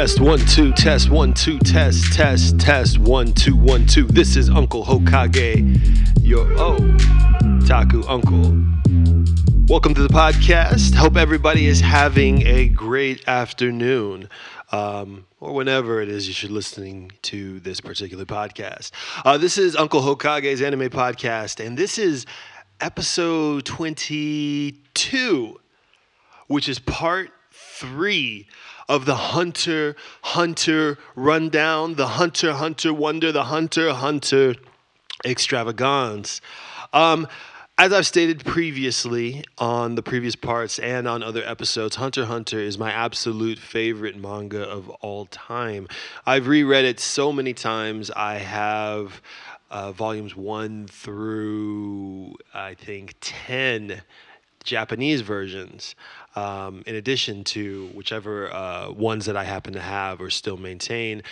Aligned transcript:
Test 0.00 0.18
one 0.18 0.38
two 0.46 0.72
test 0.72 1.10
one 1.10 1.34
two 1.34 1.58
test 1.58 2.14
test 2.14 2.58
test 2.58 2.96
one 2.98 3.34
two 3.34 3.54
one 3.54 3.86
two. 3.86 4.06
This 4.06 4.34
is 4.34 4.48
Uncle 4.48 4.82
Hokage, 4.82 5.78
your 6.22 6.50
oh 6.58 6.78
Taku 7.66 8.02
uncle. 8.08 8.56
Welcome 9.68 9.92
to 9.92 10.00
the 10.00 10.08
podcast. 10.08 10.94
Hope 10.94 11.18
everybody 11.18 11.66
is 11.66 11.82
having 11.82 12.46
a 12.46 12.68
great 12.68 13.28
afternoon, 13.28 14.30
um, 14.72 15.26
or 15.38 15.52
whenever 15.52 16.00
it 16.00 16.08
is 16.08 16.26
you 16.26 16.32
should 16.32 16.50
listening 16.50 17.12
to 17.20 17.60
this 17.60 17.82
particular 17.82 18.24
podcast. 18.24 18.92
Uh, 19.26 19.36
this 19.36 19.58
is 19.58 19.76
Uncle 19.76 20.00
Hokage's 20.00 20.62
anime 20.62 20.88
podcast, 20.88 21.62
and 21.62 21.76
this 21.76 21.98
is 21.98 22.24
episode 22.80 23.66
twenty-two, 23.66 25.60
which 26.46 26.70
is 26.70 26.78
part 26.78 27.32
three 27.52 28.46
of 28.90 29.04
the 29.06 29.14
Hunter 29.14 29.94
Hunter 30.20 30.98
rundown, 31.14 31.94
the 31.94 32.08
Hunter 32.08 32.52
Hunter 32.52 32.92
wonder, 32.92 33.30
the 33.30 33.44
Hunter 33.44 33.92
Hunter 33.92 34.56
extravagance. 35.24 36.40
Um, 36.92 37.28
as 37.78 37.92
I've 37.92 38.06
stated 38.06 38.44
previously 38.44 39.44
on 39.58 39.94
the 39.94 40.02
previous 40.02 40.34
parts 40.34 40.80
and 40.80 41.06
on 41.06 41.22
other 41.22 41.44
episodes, 41.44 41.94
Hunter 41.96 42.24
Hunter 42.24 42.58
is 42.58 42.78
my 42.78 42.90
absolute 42.90 43.60
favorite 43.60 44.16
manga 44.16 44.64
of 44.68 44.90
all 45.00 45.26
time. 45.26 45.86
I've 46.26 46.48
reread 46.48 46.84
it 46.84 46.98
so 46.98 47.32
many 47.32 47.54
times. 47.54 48.10
I 48.10 48.38
have 48.38 49.22
uh, 49.70 49.92
volumes 49.92 50.34
one 50.34 50.88
through, 50.88 52.34
I 52.52 52.74
think, 52.74 53.14
10 53.20 54.02
Japanese 54.64 55.20
versions 55.22 55.94
um, 56.36 56.82
in 56.86 56.94
addition 56.94 57.44
to 57.44 57.90
whichever 57.94 58.52
uh, 58.52 58.90
ones 58.90 59.26
that 59.26 59.36
I 59.36 59.44
happen 59.44 59.72
to 59.72 59.80
have 59.80 60.20
or 60.20 60.30
still 60.30 60.56
maintain. 60.56 61.22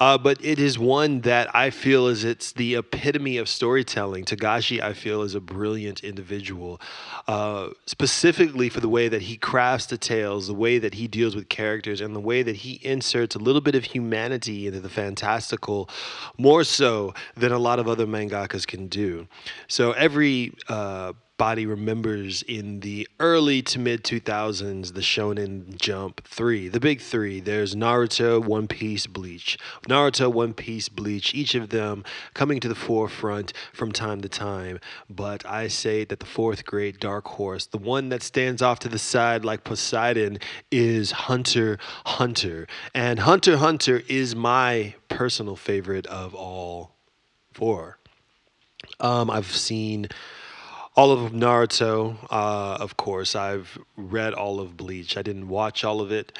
Uh, 0.00 0.18
but 0.18 0.44
it 0.44 0.58
is 0.58 0.78
one 0.78 1.20
that 1.20 1.54
I 1.54 1.70
feel 1.70 2.08
is 2.08 2.24
it's 2.24 2.52
the 2.52 2.74
epitome 2.76 3.36
of 3.36 3.48
storytelling. 3.48 4.24
Togashi, 4.24 4.80
I 4.80 4.92
feel, 4.92 5.22
is 5.22 5.34
a 5.34 5.40
brilliant 5.40 6.02
individual, 6.02 6.80
uh, 7.26 7.68
specifically 7.86 8.68
for 8.68 8.80
the 8.80 8.88
way 8.88 9.08
that 9.08 9.22
he 9.22 9.36
crafts 9.36 9.86
the 9.86 9.98
tales, 9.98 10.48
the 10.48 10.54
way 10.54 10.78
that 10.78 10.94
he 10.94 11.06
deals 11.06 11.36
with 11.36 11.48
characters, 11.48 12.00
and 12.00 12.14
the 12.14 12.20
way 12.20 12.42
that 12.42 12.56
he 12.56 12.80
inserts 12.82 13.36
a 13.36 13.38
little 13.38 13.60
bit 13.60 13.74
of 13.74 13.84
humanity 13.84 14.66
into 14.66 14.80
the 14.80 14.88
fantastical, 14.88 15.88
more 16.36 16.64
so 16.64 17.14
than 17.36 17.52
a 17.52 17.58
lot 17.58 17.78
of 17.78 17.86
other 17.86 18.06
mangakas 18.06 18.66
can 18.66 18.88
do. 18.88 19.26
So 19.68 19.92
every 19.92 20.54
uh, 20.68 21.12
body 21.38 21.64
remembers 21.64 22.42
in 22.42 22.80
the 22.80 23.08
early 23.20 23.62
to 23.62 23.78
mid 23.78 24.02
2000s 24.02 24.92
the 24.94 25.00
shonen 25.00 25.76
jump 25.76 26.22
3 26.24 26.68
the 26.68 26.80
big 26.80 27.00
3 27.00 27.40
there's 27.40 27.74
Naruto 27.74 28.44
One 28.44 28.66
Piece 28.66 29.06
Bleach. 29.06 29.56
Naruto 29.88 30.30
One 30.32 30.52
Piece 30.52 30.88
Bleach 30.88 31.32
each 31.34 31.54
of 31.54 31.70
them 31.70 32.04
coming 32.34 32.58
to 32.60 32.68
the 32.68 32.74
forefront 32.74 33.52
from 33.72 33.92
time 33.92 34.20
to 34.20 34.28
time. 34.28 34.80
But 35.08 35.46
I 35.46 35.68
say 35.68 36.04
that 36.04 36.20
the 36.20 36.26
fourth 36.26 36.64
great 36.64 36.98
dark 36.98 37.26
horse 37.28 37.66
the 37.66 37.78
one 37.78 38.08
that 38.08 38.22
stands 38.22 38.60
off 38.60 38.80
to 38.80 38.88
the 38.88 38.98
side 38.98 39.44
like 39.44 39.64
Poseidon 39.64 40.38
is 40.72 41.12
Hunter 41.12 41.78
Hunter. 42.04 42.66
And 42.94 43.20
Hunter 43.20 43.58
Hunter 43.58 44.02
is 44.08 44.34
my 44.34 44.94
personal 45.08 45.56
favorite 45.56 46.06
of 46.08 46.34
all 46.34 46.96
four. 47.52 47.98
Um, 49.00 49.30
I've 49.30 49.54
seen 49.54 50.08
all 50.98 51.12
of 51.12 51.30
Naruto, 51.30 52.16
uh, 52.28 52.76
of 52.80 52.96
course. 52.96 53.36
I've 53.36 53.78
read 53.96 54.34
all 54.34 54.58
of 54.58 54.76
Bleach. 54.76 55.16
I 55.16 55.22
didn't 55.22 55.46
watch 55.46 55.84
all 55.84 56.00
of 56.00 56.10
it. 56.10 56.36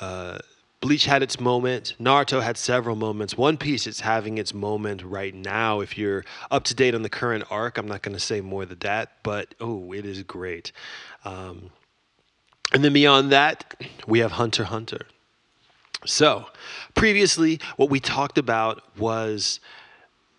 Uh, 0.00 0.38
Bleach 0.80 1.04
had 1.04 1.22
its 1.22 1.38
moment. 1.38 1.94
Naruto 2.00 2.42
had 2.42 2.56
several 2.56 2.96
moments. 2.96 3.36
One 3.36 3.58
Piece 3.58 3.86
is 3.86 4.00
having 4.00 4.38
its 4.38 4.54
moment 4.54 5.02
right 5.02 5.34
now. 5.34 5.80
If 5.80 5.98
you're 5.98 6.24
up 6.50 6.64
to 6.64 6.74
date 6.74 6.94
on 6.94 7.02
the 7.02 7.10
current 7.10 7.44
arc, 7.50 7.76
I'm 7.76 7.86
not 7.86 8.00
going 8.00 8.14
to 8.14 8.20
say 8.20 8.40
more 8.40 8.64
than 8.64 8.78
that, 8.78 9.12
but 9.22 9.54
oh, 9.60 9.92
it 9.92 10.06
is 10.06 10.22
great. 10.22 10.72
Um, 11.26 11.68
and 12.72 12.82
then 12.82 12.94
beyond 12.94 13.30
that, 13.32 13.74
we 14.06 14.20
have 14.20 14.32
Hunter 14.32 14.64
Hunter. 14.64 15.02
So, 16.06 16.46
previously, 16.94 17.60
what 17.76 17.90
we 17.90 18.00
talked 18.00 18.38
about 18.38 18.84
was 18.96 19.60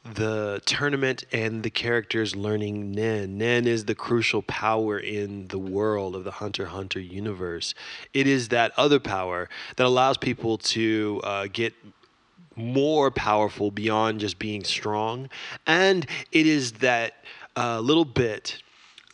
the 0.03 0.61
tournament 0.65 1.25
and 1.31 1.63
the 1.63 1.69
characters 1.69 2.35
learning 2.35 2.91
Nen. 2.91 3.37
Nen 3.37 3.67
is 3.67 3.85
the 3.85 3.95
crucial 3.95 4.41
power 4.41 4.97
in 4.97 5.47
the 5.49 5.59
world 5.59 6.15
of 6.15 6.23
the 6.23 6.31
Hunter 6.31 6.67
Hunter 6.67 6.99
universe. 6.99 7.73
It 8.13 8.25
is 8.25 8.49
that 8.49 8.71
other 8.77 8.99
power 8.99 9.49
that 9.75 9.85
allows 9.85 10.17
people 10.17 10.57
to 10.57 11.21
uh, 11.23 11.47
get 11.51 11.73
more 12.55 13.11
powerful 13.11 13.71
beyond 13.71 14.19
just 14.19 14.39
being 14.39 14.63
strong. 14.63 15.29
And 15.67 16.05
it 16.31 16.47
is 16.47 16.73
that 16.73 17.13
uh, 17.55 17.79
little 17.79 18.05
bit 18.05 18.61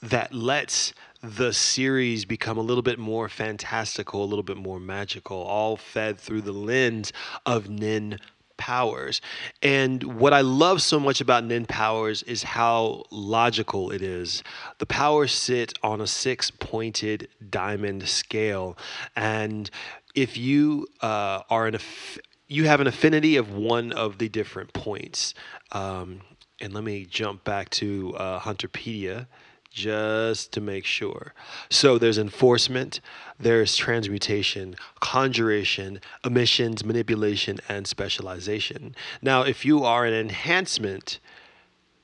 that 0.02 0.34
lets 0.34 0.94
the 1.22 1.52
series 1.52 2.26
become 2.26 2.58
a 2.58 2.62
little 2.62 2.84
bit 2.84 3.00
more 3.00 3.28
fantastical, 3.28 4.24
a 4.24 4.26
little 4.26 4.44
bit 4.44 4.58
more 4.58 4.80
magical, 4.80 5.38
all 5.38 5.76
fed 5.78 6.20
through 6.20 6.42
the 6.42 6.52
lens 6.52 7.12
of 7.46 7.70
Nen 7.70 8.20
powers. 8.58 9.22
And 9.62 10.20
what 10.20 10.34
I 10.34 10.42
love 10.42 10.82
so 10.82 11.00
much 11.00 11.22
about 11.22 11.44
Nin 11.44 11.66
powers 11.66 12.24
is 12.24 12.44
how 12.44 13.04
logical 13.12 13.92
it 13.92 14.02
is. 14.02 14.44
The 14.78 14.86
powers 14.86 15.32
sit 15.32 15.74
on 15.84 16.02
a 16.02 16.08
six 16.08 16.52
pointed 16.52 17.28
diamond 17.50 18.08
scale. 18.08 18.78
And 19.16 19.70
if 20.16 20.38
you 20.38 20.88
uh, 21.02 21.42
are 21.50 21.68
an, 21.68 21.76
aff- 21.76 22.20
you 22.48 22.66
have 22.66 22.80
an 22.82 22.88
affinity 22.88 23.38
of 23.38 23.52
one 23.52 23.92
of 23.92 24.18
the 24.18 24.30
different 24.30 24.74
points. 24.74 25.34
Um, 25.72 26.22
and 26.62 26.74
let 26.74 26.84
me 26.84 27.06
jump 27.06 27.44
back 27.44 27.70
to 27.72 28.16
uh, 28.16 28.40
Hunterpedia 28.40 29.28
just 29.76 30.54
to 30.54 30.62
make 30.62 30.86
sure. 30.86 31.34
So 31.70 31.98
there's 31.98 32.18
enforcement, 32.18 33.02
there's 33.38 33.76
transmutation, 33.76 34.76
conjuration, 35.02 36.00
emissions, 36.24 36.86
manipulation, 36.86 37.60
and 37.68 37.86
specialization. 37.86 38.96
Now, 39.22 39.42
if 39.42 39.66
you 39.66 39.84
are 39.84 40.06
an 40.06 40.14
enhancement, 40.14 41.20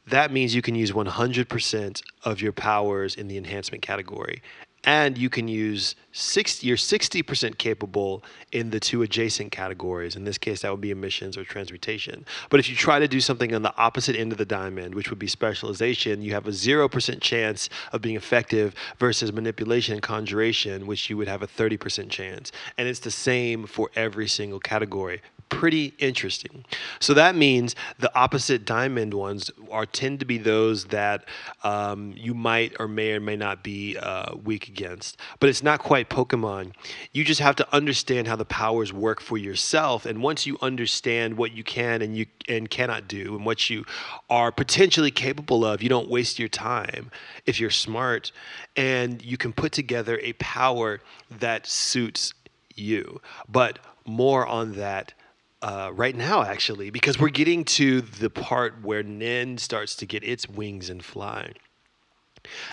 that 0.05 0.33
means 0.33 0.53
you 0.53 0.61
can 0.61 0.75
use 0.75 0.91
100% 0.91 2.01
of 2.25 2.41
your 2.41 2.51
powers 2.51 3.15
in 3.15 3.29
the 3.29 3.37
enhancement 3.37 3.81
category 3.81 4.41
and 4.83 5.17
you 5.17 5.29
can 5.29 5.47
use 5.47 5.95
60 6.13 6.65
you're 6.65 6.77
60% 6.77 7.57
capable 7.57 8.23
in 8.51 8.71
the 8.71 8.79
two 8.79 9.01
adjacent 9.01 9.51
categories. 9.51 10.15
In 10.15 10.23
this 10.23 10.37
case 10.37 10.61
that 10.61 10.71
would 10.71 10.81
be 10.81 10.91
emissions 10.91 11.37
or 11.37 11.43
transmutation 11.43 12.25
but 12.49 12.59
if 12.59 12.69
you 12.69 12.75
try 12.75 12.99
to 12.99 13.07
do 13.07 13.19
something 13.19 13.53
on 13.53 13.61
the 13.61 13.75
opposite 13.77 14.15
end 14.15 14.31
of 14.31 14.37
the 14.37 14.45
diamond 14.45 14.95
which 14.95 15.09
would 15.09 15.19
be 15.19 15.27
specialization 15.27 16.21
you 16.21 16.33
have 16.33 16.47
a 16.47 16.51
0% 16.51 17.21
chance 17.21 17.69
of 17.91 18.01
being 18.01 18.15
effective 18.15 18.73
versus 18.97 19.31
manipulation 19.31 19.93
and 19.93 20.03
conjuration 20.03 20.87
which 20.87 21.09
you 21.09 21.17
would 21.17 21.27
have 21.27 21.41
a 21.41 21.47
30% 21.47 22.09
chance. 22.09 22.51
And 22.77 22.87
it's 22.87 22.99
the 22.99 23.11
same 23.11 23.67
for 23.67 23.89
every 23.95 24.27
single 24.27 24.59
category 24.59 25.21
pretty 25.51 25.93
interesting. 25.99 26.65
So 26.99 27.13
that 27.13 27.35
means 27.35 27.75
the 27.99 28.11
opposite 28.17 28.65
diamond 28.65 29.13
ones 29.13 29.51
are 29.69 29.85
tend 29.85 30.19
to 30.21 30.25
be 30.25 30.39
those 30.39 30.85
that 30.85 31.25
um, 31.63 32.13
you 32.17 32.33
might 32.33 32.73
or 32.79 32.87
may 32.87 33.11
or 33.11 33.19
may 33.19 33.35
not 33.35 33.61
be 33.61 33.97
uh, 33.97 34.33
weak 34.43 34.69
against. 34.69 35.17
But 35.39 35.49
it's 35.49 35.61
not 35.61 35.79
quite 35.79 36.09
Pokemon. 36.09 36.71
You 37.11 37.23
just 37.23 37.41
have 37.41 37.55
to 37.57 37.75
understand 37.75 38.27
how 38.27 38.37
the 38.37 38.45
powers 38.45 38.91
work 38.91 39.21
for 39.21 39.37
yourself, 39.37 40.05
and 40.07 40.23
once 40.23 40.47
you 40.47 40.57
understand 40.61 41.37
what 41.37 41.51
you 41.51 41.63
can 41.63 42.01
and 42.01 42.17
you 42.17 42.25
and 42.47 42.69
cannot 42.69 43.07
do, 43.07 43.35
and 43.35 43.45
what 43.45 43.69
you 43.69 43.85
are 44.29 44.51
potentially 44.51 45.11
capable 45.11 45.63
of, 45.63 45.83
you 45.83 45.89
don't 45.89 46.09
waste 46.09 46.39
your 46.39 46.49
time 46.49 47.11
if 47.45 47.59
you're 47.59 47.69
smart, 47.69 48.31
and 48.75 49.21
you 49.21 49.37
can 49.37 49.51
put 49.53 49.73
together 49.73 50.17
a 50.23 50.33
power 50.33 51.01
that 51.39 51.67
suits 51.67 52.33
you. 52.75 53.21
But 53.49 53.79
more 54.05 54.47
on 54.47 54.73
that 54.73 55.13
uh, 55.61 55.91
right 55.93 56.15
now, 56.15 56.43
actually, 56.43 56.89
because 56.89 57.19
we're 57.19 57.29
getting 57.29 57.63
to 57.63 58.01
the 58.01 58.29
part 58.29 58.83
where 58.83 59.03
Nen 59.03 59.57
starts 59.57 59.95
to 59.97 60.05
get 60.05 60.23
its 60.23 60.49
wings 60.49 60.89
and 60.89 61.03
fly. 61.03 61.53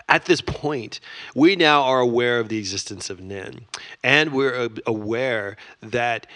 At 0.08 0.24
this 0.24 0.40
point, 0.40 1.00
we 1.34 1.54
now 1.54 1.82
are 1.82 2.00
aware 2.00 2.40
of 2.40 2.48
the 2.48 2.58
existence 2.58 3.10
of 3.10 3.20
Nen, 3.20 3.66
and 4.02 4.32
we're 4.32 4.70
aware 4.86 5.56
that 5.80 6.26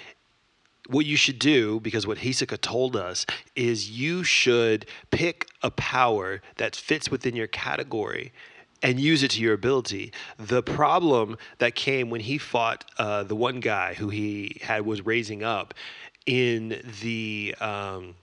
what 0.89 1.07
you 1.07 1.17
should 1.17 1.39
do, 1.39 1.81
because 1.81 2.07
what 2.07 2.19
Hisoka 2.19 2.61
told 2.61 2.97
us, 2.97 3.25
is 3.57 3.91
you 3.91 4.25
should 4.25 4.85
pick 5.11 5.47
a 5.63 5.71
power 5.71 6.43
that 6.57 6.77
fits 6.77 7.11
within 7.11 7.35
your 7.35 7.47
category 7.47 8.33
and 8.83 8.99
use 8.99 9.23
it 9.23 9.31
to 9.31 9.41
your 9.41 9.55
ability. 9.55 10.13
The 10.39 10.63
problem 10.63 11.39
that 11.59 11.77
came 11.77 12.11
when 12.11 12.21
he 12.21 12.37
fought 12.37 12.85
uh, 12.99 13.23
the 13.23 13.37
one 13.37 13.61
guy 13.61 13.95
who 13.95 14.09
he 14.09 14.61
had 14.63 14.85
was 14.85 15.07
raising 15.07 15.43
up 15.45 15.73
in 16.27 16.81
the 17.03 17.55
um, 17.61 18.15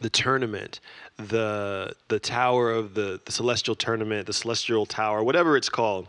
the 0.00 0.10
tournament, 0.10 0.80
the 1.16 1.92
the 2.08 2.18
tower 2.20 2.70
of 2.70 2.94
the, 2.94 3.20
the 3.24 3.32
celestial 3.32 3.74
tournament, 3.74 4.26
the 4.26 4.32
celestial 4.32 4.86
tower, 4.86 5.22
whatever 5.22 5.56
it's 5.56 5.68
called. 5.68 6.08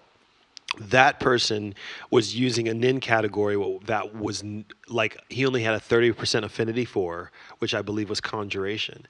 that 0.80 1.20
person 1.20 1.74
was 2.12 2.36
using 2.36 2.68
a 2.68 2.74
nin 2.74 3.00
category 3.00 3.58
that 3.86 4.16
was 4.16 4.44
like 4.88 5.18
he 5.30 5.46
only 5.46 5.64
had 5.64 5.74
a 5.74 5.80
30% 5.80 6.44
affinity 6.44 6.86
for 6.86 7.32
which 7.60 7.74
i 7.74 7.82
believe 7.82 8.10
was 8.10 8.22
conjuration. 8.22 9.06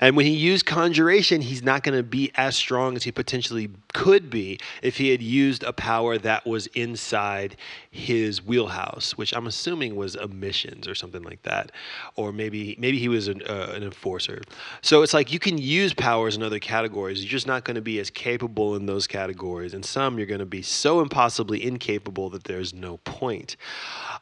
And 0.00 0.16
when 0.16 0.26
he 0.26 0.32
used 0.32 0.66
conjuration 0.66 1.40
he's 1.40 1.62
not 1.62 1.82
going 1.82 1.96
to 1.96 2.02
be 2.02 2.30
as 2.34 2.56
strong 2.56 2.96
as 2.96 3.04
he 3.04 3.12
potentially 3.12 3.70
could 3.92 4.30
be 4.30 4.58
if 4.82 4.96
he 4.96 5.10
had 5.10 5.22
used 5.22 5.62
a 5.62 5.72
power 5.72 6.18
that 6.18 6.46
was 6.46 6.66
inside 6.68 7.56
his 7.90 8.44
wheelhouse 8.44 9.16
which 9.16 9.34
i'm 9.34 9.46
assuming 9.46 9.96
was 9.96 10.16
emissions 10.16 10.88
or 10.88 10.94
something 10.94 11.22
like 11.22 11.42
that. 11.42 11.72
Or 12.16 12.32
maybe 12.32 12.76
maybe 12.78 12.98
he 12.98 13.08
was 13.08 13.28
an, 13.28 13.42
uh, 13.42 13.72
an 13.74 13.82
enforcer. 13.82 14.42
So 14.82 15.02
it's 15.02 15.14
like 15.14 15.32
you 15.32 15.38
can 15.38 15.58
use 15.58 15.92
powers 15.94 16.36
in 16.36 16.42
other 16.42 16.58
categories. 16.58 17.22
You're 17.22 17.30
just 17.30 17.46
not 17.46 17.64
going 17.64 17.76
to 17.76 17.80
be 17.80 17.98
as 17.98 18.10
capable 18.10 18.76
in 18.76 18.86
those 18.86 19.06
categories. 19.06 19.74
And 19.74 19.84
some 19.84 20.18
you're 20.18 20.26
going 20.26 20.40
to 20.40 20.46
be 20.46 20.62
so 20.62 21.00
impossibly 21.00 21.64
incapable 21.64 22.30
that 22.30 22.44
there's 22.44 22.72
no 22.74 22.98
point. 22.98 23.56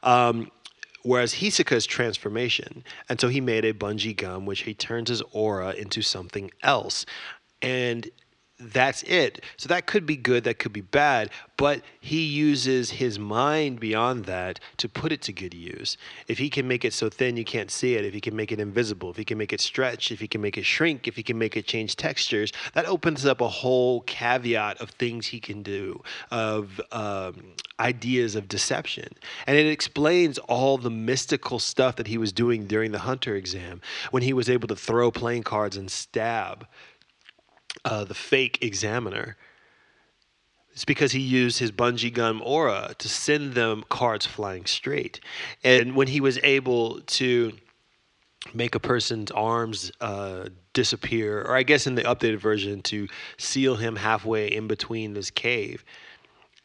Um, 0.03 0.51
Whereas 1.03 1.35
Hisoka's 1.35 1.87
transformation, 1.87 2.85
and 3.09 3.21
so 3.21 3.29
he 3.29 3.41
made 3.41 3.65
a 3.65 3.73
bungee 3.73 4.17
gum, 4.17 4.47
which 4.47 4.63
he 4.63 4.75
turns 4.75 5.09
his 5.09 5.23
aura 5.33 5.73
into 5.73 6.03
something 6.03 6.51
else. 6.63 7.07
And 7.63 8.09
that's 8.61 9.03
it. 9.05 9.45
So 9.57 9.69
that 9.69 9.87
could 9.87 10.05
be 10.05 10.17
good, 10.17 10.45
that 10.45 10.59
could 10.59 10.73
be 10.73 10.81
bad, 10.81 11.31
but 11.57 11.83
he 12.01 12.25
uses 12.25 12.91
his 12.91 13.19
mind 13.19 13.79
beyond 13.79 14.25
that 14.25 14.59
to 14.79 14.89
put 14.89 15.13
it 15.13 15.23
to 15.23 15.33
good 15.33 15.55
use. 15.55 15.97
If 16.27 16.39
he 16.39 16.51
can 16.51 16.67
make 16.67 16.85
it 16.85 16.93
so 16.93 17.09
thin 17.09 17.37
you 17.37 17.45
can't 17.45 17.71
see 17.71 17.95
it, 17.95 18.05
if 18.05 18.15
he 18.15 18.21
can 18.21 18.35
make 18.35 18.51
it 18.51 18.59
invisible, 18.59 19.11
if 19.11 19.17
he 19.17 19.25
can 19.25 19.39
make 19.39 19.53
it 19.53 19.61
stretch, 19.61 20.11
if 20.11 20.21
he 20.21 20.27
can 20.27 20.41
make 20.41 20.59
it 20.59 20.65
shrink, 20.65 21.07
if 21.07 21.17
he 21.17 21.23
can 21.23 21.39
make 21.39 21.57
it 21.57 21.67
change 21.67 21.97
textures, 21.97 22.53
that 22.75 22.87
opens 22.87 23.25
up 23.25 23.41
a 23.41 23.49
whole 23.49 24.01
caveat 24.03 24.81
of 24.81 24.91
things 24.91 25.29
he 25.29 25.41
can 25.41 25.63
do, 25.63 26.03
of 26.31 26.81
um, 26.91 27.55
ideas 27.79 28.35
of 28.35 28.49
deception. 28.49 29.09
And 29.47 29.57
it 29.57 29.67
explains 29.67 30.39
all 30.39 30.79
the 30.79 30.91
mystical 30.91 31.59
stuff 31.61 31.97
that 31.97 32.09
he 32.09 32.19
was 32.19 32.33
doing 32.33 32.67
during 32.67 32.91
the 32.91 32.99
Hunter 33.01 33.37
exam 33.37 33.81
when 34.11 34.23
he 34.23 34.33
was 34.33 34.51
able 34.51 34.69
to 34.69 34.77
throw 34.77 35.11
playing 35.11 35.45
cards 35.45 35.77
and 35.77 35.91
stab 35.91 36.67
uh, 37.85 38.05
the 38.05 38.15
fake 38.15 38.59
examiner. 38.63 39.37
It's 40.73 40.85
because 40.85 41.13
he 41.13 41.21
used 41.21 41.59
his 41.59 41.73
bungee 41.73 42.13
gum 42.13 42.41
aura 42.45 42.95
to 42.99 43.09
send 43.09 43.55
them 43.55 43.85
cards 43.89 44.27
flying 44.27 44.65
straight. 44.67 45.21
And 45.65 45.97
when 45.97 46.07
he 46.07 46.21
was 46.21 46.39
able 46.45 47.01
to 47.01 47.53
make 48.55 48.75
a 48.75 48.81
person's 48.81 49.31
arms 49.33 49.91
uh, 50.01 50.49
disappear, 50.73 51.43
or 51.43 51.57
I 51.57 51.65
guess 51.65 51.87
in 51.87 51.97
the 51.97 52.03
updated 52.03 52.39
version, 52.39 52.83
to 52.83 53.09
seal 53.37 53.77
him 53.77 53.97
halfway 53.97 54.47
in 54.47 54.69
between 54.69 55.15
this 55.15 55.31
cave, 55.31 55.85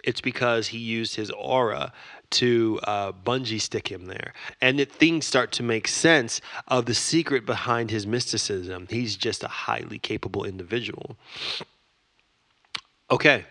it's 0.04 0.22
because 0.22 0.68
he 0.68 0.78
used 0.78 1.16
his 1.16 1.32
aura 1.32 1.92
to 2.34 2.80
uh, 2.84 3.12
bungee 3.12 3.62
stick 3.62 3.88
him 3.92 4.06
there. 4.06 4.34
And 4.62 4.80
that 4.80 4.92
things 4.92 5.26
start 5.26 5.52
to 5.54 5.64
make 5.64 5.88
sense 5.88 6.42
of 6.68 6.86
the 6.86 6.94
secret 6.94 7.46
behind 7.46 7.92
his 7.92 8.06
mysticism. 8.06 8.88
He's 8.90 9.16
just 9.16 9.44
a 9.44 9.48
highly 9.48 10.00
capable 10.00 10.44
individual. 10.44 11.18
Okay. 13.10 13.46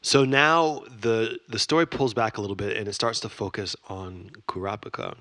So 0.00 0.24
now 0.24 0.84
the 1.00 1.38
the 1.48 1.58
story 1.58 1.86
pulls 1.86 2.14
back 2.14 2.38
a 2.38 2.40
little 2.40 2.56
bit 2.56 2.76
and 2.76 2.86
it 2.88 2.94
starts 2.94 3.20
to 3.20 3.28
focus 3.28 3.74
on 3.88 4.30
Kurapika. 4.48 5.16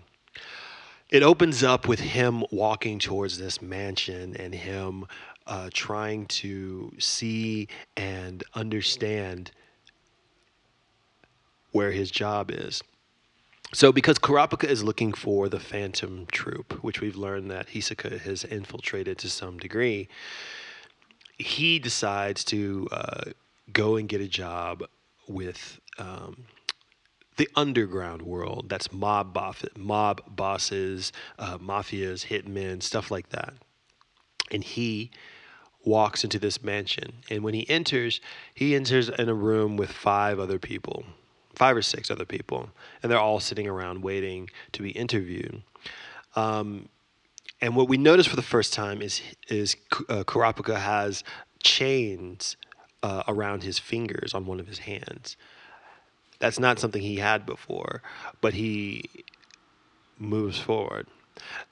It 1.10 1.24
opens 1.24 1.64
up 1.64 1.88
with 1.88 2.00
him 2.00 2.44
walking 2.52 3.00
towards 3.00 3.38
this 3.38 3.62
mansion 3.62 4.36
and 4.36 4.54
him 4.54 5.06
uh, 5.48 5.70
trying 5.74 6.26
to 6.28 6.92
see 7.00 7.70
and 7.96 8.44
understand 8.54 9.52
where 11.78 11.92
his 11.92 12.10
job 12.10 12.50
is. 12.50 12.82
So, 13.72 13.92
because 13.92 14.18
Kurapika 14.18 14.64
is 14.64 14.84
looking 14.84 15.14
for 15.14 15.48
the 15.48 15.60
Phantom 15.60 16.26
Troop, 16.32 16.84
which 16.84 17.02
we've 17.02 17.16
learned 17.16 17.52
that 17.52 17.68
Hisoka 17.68 18.20
has 18.22 18.44
infiltrated 18.44 19.20
to 19.20 19.30
some 19.30 19.60
degree, 19.60 20.08
he 21.38 21.78
decides 21.78 22.44
to 22.46 22.88
uh, 22.92 23.24
go 23.72 23.96
and 23.96 24.10
get 24.10 24.22
a 24.22 24.28
job 24.28 24.86
with 25.28 25.80
um, 26.00 26.46
the 27.36 27.48
underground 27.56 28.24
world. 28.24 28.70
That's 28.70 28.92
mob, 28.92 29.36
boff- 29.36 29.78
mob 29.78 30.24
bosses, 30.36 31.12
uh, 31.38 31.60
mafias, 31.60 32.26
hitmen, 32.26 32.82
stuff 32.82 33.12
like 33.12 33.30
that. 33.30 33.54
And 34.50 34.64
he 34.64 35.12
walks 35.86 36.24
into 36.24 36.40
this 36.40 36.64
mansion. 36.64 37.18
And 37.30 37.44
when 37.44 37.54
he 37.54 37.70
enters, 37.70 38.20
he 38.56 38.74
enters 38.74 39.10
in 39.10 39.30
a 39.30 39.36
room 39.36 39.78
with 39.78 39.92
five 39.92 40.40
other 40.40 40.58
people 40.58 41.06
five 41.58 41.76
or 41.76 41.82
six 41.82 42.12
other 42.12 42.26
people, 42.26 42.70
and 43.02 43.12
they're 43.12 43.20
all 43.20 43.40
sitting 43.40 43.68
around 43.68 44.04
waiting 44.04 44.50
to 44.74 44.84
be 44.84 44.92
interviewed. 44.92 45.64
Um, 46.36 46.90
and 47.62 47.76
what 47.76 47.90
we 47.90 47.98
notice 47.98 48.28
for 48.28 48.36
the 48.36 48.42
first 48.44 48.74
time 48.74 49.02
is 49.02 49.22
is 49.50 49.76
uh, 50.08 50.24
Kurapika 50.24 50.78
has 50.78 51.24
chains 51.64 52.56
uh, 53.02 53.24
around 53.28 53.64
his 53.64 53.80
fingers 53.80 54.34
on 54.34 54.46
one 54.46 54.60
of 54.60 54.68
his 54.68 54.80
hands. 54.80 55.36
That's 56.40 56.60
not 56.60 56.78
something 56.78 57.02
he 57.02 57.16
had 57.16 57.46
before, 57.46 58.04
but 58.42 58.54
he 58.54 59.10
moves 60.20 60.60
forward. 60.60 61.08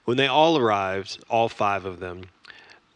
When 0.04 0.16
they 0.16 0.26
all 0.26 0.58
arrived, 0.58 1.22
all 1.30 1.48
five 1.48 1.84
of 1.84 2.00
them, 2.00 2.24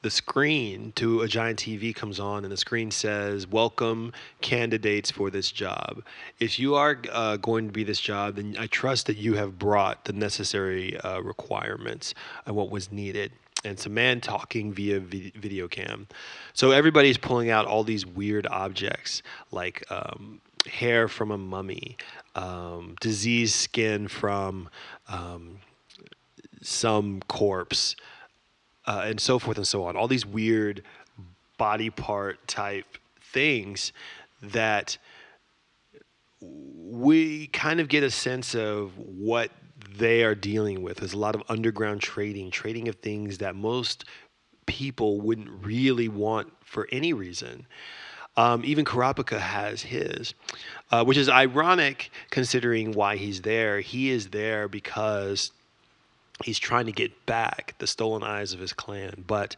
the 0.03 0.11
screen 0.11 0.93
to 0.97 1.21
a 1.21 1.29
giant 1.29 1.59
TV 1.59 1.95
comes 1.95 2.19
on, 2.19 2.45
and 2.45 2.53
the 2.53 2.57
screen 2.57 2.91
says, 2.91 3.47
Welcome 3.47 4.13
candidates 4.41 5.11
for 5.11 5.31
this 5.31 5.51
job. 5.51 6.03
If 6.39 6.59
you 6.59 6.75
are 6.75 6.99
uh, 7.13 7.37
going 7.37 7.67
to 7.67 7.73
be 7.73 7.85
this 7.85 8.01
job, 8.01 8.37
then 8.37 8.57
I 8.59 8.67
trust 8.67 9.07
that 9.07 9.19
you 9.19 9.35
have 9.35 9.59
brought 9.59 10.07
the 10.07 10.13
necessary 10.13 10.99
uh, 11.01 11.21
requirements 11.21 12.15
and 12.47 12.57
what 12.57 12.71
was 12.71 12.91
needed. 12.91 13.33
And 13.63 13.75
it's 13.75 13.85
a 13.85 13.91
man 13.91 14.23
talking 14.23 14.73
via 14.73 15.01
video 15.01 15.69
cam. 15.69 16.07
So 16.55 16.71
everybody's 16.71 17.19
pulling 17.19 17.51
out 17.51 17.67
all 17.67 17.85
these 17.85 18.07
weird 18.07 18.47
objects 18.47 19.23
like 19.51 19.85
um, 19.91 20.41
hair 20.67 21.09
from 21.09 21.31
a 21.31 21.37
mummy, 21.37 21.99
um, 22.35 22.97
diseased 23.03 23.55
skin 23.55 24.09
from 24.09 24.71
um, 25.09 25.59
some 26.63 27.21
corpse 27.29 27.97
uh, 28.91 29.03
and 29.05 29.21
so 29.21 29.39
forth 29.39 29.57
and 29.57 29.67
so 29.67 29.85
on. 29.85 29.97
All 29.97 30.09
these 30.09 30.27
weird 30.27 30.83
body 31.59 31.91
part 31.91 32.45
type 32.49 32.99
things 33.23 33.93
that 34.43 34.99
we 36.41 37.47
kind 37.49 37.79
of 37.79 37.89
get 37.89 38.03
a 38.03 38.11
sense 38.11 38.57
of 38.57 38.91
what 38.99 39.53
they 39.97 40.25
are 40.25 40.35
dealing 40.35 40.83
with. 40.83 40.97
There's 40.97 41.13
a 41.13 41.19
lot 41.19 41.37
of 41.37 41.45
underground 41.49 42.01
trading, 42.01 42.51
trading 42.51 42.89
of 42.89 42.97
things 42.97 43.39
that 43.39 43.55
most 43.55 44.05
people 44.67 45.21
wouldn't 45.21 45.65
really 45.65 46.09
want 46.09 46.53
for 46.65 46.89
any 46.91 47.13
reason. 47.13 47.67
Um, 48.37 48.63
even 48.65 48.85
Kurapika 48.85 49.39
has 49.39 49.83
his, 49.83 50.35
uh, 50.91 51.05
which 51.05 51.17
is 51.17 51.29
ironic 51.29 52.11
considering 52.31 52.91
why 52.91 53.17
he's 53.17 53.43
there. 53.43 53.81
He 53.81 54.11
is 54.11 54.31
there 54.31 54.67
because 54.67 55.53
he's 56.45 56.59
trying 56.59 56.87
to 56.87 56.93
get 56.93 57.27
back 57.27 57.75
the 57.79 57.87
stolen 57.87 58.23
eyes 58.23 58.53
of 58.53 58.61
his 58.61 58.73
clan, 58.73 59.25
but 59.27 59.57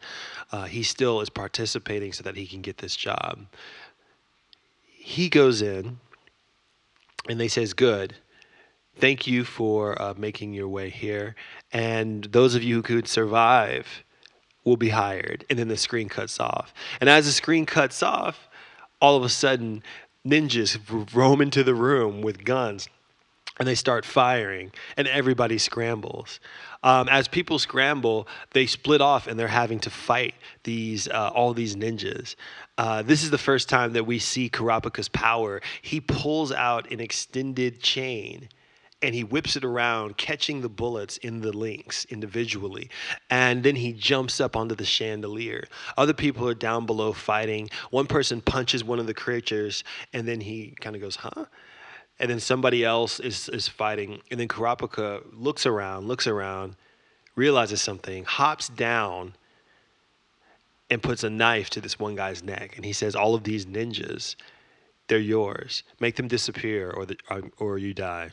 uh, 0.51 0.65
he 0.65 0.83
still 0.83 1.21
is 1.21 1.29
participating 1.29 2.13
so 2.13 2.23
that 2.23 2.35
he 2.35 2.47
can 2.47 2.61
get 2.61 2.77
this 2.77 2.95
job. 2.95 3.45
He 4.85 5.29
goes 5.29 5.61
in, 5.61 5.99
and 7.27 7.39
they 7.39 7.47
says, 7.47 7.73
"Good, 7.73 8.15
thank 8.97 9.27
you 9.27 9.43
for 9.43 10.01
uh, 10.01 10.13
making 10.17 10.53
your 10.53 10.67
way 10.67 10.89
here, 10.89 11.35
and 11.71 12.25
those 12.25 12.55
of 12.55 12.63
you 12.63 12.75
who 12.75 12.81
could 12.83 13.07
survive." 13.07 14.03
Will 14.65 14.77
be 14.77 14.91
hired, 14.91 15.43
and 15.49 15.59
then 15.59 15.67
the 15.67 15.75
screen 15.75 16.07
cuts 16.07 16.39
off. 16.39 16.73
And 17.01 17.09
as 17.09 17.25
the 17.25 17.33
screen 17.33 17.65
cuts 17.65 18.01
off, 18.01 18.47
all 19.01 19.17
of 19.17 19.23
a 19.25 19.27
sudden, 19.27 19.83
ninjas 20.25 20.79
roam 21.13 21.41
into 21.41 21.65
the 21.65 21.75
room 21.75 22.21
with 22.21 22.45
guns 22.45 22.87
and 23.59 23.67
they 23.67 23.75
start 23.75 24.05
firing, 24.05 24.71
and 24.97 25.07
everybody 25.07 25.57
scrambles. 25.57 26.39
Um, 26.83 27.07
as 27.07 27.27
people 27.27 27.59
scramble, 27.59 28.27
they 28.51 28.65
split 28.65 28.99
off 28.99 29.27
and 29.27 29.39
they're 29.39 29.47
having 29.47 29.79
to 29.81 29.89
fight 29.89 30.35
these 30.63 31.07
uh, 31.07 31.31
all 31.33 31.53
these 31.53 31.75
ninjas. 31.75 32.35
Uh, 32.77 33.01
this 33.03 33.23
is 33.23 33.31
the 33.31 33.37
first 33.37 33.69
time 33.69 33.93
that 33.93 34.05
we 34.05 34.19
see 34.19 34.49
Kurapika's 34.49 35.07
power. 35.09 35.61
He 35.81 36.01
pulls 36.01 36.51
out 36.51 36.91
an 36.91 36.99
extended 36.99 37.81
chain 37.81 38.49
and 39.03 39.13
he 39.13 39.23
whips 39.23 39.55
it 39.57 39.65
around, 39.65 40.17
catching 40.17 40.61
the 40.61 40.69
bullets 40.69 41.17
in 41.17 41.41
the 41.41 41.51
links 41.51 42.05
individually. 42.05 42.89
And 43.29 43.61
then 43.61 43.75
he 43.75 43.91
jumps 43.91 44.39
up 44.39 44.55
onto 44.55 44.75
the 44.75 44.85
chandelier. 44.85 45.67
Other 45.97 46.13
people 46.13 46.47
are 46.47 46.53
down 46.53 46.85
below 46.85 47.11
fighting. 47.11 47.69
One 47.91 48.07
person 48.07 48.39
punches 48.39 48.81
one 48.83 48.99
of 48.99 49.07
the 49.07 49.13
creatures, 49.13 49.83
and 50.13 50.25
then 50.25 50.39
he 50.39 50.73
kind 50.79 50.95
of 50.95 51.01
goes, 51.01 51.17
huh? 51.17 51.45
And 52.19 52.29
then 52.29 52.39
somebody 52.39 52.83
else 52.83 53.19
is 53.19 53.49
is 53.49 53.67
fighting, 53.67 54.21
and 54.31 54.39
then 54.39 54.47
Kurapika 54.47 55.23
looks 55.31 55.65
around, 55.65 56.07
looks 56.07 56.27
around, 56.27 56.75
realizes 57.35 57.81
something, 57.81 58.23
hops 58.25 58.69
down, 58.69 59.33
and 60.89 61.01
puts 61.01 61.23
a 61.23 61.29
knife 61.29 61.69
to 61.71 61.81
this 61.81 61.99
one 61.99 62.15
guy's 62.15 62.43
neck, 62.43 62.75
and 62.75 62.85
he 62.85 62.93
says, 62.93 63.15
"All 63.15 63.35
of 63.35 63.43
these 63.43 63.65
ninjas." 63.65 64.35
They're 65.07 65.19
yours. 65.19 65.83
Make 65.99 66.15
them 66.15 66.29
disappear, 66.29 66.89
or 66.89 67.05
the, 67.05 67.17
or, 67.29 67.43
or 67.57 67.77
you 67.77 67.93
die. 67.93 68.31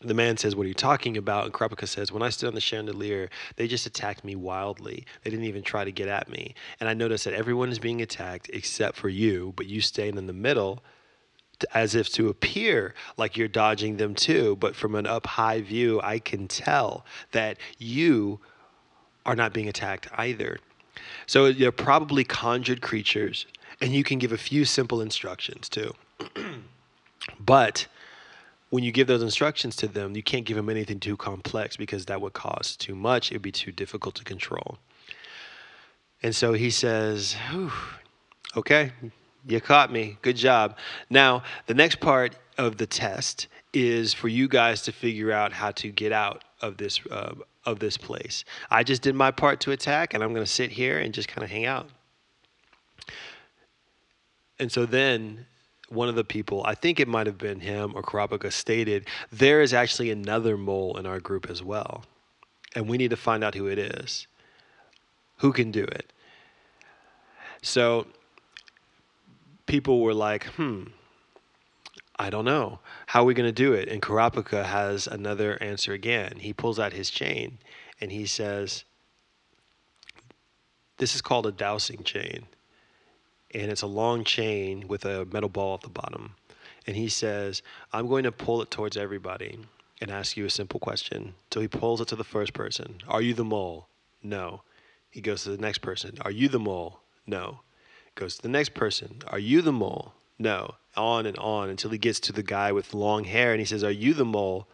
The 0.00 0.14
man 0.14 0.36
says, 0.36 0.54
What 0.54 0.64
are 0.64 0.68
you 0.68 0.74
talking 0.74 1.16
about? 1.16 1.44
And 1.44 1.52
Kurapika 1.52 1.88
says, 1.88 2.12
When 2.12 2.22
I 2.22 2.28
stood 2.30 2.48
on 2.48 2.54
the 2.54 2.60
chandelier, 2.60 3.30
they 3.56 3.66
just 3.66 3.86
attacked 3.86 4.24
me 4.24 4.36
wildly. 4.36 5.04
They 5.22 5.30
didn't 5.30 5.46
even 5.46 5.62
try 5.62 5.84
to 5.84 5.90
get 5.90 6.08
at 6.08 6.28
me. 6.28 6.54
And 6.78 6.88
I 6.88 6.94
noticed 6.94 7.24
that 7.24 7.34
everyone 7.34 7.70
is 7.70 7.78
being 7.78 8.00
attacked 8.00 8.48
except 8.52 8.96
for 8.96 9.08
you, 9.08 9.52
but 9.56 9.66
you 9.66 9.80
staying 9.80 10.16
in 10.16 10.26
the 10.26 10.32
middle 10.32 10.82
as 11.74 11.94
if 11.94 12.08
to 12.10 12.28
appear 12.28 12.94
like 13.16 13.36
you're 13.36 13.48
dodging 13.48 13.96
them 13.96 14.14
too. 14.14 14.56
But 14.56 14.76
from 14.76 14.94
an 14.94 15.06
up 15.06 15.26
high 15.26 15.60
view, 15.60 16.00
I 16.02 16.18
can 16.18 16.48
tell 16.48 17.04
that 17.32 17.58
you 17.78 18.40
are 19.26 19.36
not 19.36 19.52
being 19.52 19.68
attacked 19.68 20.08
either. 20.16 20.58
So 21.26 21.46
you're 21.46 21.72
probably 21.72 22.24
conjured 22.24 22.80
creatures, 22.80 23.46
and 23.80 23.92
you 23.92 24.02
can 24.02 24.18
give 24.18 24.32
a 24.32 24.38
few 24.38 24.64
simple 24.64 25.00
instructions 25.00 25.68
too. 25.68 25.94
but 27.40 27.86
when 28.70 28.84
you 28.84 28.92
give 28.92 29.06
those 29.06 29.22
instructions 29.22 29.76
to 29.76 29.88
them, 29.88 30.14
you 30.14 30.22
can't 30.22 30.44
give 30.44 30.56
them 30.56 30.68
anything 30.68 31.00
too 31.00 31.16
complex 31.16 31.76
because 31.76 32.06
that 32.06 32.20
would 32.20 32.32
cost 32.34 32.80
too 32.80 32.94
much. 32.94 33.30
It 33.30 33.36
would 33.36 33.42
be 33.42 33.52
too 33.52 33.72
difficult 33.72 34.14
to 34.16 34.24
control. 34.24 34.78
And 36.22 36.34
so 36.34 36.52
he 36.52 36.70
says, 36.70 37.36
okay, 38.56 38.92
you 39.46 39.60
caught 39.60 39.92
me. 39.92 40.18
Good 40.22 40.36
job. 40.36 40.76
Now, 41.10 41.42
the 41.66 41.74
next 41.74 42.00
part 42.00 42.34
of 42.56 42.76
the 42.76 42.86
test 42.86 43.46
is 43.72 44.14
for 44.14 44.28
you 44.28 44.48
guys 44.48 44.82
to 44.82 44.92
figure 44.92 45.32
out 45.32 45.52
how 45.52 45.70
to 45.72 45.90
get 45.90 46.12
out 46.12 46.44
of 46.60 46.76
this 46.76 47.00
uh, 47.10 47.34
of 47.64 47.78
this 47.78 47.96
place. 47.96 48.44
I 48.70 48.82
just 48.82 49.02
did 49.02 49.14
my 49.14 49.30
part 49.30 49.60
to 49.60 49.72
attack, 49.72 50.14
and 50.14 50.22
I'm 50.22 50.32
going 50.32 50.44
to 50.44 50.50
sit 50.50 50.70
here 50.70 50.98
and 50.98 51.12
just 51.12 51.28
kind 51.28 51.44
of 51.44 51.50
hang 51.50 51.66
out. 51.66 51.88
And 54.58 54.72
so 54.72 54.86
then 54.86 55.46
one 55.88 56.08
of 56.08 56.14
the 56.14 56.24
people, 56.24 56.62
I 56.64 56.74
think 56.74 56.98
it 56.98 57.08
might 57.08 57.26
have 57.26 57.38
been 57.38 57.60
him 57.60 57.92
or 57.94 58.02
Kurapika, 58.02 58.52
stated 58.52 59.06
there 59.30 59.62
is 59.62 59.72
actually 59.72 60.10
another 60.10 60.56
mole 60.56 60.96
in 60.98 61.06
our 61.06 61.20
group 61.20 61.48
as 61.48 61.62
well. 61.62 62.04
And 62.74 62.88
we 62.88 62.98
need 62.98 63.10
to 63.10 63.16
find 63.16 63.44
out 63.44 63.54
who 63.54 63.68
it 63.68 63.78
is. 63.78 64.26
Who 65.38 65.52
can 65.52 65.70
do 65.70 65.84
it? 65.84 66.12
So 67.62 68.06
people 69.68 70.00
were 70.00 70.14
like, 70.14 70.44
hmm, 70.46 70.84
I 72.18 72.30
don't 72.30 72.44
know. 72.44 72.80
How 73.06 73.22
are 73.22 73.26
we 73.26 73.34
going 73.34 73.48
to 73.48 73.52
do 73.52 73.74
it? 73.74 73.88
And 73.88 74.02
Kurapika 74.02 74.64
has 74.64 75.06
another 75.06 75.56
answer 75.62 75.92
again. 75.92 76.38
He 76.40 76.52
pulls 76.52 76.80
out 76.80 76.92
his 76.92 77.10
chain 77.10 77.58
and 78.00 78.10
he 78.10 78.26
says, 78.26 78.84
This 80.96 81.14
is 81.14 81.22
called 81.22 81.46
a 81.46 81.52
dowsing 81.52 82.02
chain 82.02 82.46
and 83.54 83.70
it's 83.70 83.82
a 83.82 83.86
long 83.86 84.24
chain 84.24 84.86
with 84.88 85.04
a 85.04 85.24
metal 85.26 85.48
ball 85.48 85.74
at 85.74 85.82
the 85.82 85.88
bottom. 85.88 86.34
And 86.86 86.96
he 86.96 87.08
says, 87.08 87.62
I'm 87.92 88.08
going 88.08 88.24
to 88.24 88.32
pull 88.32 88.62
it 88.62 88.70
towards 88.70 88.96
everybody 88.96 89.58
and 90.00 90.10
ask 90.10 90.36
you 90.36 90.44
a 90.44 90.50
simple 90.50 90.80
question. 90.80 91.34
So 91.52 91.60
he 91.60 91.68
pulls 91.68 92.00
it 92.00 92.08
to 92.08 92.16
the 92.16 92.24
first 92.24 92.52
person 92.52 92.98
Are 93.06 93.22
you 93.22 93.34
the 93.34 93.44
mole? 93.44 93.88
No. 94.22 94.62
He 95.10 95.20
goes 95.20 95.44
to 95.44 95.50
the 95.50 95.58
next 95.58 95.78
person 95.78 96.18
Are 96.22 96.30
you 96.30 96.48
the 96.48 96.58
mole? 96.58 97.00
No. 97.26 97.60
Goes 98.18 98.34
to 98.34 98.42
the 98.42 98.48
next 98.48 98.74
person 98.74 99.22
Are 99.28 99.38
you 99.38 99.62
the 99.62 99.70
mole? 99.70 100.12
No. 100.40 100.74
On 100.96 101.24
and 101.24 101.38
on 101.38 101.68
until 101.70 101.90
he 101.90 101.98
gets 101.98 102.18
to 102.20 102.32
the 102.32 102.42
guy 102.42 102.72
with 102.72 102.92
long 102.92 103.22
hair 103.22 103.52
and 103.52 103.60
he 103.60 103.64
says, 103.64 103.84
Are 103.84 103.92
you 103.92 104.12
the 104.12 104.24
mole? 104.24 104.66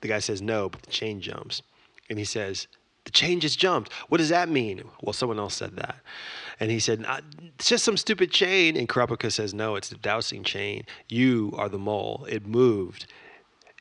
The 0.00 0.08
guy 0.08 0.18
says, 0.18 0.42
No, 0.42 0.68
but 0.68 0.82
the 0.82 0.90
chain 0.90 1.20
jumps. 1.20 1.62
And 2.10 2.18
he 2.18 2.24
says, 2.24 2.66
The 3.04 3.12
chain 3.12 3.38
just 3.38 3.60
jumped. 3.60 3.92
What 4.08 4.18
does 4.18 4.30
that 4.30 4.48
mean? 4.48 4.82
Well, 5.00 5.12
someone 5.12 5.38
else 5.38 5.54
said 5.54 5.76
that. 5.76 6.00
And 6.58 6.72
he 6.72 6.80
said, 6.80 7.06
It's 7.58 7.68
just 7.68 7.84
some 7.84 7.96
stupid 7.96 8.32
chain. 8.32 8.76
And 8.76 8.88
Kurapika 8.88 9.30
says, 9.30 9.54
No, 9.54 9.76
it's 9.76 9.90
the 9.90 9.96
dowsing 9.96 10.42
chain. 10.42 10.84
You 11.08 11.54
are 11.56 11.68
the 11.68 11.78
mole. 11.78 12.26
It 12.28 12.44
moved. 12.44 13.06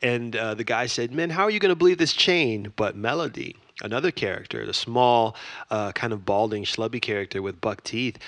And 0.04 0.36
uh, 0.36 0.54
the 0.54 0.64
guy 0.64 0.86
said, 0.86 1.12
Man, 1.12 1.32
how 1.32 1.46
are 1.46 1.50
you 1.50 1.60
going 1.60 1.72
to 1.72 1.76
believe 1.76 1.98
this 1.98 2.14
chain? 2.14 2.72
But 2.76 2.96
Melody, 2.96 3.56
another 3.82 4.12
character, 4.12 4.68
the 4.68 4.74
small, 4.74 5.36
uh, 5.72 5.94
kind 5.94 6.14
of 6.14 6.26
balding, 6.26 6.64
schlubby 6.64 7.02
character 7.02 7.42
with 7.42 7.60
buck 7.60 7.84
teeth, 7.84 8.20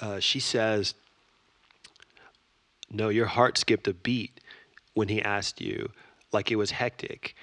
uh, 0.00 0.20
she 0.20 0.40
says, 0.40 0.94
No, 2.90 3.08
your 3.08 3.26
heart 3.26 3.58
skipped 3.58 3.88
a 3.88 3.94
beat 3.94 4.40
when 4.94 5.08
he 5.08 5.22
asked 5.22 5.60
you, 5.60 5.90
like 6.32 6.50
it 6.50 6.56
was 6.56 6.72
hectic. 6.72 7.34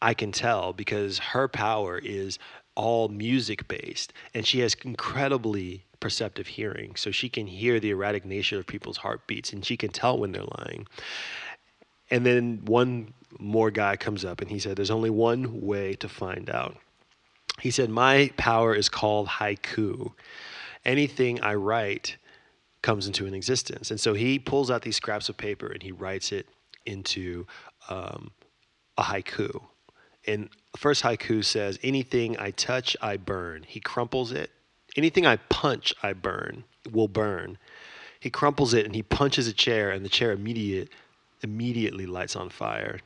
I 0.00 0.14
can 0.14 0.30
tell 0.30 0.72
because 0.72 1.18
her 1.18 1.48
power 1.48 1.98
is 1.98 2.38
all 2.74 3.08
music 3.08 3.66
based 3.66 4.12
and 4.34 4.46
she 4.46 4.60
has 4.60 4.76
incredibly 4.84 5.84
perceptive 5.98 6.46
hearing 6.46 6.94
so 6.94 7.10
she 7.10 7.28
can 7.28 7.46
hear 7.46 7.80
the 7.80 7.90
erratic 7.90 8.24
nature 8.26 8.58
of 8.58 8.66
people's 8.66 8.98
heartbeats 8.98 9.52
and 9.52 9.64
she 9.64 9.76
can 9.76 9.90
tell 9.90 10.18
when 10.18 10.32
they're 10.32 10.44
lying. 10.58 10.86
And 12.10 12.24
then 12.24 12.60
one 12.66 13.14
more 13.38 13.70
guy 13.70 13.96
comes 13.96 14.24
up 14.24 14.40
and 14.40 14.50
he 14.50 14.58
said 14.58 14.76
there's 14.76 14.90
only 14.90 15.10
one 15.10 15.62
way 15.62 15.94
to 15.94 16.08
find 16.08 16.50
out. 16.50 16.76
He 17.60 17.70
said 17.70 17.88
my 17.88 18.30
power 18.36 18.74
is 18.74 18.90
called 18.90 19.26
haiku 19.26 20.12
anything 20.86 21.40
i 21.42 21.54
write 21.54 22.16
comes 22.82 23.06
into 23.06 23.26
an 23.26 23.34
existence 23.34 23.90
and 23.90 24.00
so 24.00 24.14
he 24.14 24.38
pulls 24.38 24.70
out 24.70 24.82
these 24.82 24.96
scraps 24.96 25.28
of 25.28 25.36
paper 25.36 25.66
and 25.66 25.82
he 25.82 25.92
writes 25.92 26.32
it 26.32 26.46
into 26.86 27.46
um, 27.90 28.30
a 28.96 29.02
haiku 29.02 29.60
and 30.26 30.48
first 30.76 31.02
haiku 31.02 31.44
says, 31.44 31.78
Anything 31.82 32.36
I 32.38 32.50
touch, 32.50 32.96
I 33.00 33.16
burn. 33.16 33.64
He 33.66 33.80
crumples 33.80 34.32
it. 34.32 34.50
Anything 34.96 35.26
I 35.26 35.36
punch, 35.36 35.94
I 36.02 36.12
burn, 36.12 36.64
will 36.90 37.08
burn. 37.08 37.58
He 38.18 38.30
crumples 38.30 38.74
it 38.74 38.86
and 38.86 38.94
he 38.94 39.02
punches 39.02 39.46
a 39.46 39.52
chair, 39.52 39.90
and 39.90 40.04
the 40.04 40.08
chair 40.08 40.32
immediate, 40.32 40.88
immediately 41.42 42.06
lights 42.06 42.34
on 42.34 42.48
fire. 42.50 43.00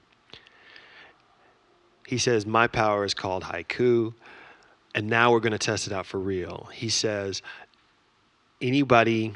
He 2.06 2.16
says, 2.16 2.46
My 2.46 2.66
power 2.66 3.04
is 3.04 3.14
called 3.14 3.44
haiku, 3.44 4.14
and 4.94 5.08
now 5.08 5.30
we're 5.30 5.40
going 5.40 5.52
to 5.52 5.58
test 5.58 5.86
it 5.86 5.92
out 5.92 6.06
for 6.06 6.18
real. 6.18 6.68
He 6.72 6.88
says, 6.88 7.42
Anybody 8.60 9.34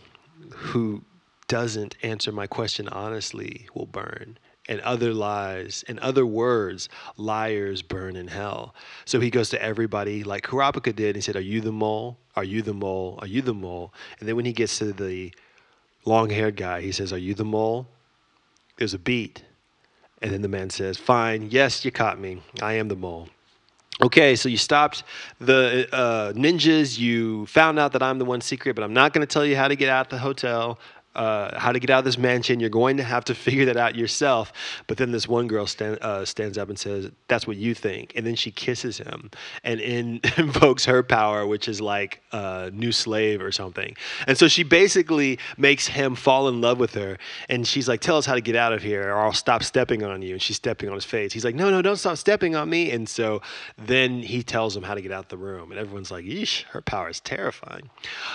who 0.51 1.03
doesn't 1.49 1.97
answer 2.03 2.33
my 2.33 2.47
question 2.47 2.89
honestly 2.89 3.69
will 3.75 3.87
burn 3.87 4.39
and 4.69 4.81
other 4.81 5.13
lies 5.13 5.85
and 5.89 5.99
other 5.99 6.25
words, 6.25 6.89
liars 7.17 7.83
burn 7.83 8.17
in 8.17 8.29
hell. 8.29 8.75
So 9.05 9.21
he 9.21 9.31
goes 9.31 9.51
to 9.51 9.63
everybody 9.63 10.25
like 10.25 10.45
Kurapika 10.45 10.95
did. 10.95 11.17
He 11.17 11.23
said, 11.23 11.37
Are 11.37 11.41
you 11.41 11.61
the 11.61 11.73
mole? 11.73 12.19
Are 12.37 12.45
you 12.45 12.63
the 12.63 12.75
mole? 12.75 13.19
Are 13.21 13.27
you 13.27 13.43
the 13.43 13.55
mole? 13.55 13.93
And 14.19 14.29
then 14.29 14.37
when 14.37 14.45
he 14.45 14.53
gets 14.53 14.79
to 14.79 14.93
the 14.93 15.33
long 16.05 16.31
haired 16.31 16.57
guy, 16.57 16.81
he 16.81 16.93
says, 16.93 17.13
Are 17.13 17.19
you 17.19 17.35
the 17.35 17.45
mole? 17.45 17.87
There's 18.77 18.95
a 18.95 18.99
beat. 18.99 19.45
And 20.23 20.33
then 20.33 20.43
the 20.43 20.49
man 20.49 20.71
says, 20.71 20.97
Fine, 20.97 21.51
yes, 21.51 21.85
you 21.85 21.91
caught 21.91 22.19
me. 22.19 22.43
I 22.63 22.75
am 22.75 22.89
the 22.89 22.97
mole. 22.97 23.29
Okay, 24.03 24.35
so 24.35 24.49
you 24.49 24.57
stopped 24.57 25.05
the 25.39 25.89
uh, 25.93 26.33
ninjas. 26.33 26.99
You 26.99 27.47
found 27.47 27.79
out 27.79 27.93
that 27.93 28.03
I'm 28.03 28.19
the 28.19 28.25
one 28.25 28.41
secret, 28.41 28.75
but 28.75 28.83
I'm 28.83 28.93
not 28.93 29.13
going 29.13 29.25
to 29.25 29.33
tell 29.33 29.47
you 29.47 29.55
how 29.55 29.69
to 29.69 29.77
get 29.77 29.89
out 29.89 30.07
of 30.07 30.11
the 30.11 30.19
hotel 30.19 30.81
uh, 31.15 31.59
how 31.59 31.73
to 31.73 31.79
get 31.79 31.91
out 31.91 32.01
of 32.01 32.05
this 32.05 32.19
mansion. 32.19 32.61
You're 32.61 32.71
going 32.71 32.97
to 32.97 33.03
have 33.03 33.25
to 33.27 33.35
figure 33.47 33.65
that 33.67 33.77
out 33.77 33.95
yourself. 33.95 34.53
But 34.87 34.97
then 34.97 35.13
this 35.13 35.29
one 35.29 35.47
girl 35.47 35.67
stand, 35.67 35.99
uh, 36.01 36.25
stands 36.25 36.59
up 36.59 36.69
and 36.69 36.79
says, 36.79 37.11
That's 37.29 37.47
what 37.47 37.57
you 37.57 37.75
think. 37.75 38.13
And 38.17 38.27
then 38.27 38.35
she 38.35 38.51
kisses 38.51 38.99
him 38.99 39.31
and 39.63 39.81
in, 39.81 40.21
invokes 40.37 40.85
her 40.85 41.03
power, 41.03 41.47
which 41.47 41.69
is 41.69 41.81
like 41.81 42.23
a 42.33 42.71
new 42.73 42.93
slave 42.93 43.41
or 43.41 43.53
something. 43.53 43.97
And 44.27 44.37
so 44.37 44.49
she 44.49 44.63
basically 44.63 45.39
makes 45.57 45.87
him 45.87 46.15
fall 46.15 46.49
in 46.49 46.61
love 46.61 46.79
with 46.79 46.95
her. 46.95 47.19
And 47.49 47.67
she's 47.67 47.89
like, 47.89 48.01
Tell 48.01 48.17
us 48.17 48.27
how 48.27 48.35
to 48.35 48.41
get 48.41 48.57
out 48.57 48.73
of 48.73 48.83
here, 48.83 49.11
or 49.11 49.19
I'll 49.19 49.33
stop 49.33 49.63
stepping 49.63 50.03
on 50.03 50.23
you. 50.23 50.33
And 50.33 50.43
she's 50.43 50.57
stepping 50.57 50.89
on 50.89 50.95
his 50.95 51.05
face. 51.05 51.33
He's 51.33 51.45
like, 51.45 51.55
No, 51.55 51.71
no, 51.71 51.83
don't 51.83 51.97
stop 51.97 52.17
stepping 52.17 52.57
on 52.57 52.69
me. 52.69 52.91
And 52.91 53.09
so 53.09 53.43
then 53.79 54.23
he 54.23 54.43
tells 54.43 54.77
him 54.77 54.83
how 54.83 54.95
to 54.95 55.01
get 55.01 55.13
out 55.13 55.29
the 55.29 55.37
room. 55.37 55.71
And 55.71 55.81
everyone's 55.81 56.11
like, 56.11 56.25
Yeesh, 56.25 56.63
her 56.65 56.81
power 56.81 57.09
is 57.09 57.21
terrifying. 57.21 57.91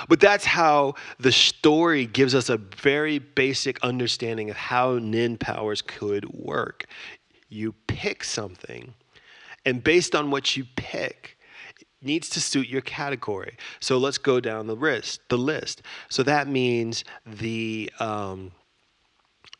But 0.07 0.19
that's 0.19 0.45
how 0.45 0.95
the 1.19 1.31
story 1.31 2.05
gives 2.05 2.35
us 2.35 2.49
a 2.49 2.57
very 2.75 3.19
basic 3.19 3.81
understanding 3.83 4.49
of 4.49 4.57
how 4.57 4.97
nin 4.99 5.37
powers 5.37 5.81
could 5.81 6.25
work. 6.33 6.85
You 7.49 7.73
pick 7.87 8.23
something, 8.23 8.93
and 9.65 9.83
based 9.83 10.15
on 10.15 10.31
what 10.31 10.55
you 10.55 10.65
pick, 10.75 11.37
needs 12.01 12.29
to 12.29 12.39
suit 12.39 12.67
your 12.67 12.81
category. 12.81 13.57
So 13.79 13.97
let's 13.97 14.17
go 14.17 14.39
down 14.39 14.67
the 14.67 14.75
list. 14.75 15.21
The 15.29 15.37
list. 15.37 15.81
So 16.09 16.23
that 16.23 16.47
means 16.47 17.03
the 17.25 17.91
um, 17.99 18.51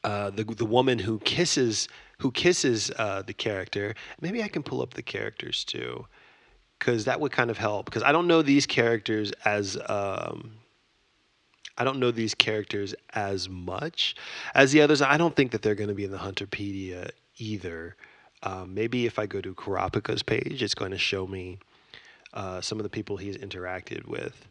uh, 0.04 0.30
the 0.30 0.44
the 0.44 0.66
woman 0.66 1.00
who 1.00 1.20
kisses 1.20 1.90
who 2.20 2.32
kisses 2.32 2.92
uh, 2.98 3.24
the 3.26 3.34
character. 3.34 3.96
Maybe 4.22 4.44
I 4.44 4.48
can 4.48 4.64
pull 4.64 4.82
up 4.82 4.94
the 4.94 5.02
characters 5.02 5.64
too, 5.66 6.06
because 6.78 7.06
that 7.06 7.20
would 7.20 7.32
kind 7.32 7.50
of 7.50 7.58
help. 7.58 7.86
Because 7.86 8.04
I 8.04 8.12
don't 8.12 8.28
know 8.28 8.42
these 8.42 8.66
characters 8.66 9.32
as 9.46 9.78
um, 9.88 10.59
I 11.78 11.84
don't 11.84 12.00
know 12.00 12.12
these 12.12 12.36
characters 12.36 12.94
as 13.14 13.48
much 13.48 14.16
as 14.54 14.74
the 14.74 14.82
others. 14.82 15.02
I 15.02 15.18
don't 15.18 15.36
think 15.36 15.52
that 15.52 15.62
they're 15.62 15.76
going 15.76 15.88
to 15.88 15.96
be 15.96 16.04
in 16.04 16.12
the 16.12 16.18
Hunterpedia 16.18 17.12
either. 17.38 17.96
Um, 18.44 18.74
maybe 18.74 19.06
if 19.06 19.18
I 19.18 19.26
go 19.26 19.40
to 19.42 19.54
Kurapika's 19.54 20.24
page, 20.24 20.62
it's 20.62 20.76
going 20.76 20.92
to 20.92 20.98
show 20.98 21.26
me 21.26 21.60
uh, 22.34 22.62
some 22.62 22.80
of 22.80 22.84
the 22.84 22.90
people 22.90 23.18
he's 23.18 23.38
interacted 23.38 24.08
with. 24.08 24.48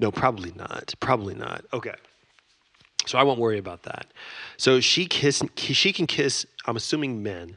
No, 0.00 0.10
probably 0.12 0.52
not. 0.56 0.94
Probably 1.00 1.34
not. 1.34 1.64
Okay. 1.72 1.94
So 3.06 3.18
I 3.18 3.22
won't 3.22 3.40
worry 3.40 3.58
about 3.58 3.84
that. 3.84 4.06
So 4.56 4.80
she 4.80 5.06
kiss 5.06 5.42
she 5.56 5.92
can 5.92 6.06
kiss 6.06 6.46
I'm 6.66 6.76
assuming 6.76 7.22
men 7.22 7.56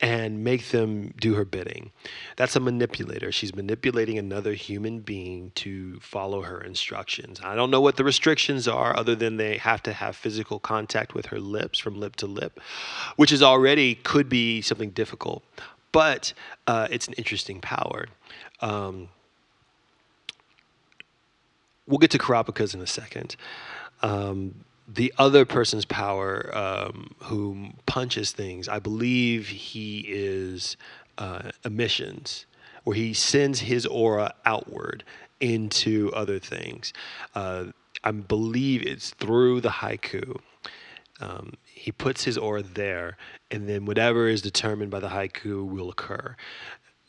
and 0.00 0.42
make 0.42 0.68
them 0.68 1.12
do 1.20 1.34
her 1.34 1.44
bidding. 1.44 1.90
That's 2.36 2.56
a 2.56 2.60
manipulator. 2.60 3.30
She's 3.30 3.54
manipulating 3.54 4.18
another 4.18 4.54
human 4.54 5.00
being 5.00 5.52
to 5.56 6.00
follow 6.00 6.42
her 6.42 6.60
instructions. 6.60 7.38
I 7.44 7.54
don't 7.54 7.70
know 7.70 7.82
what 7.82 7.96
the 7.96 8.04
restrictions 8.04 8.66
are 8.66 8.96
other 8.96 9.14
than 9.14 9.36
they 9.36 9.58
have 9.58 9.82
to 9.84 9.92
have 9.92 10.16
physical 10.16 10.58
contact 10.58 11.14
with 11.14 11.26
her 11.26 11.38
lips 11.38 11.78
from 11.78 12.00
lip 12.00 12.16
to 12.16 12.26
lip, 12.26 12.58
which 13.16 13.30
is 13.30 13.42
already 13.42 13.94
could 13.96 14.28
be 14.28 14.62
something 14.62 14.90
difficult, 14.90 15.44
but 15.92 16.32
uh, 16.66 16.88
it's 16.90 17.06
an 17.06 17.14
interesting 17.14 17.60
power. 17.60 18.06
Um, 18.62 19.08
we'll 21.86 21.98
get 21.98 22.10
to 22.12 22.18
Kurapika's 22.18 22.74
in 22.74 22.80
a 22.80 22.86
second. 22.86 23.36
Um, 24.02 24.64
the 24.92 25.12
other 25.18 25.44
person's 25.44 25.84
power 25.84 26.50
um, 26.52 27.14
who 27.24 27.68
punches 27.86 28.32
things, 28.32 28.68
I 28.68 28.80
believe 28.80 29.46
he 29.48 30.04
is 30.08 30.76
uh, 31.18 31.50
emissions, 31.64 32.46
where 32.84 32.96
he 32.96 33.14
sends 33.14 33.60
his 33.60 33.86
aura 33.86 34.34
outward 34.44 35.04
into 35.40 36.10
other 36.12 36.38
things. 36.38 36.92
Uh, 37.34 37.66
I 38.02 38.10
believe 38.10 38.82
it's 38.86 39.10
through 39.10 39.60
the 39.60 39.68
haiku. 39.68 40.40
Um, 41.20 41.52
he 41.72 41.92
puts 41.92 42.24
his 42.24 42.36
aura 42.36 42.62
there, 42.62 43.16
and 43.50 43.68
then 43.68 43.84
whatever 43.84 44.28
is 44.28 44.42
determined 44.42 44.90
by 44.90 45.00
the 45.00 45.08
haiku 45.08 45.68
will 45.68 45.90
occur. 45.90 46.34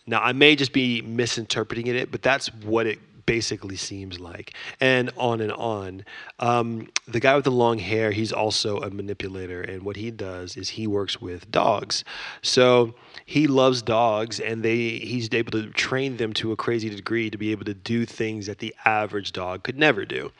Now, 0.06 0.22
I 0.22 0.34
may 0.34 0.56
just 0.56 0.74
be 0.74 1.02
misinterpreting 1.02 1.88
it, 1.88 2.12
but 2.12 2.22
that's 2.22 2.48
what 2.54 2.86
it 2.86 3.00
basically 3.25 3.75
seems 3.75 4.20
like, 4.20 4.54
and 4.80 5.12
on 5.18 5.42
and 5.42 5.51
on. 5.51 6.06
Um, 6.40 6.90
the 7.08 7.20
guy 7.20 7.36
with 7.36 7.46
the 7.46 7.51
long 7.51 7.80
hair, 7.80 8.12
he's 8.12 8.32
also 8.32 8.80
a 8.80 8.90
manipulator, 8.90 9.62
and 9.62 9.84
what 9.84 9.96
he 9.96 10.12
does 10.12 10.58
is 10.58 10.70
he 10.70 10.88
works 10.88 11.22
with 11.22 11.50
dogs. 11.51 12.04
So 12.42 12.96
he 13.25 13.48
loves 13.48 13.82
dogs, 13.82 14.40
and 14.40 14.63
they 14.63 15.00
he's 15.00 15.34
able 15.34 15.51
to 15.51 15.70
train 15.72 16.18
them 16.18 16.34
to 16.34 16.51
a 16.51 16.56
crazy 16.56 16.90
degree 16.90 17.30
to 17.30 17.38
be 17.38 17.51
able 17.51 17.66
to 17.66 17.74
do 17.74 18.06
things 18.06 18.46
that 18.48 18.60
the 18.60 18.75
average 18.86 19.32
dog 19.32 19.63
could 19.63 19.78
never 19.78 20.06
do. 20.06 20.32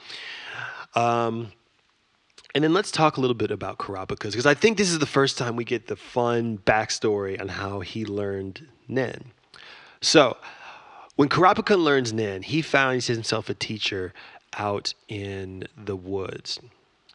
Um, 0.96 1.52
and 2.54 2.64
then 2.64 2.74
let's 2.74 2.92
talk 2.92 3.16
a 3.18 3.22
little 3.22 3.36
bit 3.36 3.52
about 3.52 3.78
Kurapika's, 3.78 4.34
because 4.34 4.46
I 4.46 4.54
think 4.54 4.78
this 4.78 4.92
is 4.92 5.00
the 5.00 5.06
first 5.06 5.38
time 5.38 5.56
we 5.56 5.64
get 5.64 5.88
the 5.88 5.96
fun 5.96 6.58
backstory 6.58 7.40
on 7.40 7.48
how 7.48 7.80
he 7.80 8.04
learned 8.04 8.68
Nen. 8.90 9.32
So, 10.02 10.36
when 11.22 11.30
Kurapika 11.30 11.78
learns 11.78 12.12
Nin, 12.12 12.42
he 12.42 12.64
finds 12.64 13.06
himself 13.06 13.48
a 13.48 13.54
teacher 13.54 14.12
out 14.58 14.96
in 15.08 15.68
the 15.78 15.96
woods. 15.96 16.60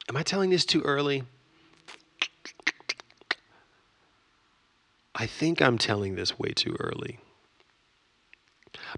Am 0.09 0.17
I 0.17 0.23
telling 0.23 0.51
this 0.51 0.65
too 0.65 0.81
early? 0.83 1.25
I 5.17 5.27
think 5.27 5.61
I'm 5.61 5.77
telling 5.77 6.15
this 6.15 6.39
way 6.39 6.51
too 6.51 6.77
early. 6.79 7.19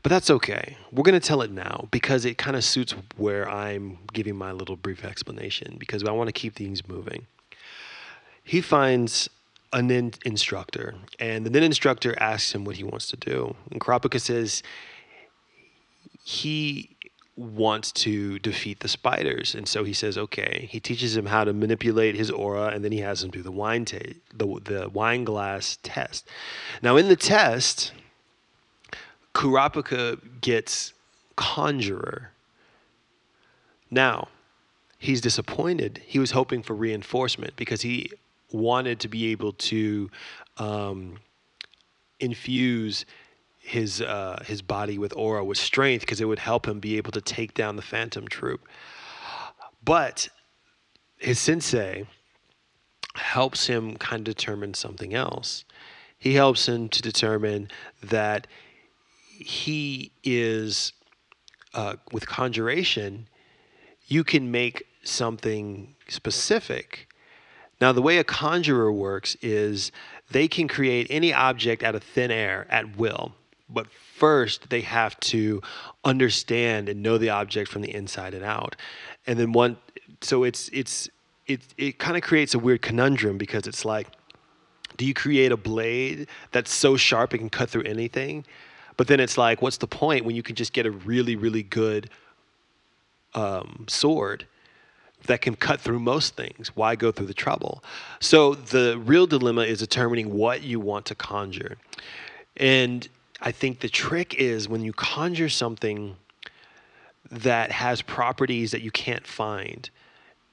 But 0.03 0.11
that's 0.11 0.29
okay. 0.29 0.77
We're 0.93 1.05
going 1.05 1.19
to 1.19 1.27
tell 1.27 1.41
it 1.41 1.53
now 1.53 1.89
because 1.91 2.27
it 2.27 2.37
kind 2.37 2.55
of 2.55 2.63
suits 2.63 2.95
where 3.17 3.49
I'm 3.49 4.01
giving 4.13 4.37
my 4.37 4.53
little 4.53 4.77
brief 4.77 5.07
explanation 5.07 5.77
because 5.79 6.05
I 6.05 6.11
want 6.11 6.29
to 6.29 6.35
keep 6.35 6.55
things 6.55 6.87
moving. 6.87 7.27
He 8.45 8.61
finds 8.61 9.31
a 9.73 9.81
nin 9.81 10.13
instructor, 10.27 10.97
and 11.19 11.47
the 11.47 11.51
nin 11.51 11.63
instructor 11.63 12.15
asks 12.21 12.55
him 12.55 12.67
what 12.67 12.77
he 12.77 12.85
wants 12.85 13.09
to 13.09 13.17
do. 13.17 13.57
And 13.71 13.81
Kurapika 13.81 14.21
says 14.21 14.63
he 16.29 16.91
wants 17.37 17.91
to 17.91 18.39
defeat 18.41 18.81
the 18.81 18.89
spiders, 18.89 19.55
and 19.55 19.67
so 19.67 19.83
he 19.83 19.95
says, 19.95 20.19
"Okay." 20.19 20.69
He 20.71 20.79
teaches 20.79 21.17
him 21.17 21.25
how 21.25 21.45
to 21.45 21.55
manipulate 21.55 22.17
his 22.17 22.31
aura, 22.31 22.67
and 22.67 22.85
then 22.85 22.93
he 22.93 22.99
has 22.99 23.25
him 23.25 23.31
do 23.31 23.41
the 23.43 23.51
wine 23.51 23.87
ta- 23.87 24.13
the 24.35 24.47
the 24.63 24.91
wine 24.91 25.25
glass 25.25 25.79
test. 25.83 26.29
Now, 26.83 26.99
in 26.99 27.09
the 27.09 27.17
test, 27.17 27.93
Kurapika 29.35 30.21
gets 30.43 30.93
conjurer. 31.35 32.33
Now, 33.91 34.29
he's 34.99 35.23
disappointed. 35.23 36.03
He 36.05 36.19
was 36.19 36.33
hoping 36.33 36.63
for 36.63 36.75
reinforcement 36.75 37.57
because 37.57 37.81
he 37.81 38.11
wanted 38.53 39.01
to 39.01 39.09
be 39.09 39.29
able 39.29 39.55
to 39.55 40.11
um, 40.59 41.21
infuse 42.21 43.07
his 43.69 44.01
uh, 44.01 44.43
his 44.47 44.63
body 44.63 44.99
with 44.99 45.13
aura 45.15 45.45
with 45.45 45.59
strength 45.59 46.01
because 46.01 46.21
it 46.21 46.25
would 46.25 46.39
help 46.39 46.67
him 46.67 46.81
be 46.81 46.97
able 46.97 47.13
to 47.13 47.21
take 47.21 47.53
down 47.53 47.77
the 47.77 47.83
phantom 47.83 48.27
troop. 48.27 48.67
But 49.85 50.29
his 51.19 51.39
sensei 51.39 52.07
helps 53.15 53.67
him 53.67 53.97
kind 53.97 54.27
of 54.27 54.37
determine 54.37 54.73
something 54.75 55.13
else. 55.13 55.65
He 56.19 56.35
helps 56.35 56.67
him 56.67 56.89
to 56.89 57.03
determine 57.03 57.69
that 58.03 58.47
he 59.39 60.13
is 60.25 60.93
uh, 61.75 61.97
with 62.11 62.27
conjuration. 62.27 63.29
You 64.07 64.25
can 64.25 64.51
make 64.51 64.85
something 65.05 65.95
specific. 66.09 67.09
Now, 67.81 67.93
the 67.93 68.03
way 68.03 68.19
a 68.19 68.25
conjurer 68.25 68.91
works 68.91 69.37
is 69.43 69.93
they 70.31 70.49
can 70.49 70.69
create 70.69 71.07
any 71.11 71.33
object 71.33 71.83
out 71.83 71.95
of 71.95 72.03
thin 72.03 72.31
air 72.31 72.67
at 72.71 72.97
will 72.97 73.35
but 73.69 73.87
first 73.91 74.71
they 74.71 74.81
have 74.81 75.19
to 75.21 75.63
understand 76.05 76.89
and 76.89 77.03
know 77.03 77.19
the 77.19 77.31
object 77.31 77.71
from 77.71 77.83
the 77.83 77.95
inside 77.95 78.35
and 78.35 78.45
out. 78.45 78.77
And 79.27 79.39
then 79.39 79.53
one 79.53 79.77
so 80.21 80.45
it's 80.45 80.69
it's 80.73 81.09
it, 81.47 81.63
it 81.77 81.99
kind 81.99 82.17
of 82.17 82.23
creates 82.23 82.55
a 82.55 82.59
weird 82.59 82.83
conundrum 82.83 83.39
because 83.39 83.67
it's 83.67 83.85
like 83.85 84.09
do 84.97 85.07
you 85.07 85.15
create 85.15 85.53
a 85.53 85.57
blade 85.57 86.29
that's 86.51 86.73
so 86.73 86.97
sharp 86.97 87.33
it 87.33 87.39
can 87.39 87.51
cut 87.51 87.71
through 87.71 87.85
anything? 87.85 88.45
But 88.97 89.07
then 89.07 89.21
it's 89.21 89.39
like 89.39 89.63
what's 89.63 89.79
the 89.79 89.87
point 89.87 90.25
when 90.25 90.35
you 90.35 90.43
can 90.43 90.57
just 90.57 90.73
get 90.73 90.87
a 90.87 90.91
really 90.91 91.37
really 91.37 91.63
good 91.63 92.11
um, 93.35 93.85
sword 93.89 94.47
that 95.27 95.41
can 95.43 95.55
cut 95.57 95.81
through 95.81 95.99
most 95.99 96.37
things? 96.37 96.75
Why 96.75 96.97
go 96.97 97.13
through 97.13 97.27
the 97.27 97.35
trouble? 97.35 97.85
So 98.21 98.55
the 98.55 98.99
real 99.05 99.27
dilemma 99.27 99.63
is 99.63 99.79
determining 99.79 100.33
what 100.33 100.63
you 100.63 100.81
want 100.81 101.07
to 101.07 101.15
conjure. 101.15 101.77
And 102.57 103.09
I 103.41 103.53
think 103.53 103.81
the 103.81 103.89
trick 103.89 104.35
is 104.35 104.69
when 104.69 104.83
you 104.83 104.93
conjure 104.93 105.49
something 105.49 106.17
that 107.31 107.71
has 107.71 108.03
properties 108.03 108.71
that 108.73 108.83
you 108.83 108.91
can't 108.91 109.27
find 109.27 109.91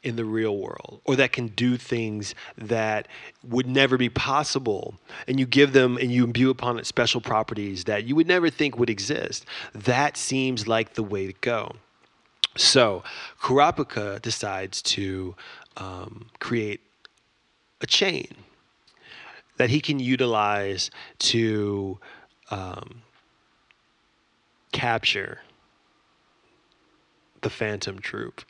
in 0.04 0.16
the 0.18 0.26
real 0.26 0.56
world 0.58 1.02
or 1.04 1.16
that 1.16 1.32
can 1.32 1.48
do 1.48 1.78
things 1.78 2.36
that 2.58 3.08
would 3.44 3.66
never 3.66 3.98
be 3.98 4.08
possible 4.08 4.94
and 5.28 5.40
you 5.40 5.48
give 5.48 5.74
them 5.74 5.98
and 5.98 6.12
you 6.12 6.24
imbue 6.24 6.52
upon 6.52 6.78
it 6.78 6.86
special 6.86 7.20
properties 7.20 7.86
that 7.86 8.04
you 8.04 8.16
would 8.16 8.28
never 8.28 8.52
think 8.52 8.78
would 8.78 8.90
exist 8.90 9.46
that 9.74 10.16
seems 10.16 10.68
like 10.68 10.94
the 10.94 11.02
way 11.02 11.26
to 11.26 11.34
go. 11.42 11.72
So 12.56 13.04
kurapika 13.42 14.22
decides 14.22 14.82
to 14.84 15.36
um, 15.76 16.30
create 16.40 16.82
a 17.82 17.88
chain 17.88 18.28
that 19.58 19.70
he 19.70 19.82
can 19.82 20.00
utilize 20.00 20.92
to 21.18 21.98
um, 22.52 23.02
capture 24.72 25.42
the 27.42 27.50
Phantom 27.50 28.00
Troop. 28.00 28.42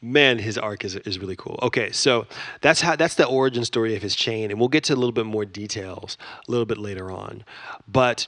Man, 0.00 0.38
his 0.38 0.58
arc 0.58 0.84
is, 0.84 0.96
is 0.96 1.20
really 1.20 1.36
cool. 1.36 1.60
Okay, 1.62 1.92
so 1.92 2.26
that's 2.60 2.80
how 2.80 2.96
that's 2.96 3.14
the 3.14 3.26
origin 3.26 3.64
story 3.64 3.94
of 3.94 4.02
his 4.02 4.16
chain, 4.16 4.50
and 4.50 4.58
we'll 4.58 4.68
get 4.68 4.84
to 4.84 4.94
a 4.94 4.96
little 4.96 5.12
bit 5.12 5.26
more 5.26 5.44
details 5.44 6.18
a 6.48 6.50
little 6.50 6.66
bit 6.66 6.78
later 6.78 7.10
on. 7.10 7.44
But 7.86 8.26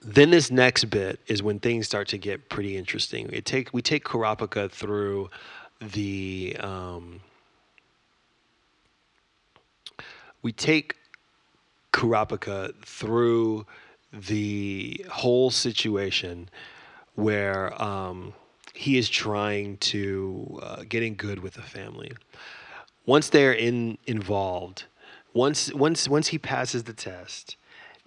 then 0.00 0.30
this 0.30 0.50
next 0.50 0.84
bit 0.86 1.20
is 1.26 1.42
when 1.42 1.58
things 1.58 1.86
start 1.86 2.08
to 2.08 2.18
get 2.18 2.48
pretty 2.48 2.76
interesting. 2.76 3.28
We 3.30 3.42
take 3.42 3.74
we 3.74 3.82
take 3.82 4.04
Kurapika 4.04 4.70
through 4.70 5.28
the 5.80 6.56
um, 6.60 7.20
we 10.40 10.52
take 10.52 10.94
Kurapika 11.92 12.74
through 12.84 13.66
the 14.12 15.04
whole 15.10 15.50
situation 15.50 16.48
where 17.14 17.80
um, 17.82 18.32
he 18.74 18.96
is 18.96 19.08
trying 19.08 19.76
to 19.78 20.60
uh, 20.62 20.84
getting 20.88 21.14
good 21.16 21.40
with 21.40 21.54
the 21.54 21.62
family. 21.62 22.12
Once 23.06 23.28
they're 23.30 23.52
in 23.52 23.98
involved, 24.06 24.84
once 25.34 25.72
once 25.74 26.08
once 26.08 26.28
he 26.28 26.38
passes 26.38 26.84
the 26.84 26.92
test, 26.92 27.56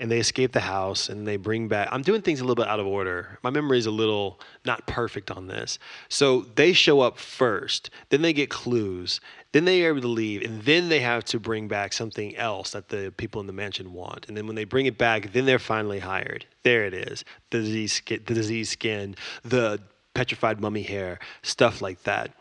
and 0.02 0.12
they 0.12 0.20
escape 0.20 0.52
the 0.52 0.60
house 0.60 1.08
and 1.10 1.28
they 1.28 1.38
bring 1.38 1.68
back 1.68 1.88
i'm 1.92 2.02
doing 2.02 2.22
things 2.22 2.42
a 2.42 2.44
little 2.44 2.56
bit 2.56 2.68
out 2.68 2.80
of 2.80 2.88
order. 2.88 3.40
My 3.44 3.50
memory 3.50 3.78
is 3.78 3.86
a 3.86 3.92
little 3.92 4.40
not 4.66 4.86
perfect 4.88 5.32
on 5.32 5.48
this. 5.48 5.80
So 6.10 6.42
they 6.56 6.74
show 6.74 7.00
up 7.02 7.18
first 7.18 7.90
then 8.10 8.22
they 8.22 8.34
get 8.34 8.50
clues 8.50 9.22
then 9.54 9.66
they 9.66 9.86
are 9.86 9.90
able 9.90 10.02
to 10.02 10.08
leave 10.08 10.42
and 10.42 10.62
then 10.64 10.90
they 10.90 11.00
have 11.00 11.24
to 11.26 11.40
bring 11.40 11.68
back 11.68 11.94
something 11.94 12.36
else 12.36 12.72
that 12.72 12.90
the 12.90 13.14
people 13.16 13.40
in 13.42 13.48
the 13.48 13.54
mansion 13.54 13.94
want. 13.94 14.28
And 14.28 14.36
then 14.36 14.48
when 14.48 14.56
they 14.56 14.64
bring 14.66 14.88
it 14.88 14.98
back 14.98 15.32
then 15.32 15.46
they're 15.46 15.60
finally 15.60 16.00
hired. 16.00 16.46
There 16.64 16.86
it 16.86 16.94
is. 16.94 17.24
The 17.52 17.60
disease 17.60 18.02
the 18.06 18.18
disease 18.18 18.70
skin 18.70 19.16
the 19.44 19.80
petrified 20.14 20.60
mummy 20.60 20.84
hair, 20.84 21.20
stuff 21.42 21.82
like 21.82 22.04
that. 22.04 22.32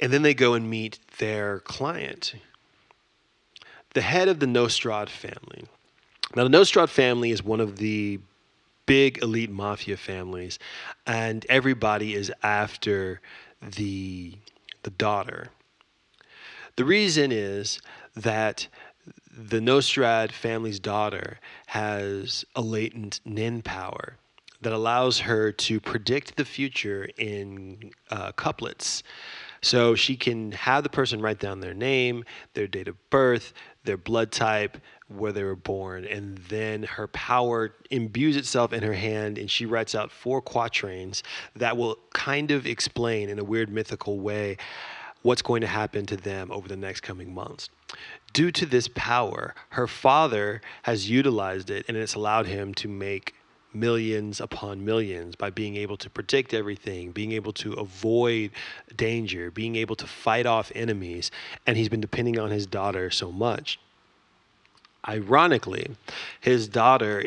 And 0.00 0.12
then 0.12 0.22
they 0.22 0.34
go 0.34 0.54
and 0.54 0.68
meet 0.68 0.98
their 1.18 1.60
client, 1.60 2.34
the 3.94 4.02
head 4.02 4.28
of 4.28 4.40
the 4.40 4.46
Nostrad 4.46 5.08
family. 5.08 5.64
Now, 6.36 6.44
the 6.44 6.50
Nostrad 6.50 6.90
family 6.90 7.30
is 7.30 7.42
one 7.42 7.60
of 7.60 7.78
the 7.78 8.20
big 8.84 9.22
elite 9.22 9.50
mafia 9.50 9.96
families, 9.96 10.58
and 11.06 11.46
everybody 11.48 12.14
is 12.14 12.30
after 12.42 13.22
the 13.62 14.34
the 14.82 14.90
daughter. 14.90 15.48
The 16.76 16.84
reason 16.84 17.32
is 17.32 17.80
that 18.14 18.68
the 19.34 19.60
Nostrad 19.60 20.30
family's 20.30 20.78
daughter 20.78 21.40
has 21.68 22.44
a 22.54 22.60
latent 22.60 23.20
nin 23.24 23.62
power 23.62 24.18
that 24.60 24.74
allows 24.74 25.20
her 25.20 25.52
to 25.52 25.80
predict 25.80 26.36
the 26.36 26.44
future 26.44 27.08
in 27.16 27.92
uh, 28.10 28.32
couplets. 28.32 29.02
So 29.62 29.94
she 29.94 30.16
can 30.16 30.52
have 30.52 30.82
the 30.82 30.88
person 30.90 31.20
write 31.20 31.40
down 31.40 31.60
their 31.60 31.74
name, 31.74 32.24
their 32.54 32.66
date 32.66 32.88
of 32.88 33.10
birth, 33.10 33.52
their 33.84 33.96
blood 33.96 34.30
type, 34.30 34.78
where 35.08 35.32
they 35.32 35.44
were 35.44 35.56
born, 35.56 36.04
and 36.04 36.38
then 36.48 36.82
her 36.82 37.06
power 37.06 37.74
imbues 37.90 38.36
itself 38.36 38.72
in 38.72 38.82
her 38.82 38.94
hand, 38.94 39.38
and 39.38 39.50
she 39.50 39.64
writes 39.64 39.94
out 39.94 40.10
four 40.10 40.40
quatrains 40.40 41.22
that 41.54 41.76
will 41.76 41.96
kind 42.12 42.50
of 42.50 42.66
explain 42.66 43.28
in 43.28 43.38
a 43.38 43.44
weird 43.44 43.70
mythical 43.70 44.18
way 44.18 44.56
what's 45.22 45.42
going 45.42 45.60
to 45.60 45.66
happen 45.66 46.06
to 46.06 46.16
them 46.16 46.50
over 46.50 46.68
the 46.68 46.76
next 46.76 47.00
coming 47.00 47.32
months. 47.32 47.68
Due 48.32 48.50
to 48.50 48.66
this 48.66 48.88
power, 48.88 49.54
her 49.70 49.86
father 49.86 50.60
has 50.82 51.08
utilized 51.08 51.70
it, 51.70 51.84
and 51.88 51.96
it's 51.96 52.14
allowed 52.14 52.46
him 52.46 52.74
to 52.74 52.88
make 52.88 53.34
millions 53.72 54.40
upon 54.40 54.84
millions 54.84 55.36
by 55.36 55.50
being 55.50 55.76
able 55.76 55.96
to 55.96 56.10
predict 56.10 56.54
everything, 56.54 57.12
being 57.12 57.32
able 57.32 57.52
to 57.52 57.72
avoid 57.74 58.50
danger, 58.96 59.50
being 59.50 59.76
able 59.76 59.94
to 59.94 60.06
fight 60.06 60.46
off 60.46 60.72
enemies, 60.74 61.30
and 61.66 61.76
he's 61.76 61.88
been 61.88 62.00
depending 62.00 62.38
on 62.38 62.50
his 62.50 62.66
daughter 62.66 63.10
so 63.10 63.30
much. 63.30 63.78
Ironically, 65.08 65.90
his 66.40 66.68
daughter 66.68 67.24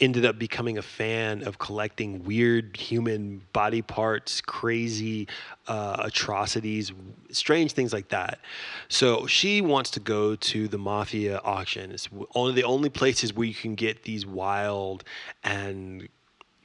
ended 0.00 0.24
up 0.24 0.36
becoming 0.36 0.78
a 0.78 0.82
fan 0.82 1.46
of 1.46 1.58
collecting 1.58 2.24
weird 2.24 2.76
human 2.76 3.40
body 3.52 3.82
parts, 3.82 4.40
crazy 4.40 5.28
uh, 5.68 5.96
atrocities, 6.00 6.92
strange 7.30 7.72
things 7.72 7.92
like 7.92 8.08
that. 8.08 8.40
So 8.88 9.26
she 9.26 9.60
wants 9.60 9.90
to 9.92 10.00
go 10.00 10.34
to 10.34 10.66
the 10.66 10.78
mafia 10.78 11.40
auction. 11.44 11.92
It's 11.92 12.06
one 12.06 12.50
of 12.50 12.56
the 12.56 12.64
only 12.64 12.88
places 12.88 13.32
where 13.32 13.46
you 13.46 13.54
can 13.54 13.76
get 13.76 14.02
these 14.02 14.26
wild 14.26 15.04
and 15.44 16.08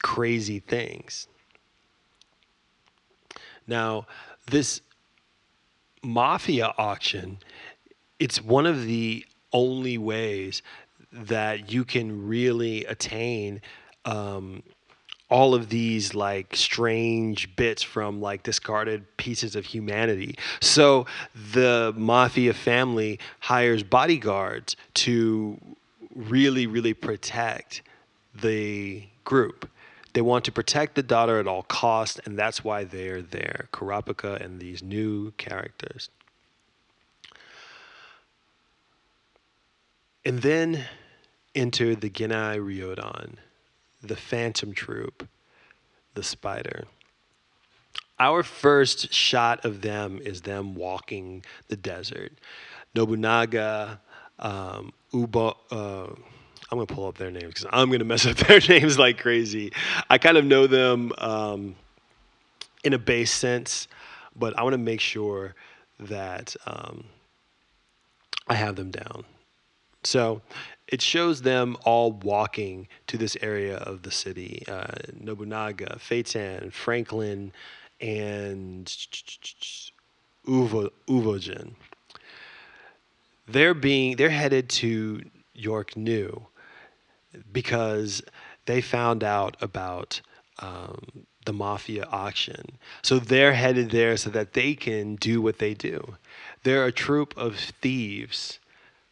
crazy 0.02 0.60
things. 0.60 1.28
Now, 3.68 4.08
this 4.50 4.82
mafia 6.02 6.74
auction, 6.78 7.38
it's 8.18 8.42
one 8.42 8.66
of 8.66 8.86
the 8.86 9.26
only 9.54 9.98
ways 9.98 10.62
that 11.12 11.72
you 11.72 11.86
can 11.86 12.28
really 12.28 12.86
attain 12.86 13.62
um, 14.06 14.64
all 15.30 15.54
of 15.54 15.70
these 15.70 16.14
like 16.14 16.56
strange 16.56 17.56
bits 17.56 17.84
from 17.84 18.22
like 18.22 18.44
discarded 18.44 19.06
pieces 19.18 19.56
of 19.56 19.66
humanity. 19.66 20.38
So 20.62 21.06
the 21.54 21.94
mafia 21.98 22.54
family 22.54 23.20
hires 23.40 23.84
bodyguards 23.84 24.76
to 24.96 25.60
really, 26.16 26.68
really 26.68 26.94
protect 26.94 27.82
the 28.34 29.04
group. 29.24 29.70
They 30.14 30.22
want 30.22 30.46
to 30.46 30.52
protect 30.52 30.96
the 30.96 31.04
daughter 31.04 31.40
at 31.40 31.48
all 31.48 31.64
costs, 31.64 32.20
and 32.26 32.40
that's 32.40 32.64
why 32.64 32.86
they're 32.86 33.22
there. 33.22 33.68
Kurapika 33.72 34.44
and 34.44 34.60
these 34.60 34.82
new 34.82 35.32
characters. 35.32 36.10
And 40.26 40.42
then 40.42 40.86
enter 41.56 41.96
the 41.96 42.10
Genei 42.10 42.58
Ryodan, 42.60 43.36
the 44.02 44.16
Phantom 44.16 44.74
Troop, 44.74 45.28
the 46.14 46.24
Spider. 46.24 46.86
Our 48.20 48.44
first 48.44 49.14
shot 49.14 49.64
of 49.64 49.82
them 49.82 50.20
is 50.24 50.42
them 50.42 50.76
walking 50.76 51.46
the 51.68 51.76
desert. 51.76 52.34
Nobunaga, 52.96 54.02
um, 54.40 54.92
Ubo, 55.14 55.56
uh, 55.72 56.14
I'm 56.70 56.78
gonna 56.78 56.86
pull 56.88 57.08
up 57.08 57.18
their 57.18 57.32
names 57.32 57.48
because 57.48 57.66
I'm 57.72 57.92
gonna 57.92 58.04
mess 58.04 58.26
up 58.28 58.38
their 58.38 58.60
names 58.68 58.98
like 58.98 59.20
crazy. 59.20 59.72
I 60.10 60.18
kind 60.18 60.38
of 60.38 60.46
know 60.46 60.68
them 60.68 61.12
um, 61.18 61.76
in 62.84 62.94
a 62.94 63.00
base 63.00 63.32
sense, 63.32 63.88
but 64.36 64.58
I 64.58 64.64
want 64.64 64.74
to 64.74 64.80
make 64.80 65.00
sure 65.00 65.56
that 66.00 66.56
um, 66.66 67.06
I 68.48 68.56
have 68.56 68.76
them 68.76 68.92
down. 68.92 69.26
So 70.04 70.42
it 70.88 71.02
shows 71.02 71.42
them 71.42 71.78
all 71.84 72.12
walking 72.12 72.88
to 73.08 73.18
this 73.18 73.36
area 73.42 73.78
of 73.78 74.04
the 74.04 74.12
city. 74.12 74.64
Uh, 74.68 74.88
Nobunaga, 75.14 75.98
Feitan, 76.00 76.72
Franklin, 76.72 77.52
and 78.00 78.86
Uvo, 80.48 80.90
Uvojin. 81.08 81.74
They're 83.48 83.74
being 83.74 84.18
they're 84.18 84.30
headed 84.30 84.70
to 84.70 85.24
York 85.54 85.96
New 85.98 86.48
because 87.52 88.22
they 88.66 88.82
found 88.82 89.24
out 89.24 89.58
about 89.62 90.22
um, 90.60 91.26
the 91.46 91.54
mafia 91.54 92.06
auction. 92.12 92.78
So 93.02 93.20
they're 93.20 93.54
headed 93.54 93.92
there 93.92 94.18
so 94.18 94.30
that 94.32 94.54
they 94.54 94.74
can 94.74 95.16
do 95.16 95.42
what 95.42 95.60
they 95.60 95.74
do. 95.74 96.18
They're 96.64 96.86
a 96.86 96.92
troop 96.92 97.34
of 97.38 97.58
thieves 97.58 98.60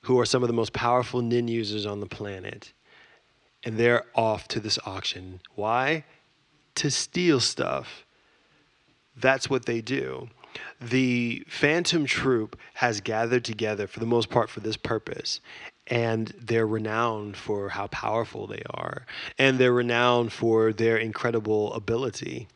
who 0.05 0.19
are 0.19 0.25
some 0.25 0.43
of 0.43 0.47
the 0.47 0.53
most 0.53 0.71
powerful 0.71 1.19
nin 1.23 1.47
users 1.47 1.83
on 1.83 1.99
the 1.99 2.05
planet. 2.05 2.73
And 3.63 3.75
they're 3.75 4.05
off 4.13 4.47
to 4.49 4.59
this 4.59 4.77
auction. 4.85 5.41
Why? 5.55 6.03
To 6.75 6.91
steal 6.91 7.39
stuff. 7.39 8.05
That's 9.17 9.49
what 9.49 9.65
they 9.65 9.81
do. 9.81 10.29
The 10.79 11.43
Phantom 11.47 12.05
Troop 12.05 12.55
has 12.75 13.01
gathered 13.01 13.43
together 13.43 13.87
for 13.87 13.99
the 13.99 14.05
most 14.05 14.29
part 14.29 14.51
for 14.51 14.59
this 14.59 14.77
purpose. 14.77 15.41
And 15.87 16.27
they're 16.39 16.67
renowned 16.67 17.35
for 17.35 17.69
how 17.69 17.87
powerful 17.87 18.45
they 18.45 18.61
are. 18.69 19.07
And 19.39 19.57
they're 19.57 19.73
renowned 19.73 20.31
for 20.31 20.71
their 20.71 20.97
incredible 20.97 21.73
ability. 21.73 22.47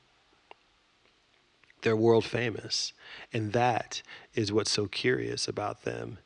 They're 1.82 1.98
world 1.98 2.26
famous. 2.26 2.94
And 3.34 3.54
that 3.54 4.04
is 4.36 4.54
what's 4.54 4.72
so 4.72 4.86
curious 4.86 5.48
about 5.48 5.84
them. 5.84 6.20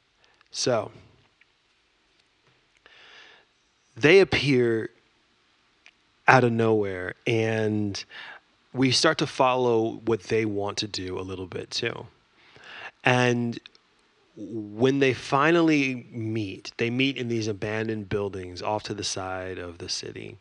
So, 0.52 0.92
they 3.96 4.20
appear 4.20 4.90
out 6.28 6.44
of 6.44 6.52
nowhere 6.52 7.16
and 7.28 8.04
we 8.74 8.92
start 8.92 9.18
to 9.20 9.28
follow 9.28 10.02
what 10.06 10.24
they 10.24 10.46
want 10.46 10.78
to 10.80 10.88
do 10.88 11.20
a 11.20 11.22
little 11.22 11.46
bit 11.46 11.70
too. 11.70 12.08
And 13.04 13.60
when 14.36 14.98
they 14.98 15.14
finally 15.14 16.08
meet, 16.12 16.72
they 16.78 16.90
meet 16.90 17.18
in 17.18 17.28
these 17.28 17.48
abandoned 17.48 18.10
buildings 18.10 18.64
off 18.64 18.82
to 18.84 18.96
the 18.96 19.04
side 19.04 19.60
of 19.60 19.78
the 19.78 19.90
city. 19.90 20.38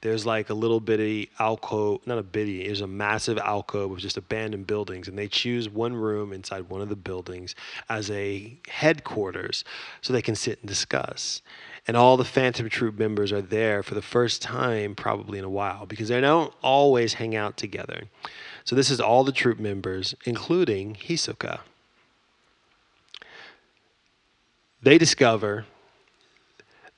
There's 0.00 0.24
like 0.24 0.48
a 0.48 0.54
little 0.54 0.80
bitty 0.80 1.28
alcove, 1.38 2.06
not 2.06 2.16
a 2.16 2.22
bitty, 2.22 2.64
there's 2.64 2.80
a 2.80 2.86
massive 2.86 3.36
alcove 3.36 3.92
of 3.92 3.98
just 3.98 4.16
abandoned 4.16 4.66
buildings. 4.66 5.08
And 5.08 5.18
they 5.18 5.28
choose 5.28 5.68
one 5.68 5.94
room 5.94 6.32
inside 6.32 6.70
one 6.70 6.80
of 6.80 6.88
the 6.88 6.96
buildings 6.96 7.54
as 7.90 8.10
a 8.10 8.56
headquarters 8.68 9.62
so 10.00 10.14
they 10.14 10.22
can 10.22 10.36
sit 10.36 10.60
and 10.60 10.68
discuss 10.68 11.42
and 11.86 11.96
all 11.96 12.16
the 12.16 12.24
Phantom 12.24 12.68
Troop 12.68 12.98
members 12.98 13.32
are 13.32 13.42
there 13.42 13.82
for 13.82 13.94
the 13.94 14.02
first 14.02 14.40
time, 14.40 14.94
probably 14.94 15.38
in 15.38 15.44
a 15.44 15.50
while, 15.50 15.86
because 15.86 16.08
they 16.08 16.20
don't 16.20 16.52
always 16.62 17.14
hang 17.14 17.36
out 17.36 17.56
together. 17.56 18.04
So 18.64 18.74
this 18.74 18.90
is 18.90 19.00
all 19.00 19.24
the 19.24 19.32
troop 19.32 19.58
members, 19.58 20.14
including 20.24 20.94
Hisoka. 20.94 21.60
They 24.82 24.96
discover 24.96 25.66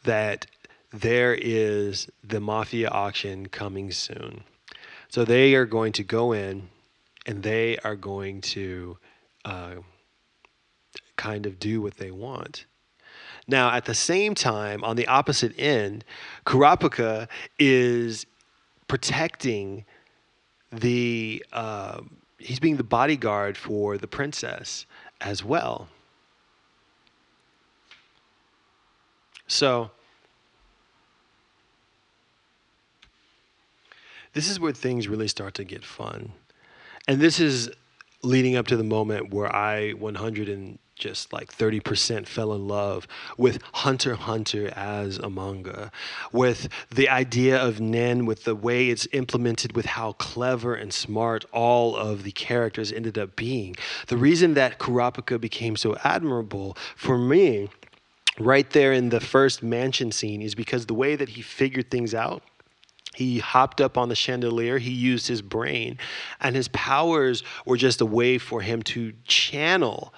that 0.05 0.47
there 0.93 1.35
is 1.35 2.09
the 2.23 2.41
mafia 2.41 2.89
auction 2.89 3.49
coming 3.49 3.91
soon. 3.91 4.45
So 5.09 5.25
they 5.25 5.55
are 5.55 5.67
going 5.67 5.93
to 5.93 6.05
go 6.05 6.33
in 6.33 6.69
and 7.27 7.43
they 7.43 7.79
are 7.79 7.97
going 7.97 8.41
to 8.43 8.99
uh, 9.45 9.75
kind 11.17 11.47
of 11.47 11.59
do 11.59 11.81
what 11.81 11.97
they 11.97 12.11
want. 12.11 12.67
Now, 13.49 13.73
at 13.73 13.85
the 13.85 13.95
same 13.95 14.35
time, 14.35 14.83
on 14.83 14.97
the 14.97 15.07
opposite 15.07 15.55
end, 15.59 16.05
Kurapika 16.45 17.29
is 17.59 18.27
protecting 18.89 19.85
the, 20.73 21.45
uh, 21.53 22.01
he's 22.39 22.59
being 22.59 22.77
the 22.77 22.85
bodyguard 22.85 23.57
for 23.57 23.99
the 23.99 24.09
princess 24.09 24.85
as 25.21 25.45
well. 25.45 25.89
So, 29.47 29.93
this 34.33 34.51
is 34.51 34.59
where 34.59 34.73
things 34.73 35.07
really 35.07 35.29
start 35.29 35.55
to 35.55 35.65
get 35.65 35.85
fun. 35.85 36.33
And 37.07 37.21
this 37.21 37.39
is 37.39 37.71
leading 38.23 38.57
up 38.57 38.67
to 38.69 38.77
the 38.77 38.85
moment 38.85 39.33
where 39.33 39.55
I 39.55 39.93
100 39.93 40.49
and 40.49 40.79
just 40.97 41.33
like 41.33 41.55
30% 41.55 42.27
fell 42.27 42.55
in 42.55 42.67
love 42.67 43.07
with 43.37 43.61
Hunter 43.75 44.15
Hunter 44.15 44.73
as 44.75 45.19
a 45.19 45.29
manga, 45.29 45.93
with 46.33 46.69
the 46.91 47.09
idea 47.09 47.63
of 47.63 47.81
Nen, 47.81 48.27
with 48.27 48.45
the 48.45 48.55
way 48.55 48.89
it's 48.89 49.07
implemented, 49.13 49.77
with 49.77 49.87
how 49.87 50.13
clever 50.13 50.75
and 50.75 50.93
smart 50.93 51.45
all 51.53 51.95
of 51.95 52.23
the 52.23 52.33
characters 52.33 52.91
ended 52.91 53.19
up 53.19 53.37
being. 53.37 53.77
The 54.07 54.17
reason 54.17 54.55
that 54.55 54.79
Kurapika 54.79 55.41
became 55.41 55.77
so 55.77 55.97
admirable 56.03 56.77
for 56.97 57.19
me, 57.19 57.69
right 58.39 58.69
there 58.71 58.93
in 58.93 59.11
the 59.11 59.21
first 59.21 59.63
mansion 59.63 60.11
scene, 60.11 60.41
is 60.41 60.55
because 60.55 60.87
the 60.87 60.95
way 60.95 61.15
that 61.15 61.31
he 61.31 61.43
figured 61.43 61.91
things 61.91 62.15
out 62.15 62.43
he 63.17 63.39
hopped 63.39 63.81
up 63.81 63.97
on 63.97 64.11
the 64.11 64.15
chandelier. 64.15 64.77
He 64.77 64.91
used 64.91 65.27
his 65.27 65.41
brain, 65.41 65.97
and 66.39 66.55
his 66.55 66.69
powers 66.69 67.43
were 67.65 67.79
just 67.79 68.03
a 68.03 68.07
way 68.07 68.37
for 68.37 68.61
him 68.61 68.83
to 68.83 69.15
channel 69.25 70.13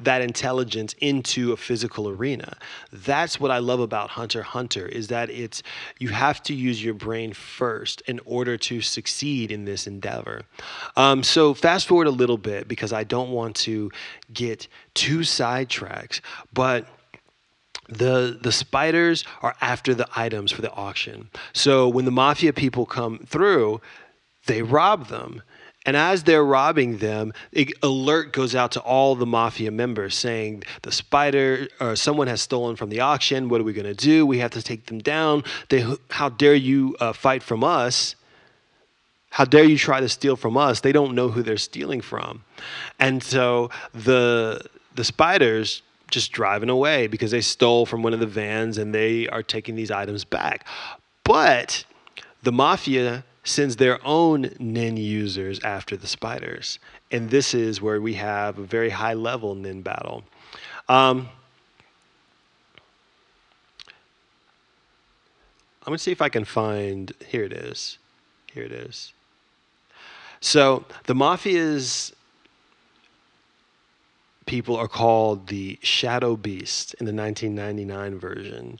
that 0.00 0.20
intelligence 0.20 0.92
into 1.00 1.52
a 1.52 1.56
physical 1.56 2.08
arena. 2.08 2.56
That's 2.90 3.38
what 3.38 3.52
I 3.52 3.58
love 3.58 3.78
about 3.78 4.10
Hunter 4.10 4.42
Hunter 4.42 4.86
is 4.86 5.08
that 5.08 5.30
it's 5.30 5.62
you 6.00 6.08
have 6.08 6.42
to 6.44 6.54
use 6.54 6.82
your 6.82 6.94
brain 6.94 7.34
first 7.34 8.00
in 8.06 8.18
order 8.24 8.56
to 8.56 8.80
succeed 8.80 9.52
in 9.52 9.64
this 9.64 9.86
endeavor. 9.86 10.42
Um, 10.96 11.22
so 11.22 11.54
fast 11.54 11.86
forward 11.86 12.08
a 12.08 12.10
little 12.10 12.38
bit 12.38 12.66
because 12.66 12.92
I 12.92 13.04
don't 13.04 13.30
want 13.30 13.54
to 13.56 13.92
get 14.32 14.66
too 14.94 15.22
sidetracked, 15.22 16.22
but 16.52 16.86
the 17.90 18.38
the 18.40 18.52
spiders 18.52 19.24
are 19.42 19.54
after 19.60 19.94
the 19.94 20.08
items 20.14 20.52
for 20.52 20.62
the 20.62 20.72
auction. 20.72 21.28
So 21.52 21.88
when 21.88 22.04
the 22.04 22.10
mafia 22.10 22.52
people 22.52 22.86
come 22.86 23.18
through, 23.26 23.80
they 24.46 24.62
rob 24.62 25.08
them. 25.08 25.42
And 25.86 25.96
as 25.96 26.24
they're 26.24 26.44
robbing 26.44 26.98
them, 26.98 27.32
alert 27.82 28.34
goes 28.34 28.54
out 28.54 28.72
to 28.72 28.80
all 28.80 29.14
the 29.14 29.24
mafia 29.24 29.70
members 29.70 30.14
saying 30.14 30.62
the 30.82 30.92
spider 30.92 31.68
or 31.80 31.96
someone 31.96 32.26
has 32.26 32.42
stolen 32.42 32.76
from 32.76 32.90
the 32.90 33.00
auction. 33.00 33.48
What 33.48 33.62
are 33.62 33.64
we 33.64 33.72
going 33.72 33.86
to 33.86 33.94
do? 33.94 34.26
We 34.26 34.38
have 34.38 34.50
to 34.52 34.62
take 34.62 34.86
them 34.86 34.98
down. 34.98 35.42
They, 35.70 35.84
how 36.10 36.28
dare 36.28 36.54
you 36.54 36.96
uh, 37.00 37.14
fight 37.14 37.42
from 37.42 37.64
us? 37.64 38.14
How 39.30 39.46
dare 39.46 39.64
you 39.64 39.78
try 39.78 40.00
to 40.00 40.08
steal 40.08 40.36
from 40.36 40.56
us? 40.56 40.80
They 40.80 40.92
don't 40.92 41.14
know 41.14 41.28
who 41.28 41.42
they're 41.42 41.56
stealing 41.56 42.02
from. 42.02 42.44
And 42.98 43.22
so 43.22 43.70
the 43.94 44.60
the 44.94 45.04
spiders 45.04 45.82
just 46.10 46.32
driving 46.32 46.68
away 46.68 47.06
because 47.06 47.30
they 47.30 47.40
stole 47.40 47.86
from 47.86 48.02
one 48.02 48.12
of 48.12 48.20
the 48.20 48.26
vans 48.26 48.78
and 48.78 48.94
they 48.94 49.28
are 49.28 49.42
taking 49.42 49.74
these 49.74 49.90
items 49.90 50.24
back. 50.24 50.66
But 51.24 51.84
the 52.42 52.52
mafia 52.52 53.24
sends 53.44 53.76
their 53.76 54.04
own 54.06 54.50
nin 54.58 54.96
users 54.96 55.60
after 55.60 55.96
the 55.96 56.06
spiders. 56.06 56.78
And 57.10 57.30
this 57.30 57.54
is 57.54 57.80
where 57.80 58.00
we 58.00 58.14
have 58.14 58.58
a 58.58 58.62
very 58.62 58.90
high 58.90 59.14
level 59.14 59.54
nin 59.54 59.82
battle. 59.82 60.24
Um, 60.88 61.28
I'm 65.82 65.92
going 65.92 65.98
to 65.98 66.02
see 66.02 66.12
if 66.12 66.20
I 66.22 66.28
can 66.28 66.44
find. 66.44 67.12
Here 67.26 67.44
it 67.44 67.52
is. 67.52 67.98
Here 68.52 68.64
it 68.64 68.72
is. 68.72 69.12
So 70.40 70.84
the 71.06 71.14
mafia's 71.14 72.12
people 74.50 74.74
are 74.74 74.88
called 74.88 75.46
the 75.46 75.78
Shadow 75.80 76.34
Beast 76.34 76.94
in 76.94 77.06
the 77.06 77.14
1999 77.14 78.18
version. 78.18 78.78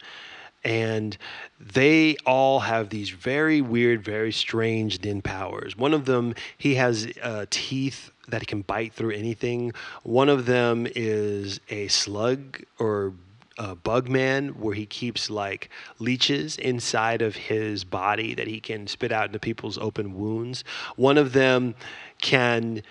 And 0.64 1.16
they 1.60 2.16
all 2.26 2.58
have 2.58 2.88
these 2.88 3.10
very 3.10 3.60
weird, 3.60 4.04
very 4.04 4.32
strange 4.32 5.00
Nen 5.04 5.22
powers. 5.22 5.76
One 5.76 5.94
of 5.94 6.06
them, 6.06 6.34
he 6.58 6.74
has 6.74 7.06
uh, 7.22 7.46
teeth 7.50 8.10
that 8.26 8.48
can 8.48 8.62
bite 8.62 8.94
through 8.94 9.12
anything. 9.12 9.72
One 10.02 10.28
of 10.28 10.46
them 10.46 10.88
is 10.96 11.60
a 11.68 11.86
slug 11.86 12.64
or 12.80 13.12
a 13.56 13.76
bug 13.76 14.08
man 14.08 14.48
where 14.60 14.74
he 14.74 14.86
keeps 14.86 15.30
like 15.30 15.70
leeches 16.00 16.56
inside 16.56 17.22
of 17.22 17.36
his 17.36 17.84
body 17.84 18.34
that 18.34 18.48
he 18.48 18.58
can 18.58 18.88
spit 18.88 19.12
out 19.12 19.26
into 19.26 19.38
people's 19.38 19.78
open 19.78 20.18
wounds. 20.18 20.64
One 20.96 21.16
of 21.16 21.32
them 21.32 21.76
can 22.20 22.82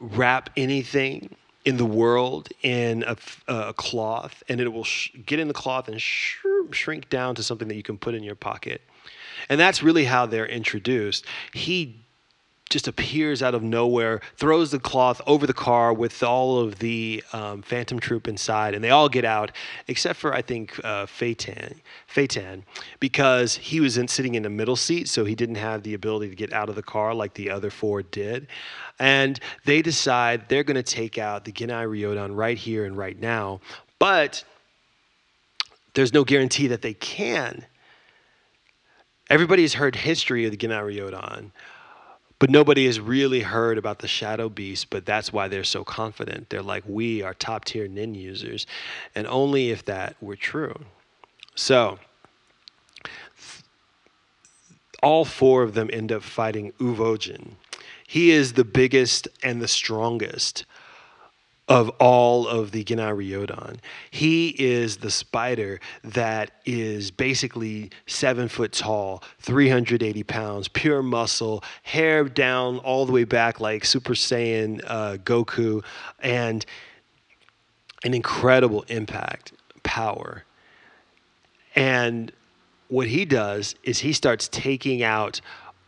wrap 0.00 0.48
anything 0.56 1.36
in 1.64 1.76
the 1.76 1.84
world 1.84 2.48
in 2.62 3.04
a, 3.06 3.16
a 3.48 3.72
cloth, 3.74 4.42
and 4.48 4.60
it 4.60 4.68
will 4.68 4.84
sh- 4.84 5.10
get 5.26 5.38
in 5.38 5.48
the 5.48 5.54
cloth 5.54 5.88
and 5.88 6.00
sh- 6.00 6.38
shrink 6.70 7.08
down 7.10 7.34
to 7.34 7.42
something 7.42 7.68
that 7.68 7.74
you 7.74 7.82
can 7.82 7.98
put 7.98 8.14
in 8.14 8.22
your 8.22 8.34
pocket. 8.34 8.80
And 9.48 9.60
that's 9.60 9.82
really 9.82 10.04
how 10.04 10.26
they're 10.26 10.46
introduced. 10.46 11.26
He 11.52 12.04
just 12.70 12.86
appears 12.86 13.42
out 13.42 13.54
of 13.54 13.62
nowhere, 13.64 14.20
throws 14.36 14.70
the 14.70 14.78
cloth 14.78 15.20
over 15.26 15.46
the 15.46 15.52
car 15.52 15.92
with 15.92 16.22
all 16.22 16.60
of 16.60 16.78
the 16.78 17.22
um, 17.32 17.62
Phantom 17.62 17.98
Troop 17.98 18.28
inside, 18.28 18.74
and 18.74 18.82
they 18.82 18.90
all 18.90 19.08
get 19.08 19.24
out, 19.24 19.50
except 19.88 20.18
for 20.18 20.32
I 20.32 20.40
think 20.40 20.78
uh, 20.84 21.06
Feitan, 21.06 22.62
because 23.00 23.56
he 23.56 23.80
was 23.80 23.98
in, 23.98 24.06
sitting 24.06 24.36
in 24.36 24.44
the 24.44 24.50
middle 24.50 24.76
seat, 24.76 25.08
so 25.08 25.24
he 25.24 25.34
didn't 25.34 25.56
have 25.56 25.82
the 25.82 25.94
ability 25.94 26.30
to 26.30 26.36
get 26.36 26.52
out 26.52 26.68
of 26.68 26.76
the 26.76 26.82
car 26.82 27.12
like 27.12 27.34
the 27.34 27.50
other 27.50 27.70
four 27.70 28.02
did. 28.02 28.46
And 29.00 29.40
they 29.64 29.82
decide 29.82 30.48
they're 30.48 30.64
going 30.64 30.76
to 30.76 30.82
take 30.82 31.18
out 31.18 31.44
the 31.44 31.52
Genei 31.52 31.86
Ryodan 31.86 32.36
right 32.36 32.56
here 32.56 32.84
and 32.84 32.96
right 32.96 33.18
now, 33.18 33.60
but 33.98 34.44
there's 35.94 36.14
no 36.14 36.22
guarantee 36.22 36.68
that 36.68 36.82
they 36.82 36.94
can. 36.94 37.66
Everybody 39.28 39.62
has 39.62 39.74
heard 39.74 39.96
history 39.96 40.44
of 40.44 40.52
the 40.52 40.56
Genei 40.56 40.96
Ryodan 40.96 41.50
but 42.40 42.50
nobody 42.50 42.86
has 42.86 42.98
really 42.98 43.42
heard 43.42 43.78
about 43.78 44.00
the 44.00 44.08
shadow 44.08 44.48
beast 44.48 44.90
but 44.90 45.06
that's 45.06 45.32
why 45.32 45.46
they're 45.46 45.62
so 45.62 45.84
confident 45.84 46.50
they're 46.50 46.62
like 46.62 46.82
we 46.86 47.22
are 47.22 47.34
top 47.34 47.64
tier 47.64 47.86
nin 47.86 48.14
users 48.14 48.66
and 49.14 49.28
only 49.28 49.70
if 49.70 49.84
that 49.84 50.16
were 50.20 50.34
true 50.34 50.74
so 51.54 52.00
all 55.02 55.24
four 55.24 55.62
of 55.62 55.74
them 55.74 55.88
end 55.92 56.10
up 56.10 56.22
fighting 56.22 56.72
Uvojin. 56.72 57.52
he 58.06 58.32
is 58.32 58.54
the 58.54 58.64
biggest 58.64 59.28
and 59.42 59.62
the 59.62 59.68
strongest 59.68 60.64
of 61.70 61.88
all 62.00 62.48
of 62.48 62.72
the 62.72 62.82
Genei 62.82 63.14
Ryodan. 63.16 63.76
He 64.10 64.48
is 64.58 64.96
the 64.96 65.10
spider 65.10 65.80
that 66.02 66.50
is 66.66 67.12
basically 67.12 67.90
seven 68.06 68.48
foot 68.48 68.72
tall, 68.72 69.22
380 69.38 70.24
pounds, 70.24 70.66
pure 70.66 71.00
muscle, 71.00 71.62
hair 71.84 72.24
down 72.24 72.78
all 72.78 73.06
the 73.06 73.12
way 73.12 73.22
back 73.22 73.60
like 73.60 73.84
Super 73.84 74.14
Saiyan 74.14 74.82
uh, 74.84 75.16
Goku, 75.18 75.84
and 76.18 76.66
an 78.02 78.14
incredible 78.14 78.82
impact, 78.88 79.52
power. 79.84 80.42
And 81.76 82.32
what 82.88 83.06
he 83.06 83.24
does 83.24 83.76
is 83.84 84.00
he 84.00 84.12
starts 84.12 84.48
taking 84.48 85.04
out 85.04 85.40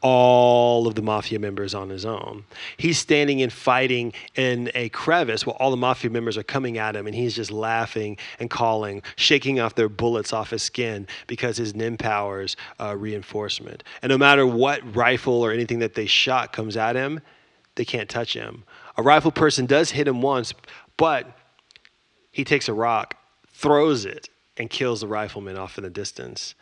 all 0.02 0.86
of 0.86 0.96
the 0.96 1.02
mafia 1.02 1.38
members 1.38 1.74
on 1.74 1.88
his 1.88 2.04
own. 2.04 2.44
He's 2.76 2.98
standing 2.98 3.40
and 3.40 3.52
fighting 3.52 4.12
in 4.34 4.70
a 4.74 4.88
crevice 4.90 5.46
while 5.46 5.56
all 5.58 5.70
the 5.70 5.76
mafia 5.76 6.10
members 6.10 6.36
are 6.36 6.42
coming 6.42 6.76
at 6.76 6.96
him, 6.96 7.06
and 7.06 7.14
he's 7.14 7.34
just 7.34 7.50
laughing 7.50 8.18
and 8.40 8.50
calling, 8.50 9.02
shaking 9.16 9.60
off 9.60 9.76
their 9.76 9.88
bullets 9.88 10.32
off 10.32 10.50
his 10.50 10.62
skin 10.62 11.06
because 11.28 11.56
his 11.56 11.74
Nim 11.74 11.96
powers 11.96 12.56
uh, 12.80 12.96
reinforcement. 12.96 13.84
And 14.02 14.10
no 14.10 14.18
matter 14.18 14.46
what 14.46 14.94
rifle 14.94 15.40
or 15.40 15.52
anything 15.52 15.78
that 15.78 15.94
they 15.94 16.06
shot 16.06 16.52
comes 16.52 16.76
at 16.76 16.96
him, 16.96 17.20
they 17.76 17.84
can't 17.84 18.08
touch 18.08 18.34
him. 18.34 18.64
A 18.96 19.02
rifle 19.02 19.30
person 19.30 19.66
does 19.66 19.92
hit 19.92 20.08
him 20.08 20.20
once, 20.20 20.52
but 20.96 21.38
he 22.32 22.44
takes 22.44 22.68
a 22.68 22.74
rock, 22.74 23.16
throws 23.52 24.04
it, 24.04 24.28
and 24.56 24.68
kills 24.68 25.00
the 25.00 25.06
rifleman 25.06 25.56
off 25.56 25.78
in 25.78 25.84
the 25.84 25.90
distance. 25.90 26.54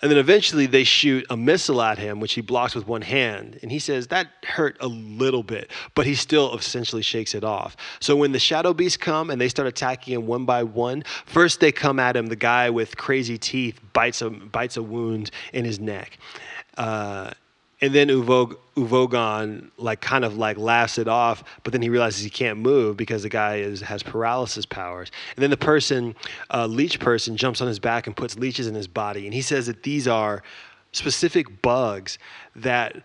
And 0.00 0.10
then 0.10 0.18
eventually 0.18 0.66
they 0.66 0.84
shoot 0.84 1.26
a 1.28 1.36
missile 1.36 1.82
at 1.82 1.98
him, 1.98 2.20
which 2.20 2.34
he 2.34 2.40
blocks 2.40 2.74
with 2.74 2.86
one 2.86 3.02
hand. 3.02 3.58
And 3.62 3.72
he 3.72 3.80
says 3.80 4.06
that 4.08 4.28
hurt 4.44 4.76
a 4.80 4.86
little 4.86 5.42
bit, 5.42 5.70
but 5.94 6.06
he 6.06 6.14
still 6.14 6.56
essentially 6.56 7.02
shakes 7.02 7.34
it 7.34 7.42
off. 7.42 7.76
So 7.98 8.14
when 8.14 8.30
the 8.30 8.38
shadow 8.38 8.72
beasts 8.72 8.96
come 8.96 9.30
and 9.30 9.40
they 9.40 9.48
start 9.48 9.66
attacking 9.66 10.14
him 10.14 10.26
one 10.26 10.44
by 10.44 10.62
one, 10.62 11.02
first 11.26 11.58
they 11.58 11.72
come 11.72 11.98
at 11.98 12.16
him. 12.16 12.26
The 12.26 12.36
guy 12.36 12.70
with 12.70 12.96
crazy 12.96 13.38
teeth 13.38 13.80
bites 13.92 14.22
a 14.22 14.30
bites 14.30 14.76
a 14.76 14.82
wound 14.82 15.32
in 15.52 15.64
his 15.64 15.80
neck. 15.80 16.18
Uh, 16.76 17.32
and 17.80 17.94
then 17.94 18.08
Uvog, 18.08 18.56
Uvogin 18.76 19.70
like 19.76 20.00
kind 20.00 20.24
of 20.24 20.36
like 20.36 20.58
laughs 20.58 20.98
it 20.98 21.08
off, 21.08 21.44
but 21.62 21.72
then 21.72 21.82
he 21.82 21.88
realizes 21.88 22.22
he 22.22 22.30
can't 22.30 22.58
move 22.58 22.96
because 22.96 23.22
the 23.22 23.28
guy 23.28 23.56
is 23.56 23.80
has 23.80 24.02
paralysis 24.02 24.66
powers. 24.66 25.10
And 25.36 25.42
then 25.42 25.50
the 25.50 25.56
person, 25.56 26.16
uh, 26.52 26.66
leech 26.66 26.98
person, 26.98 27.36
jumps 27.36 27.60
on 27.60 27.68
his 27.68 27.78
back 27.78 28.06
and 28.06 28.16
puts 28.16 28.36
leeches 28.36 28.66
in 28.66 28.74
his 28.74 28.88
body, 28.88 29.26
and 29.26 29.34
he 29.34 29.42
says 29.42 29.66
that 29.66 29.82
these 29.82 30.08
are 30.08 30.42
specific 30.92 31.62
bugs 31.62 32.18
that 32.56 33.02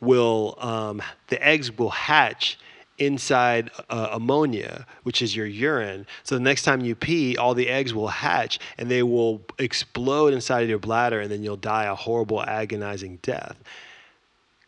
will 0.00 0.56
um, 0.58 1.02
the 1.28 1.44
eggs 1.44 1.76
will 1.76 1.90
hatch 1.90 2.58
inside 2.98 3.70
uh, 3.90 4.10
ammonia, 4.12 4.86
which 5.02 5.22
is 5.22 5.34
your 5.34 5.46
urine. 5.46 6.06
So 6.22 6.36
the 6.36 6.40
next 6.40 6.62
time 6.62 6.82
you 6.82 6.94
pee, 6.94 7.36
all 7.36 7.54
the 7.54 7.68
eggs 7.68 7.92
will 7.92 8.08
hatch 8.08 8.60
and 8.78 8.88
they 8.88 9.02
will 9.02 9.42
explode 9.58 10.32
inside 10.32 10.62
of 10.62 10.68
your 10.68 10.78
bladder, 10.78 11.20
and 11.20 11.30
then 11.30 11.42
you'll 11.42 11.56
die 11.56 11.84
a 11.84 11.94
horrible, 11.94 12.42
agonizing 12.42 13.18
death. 13.22 13.56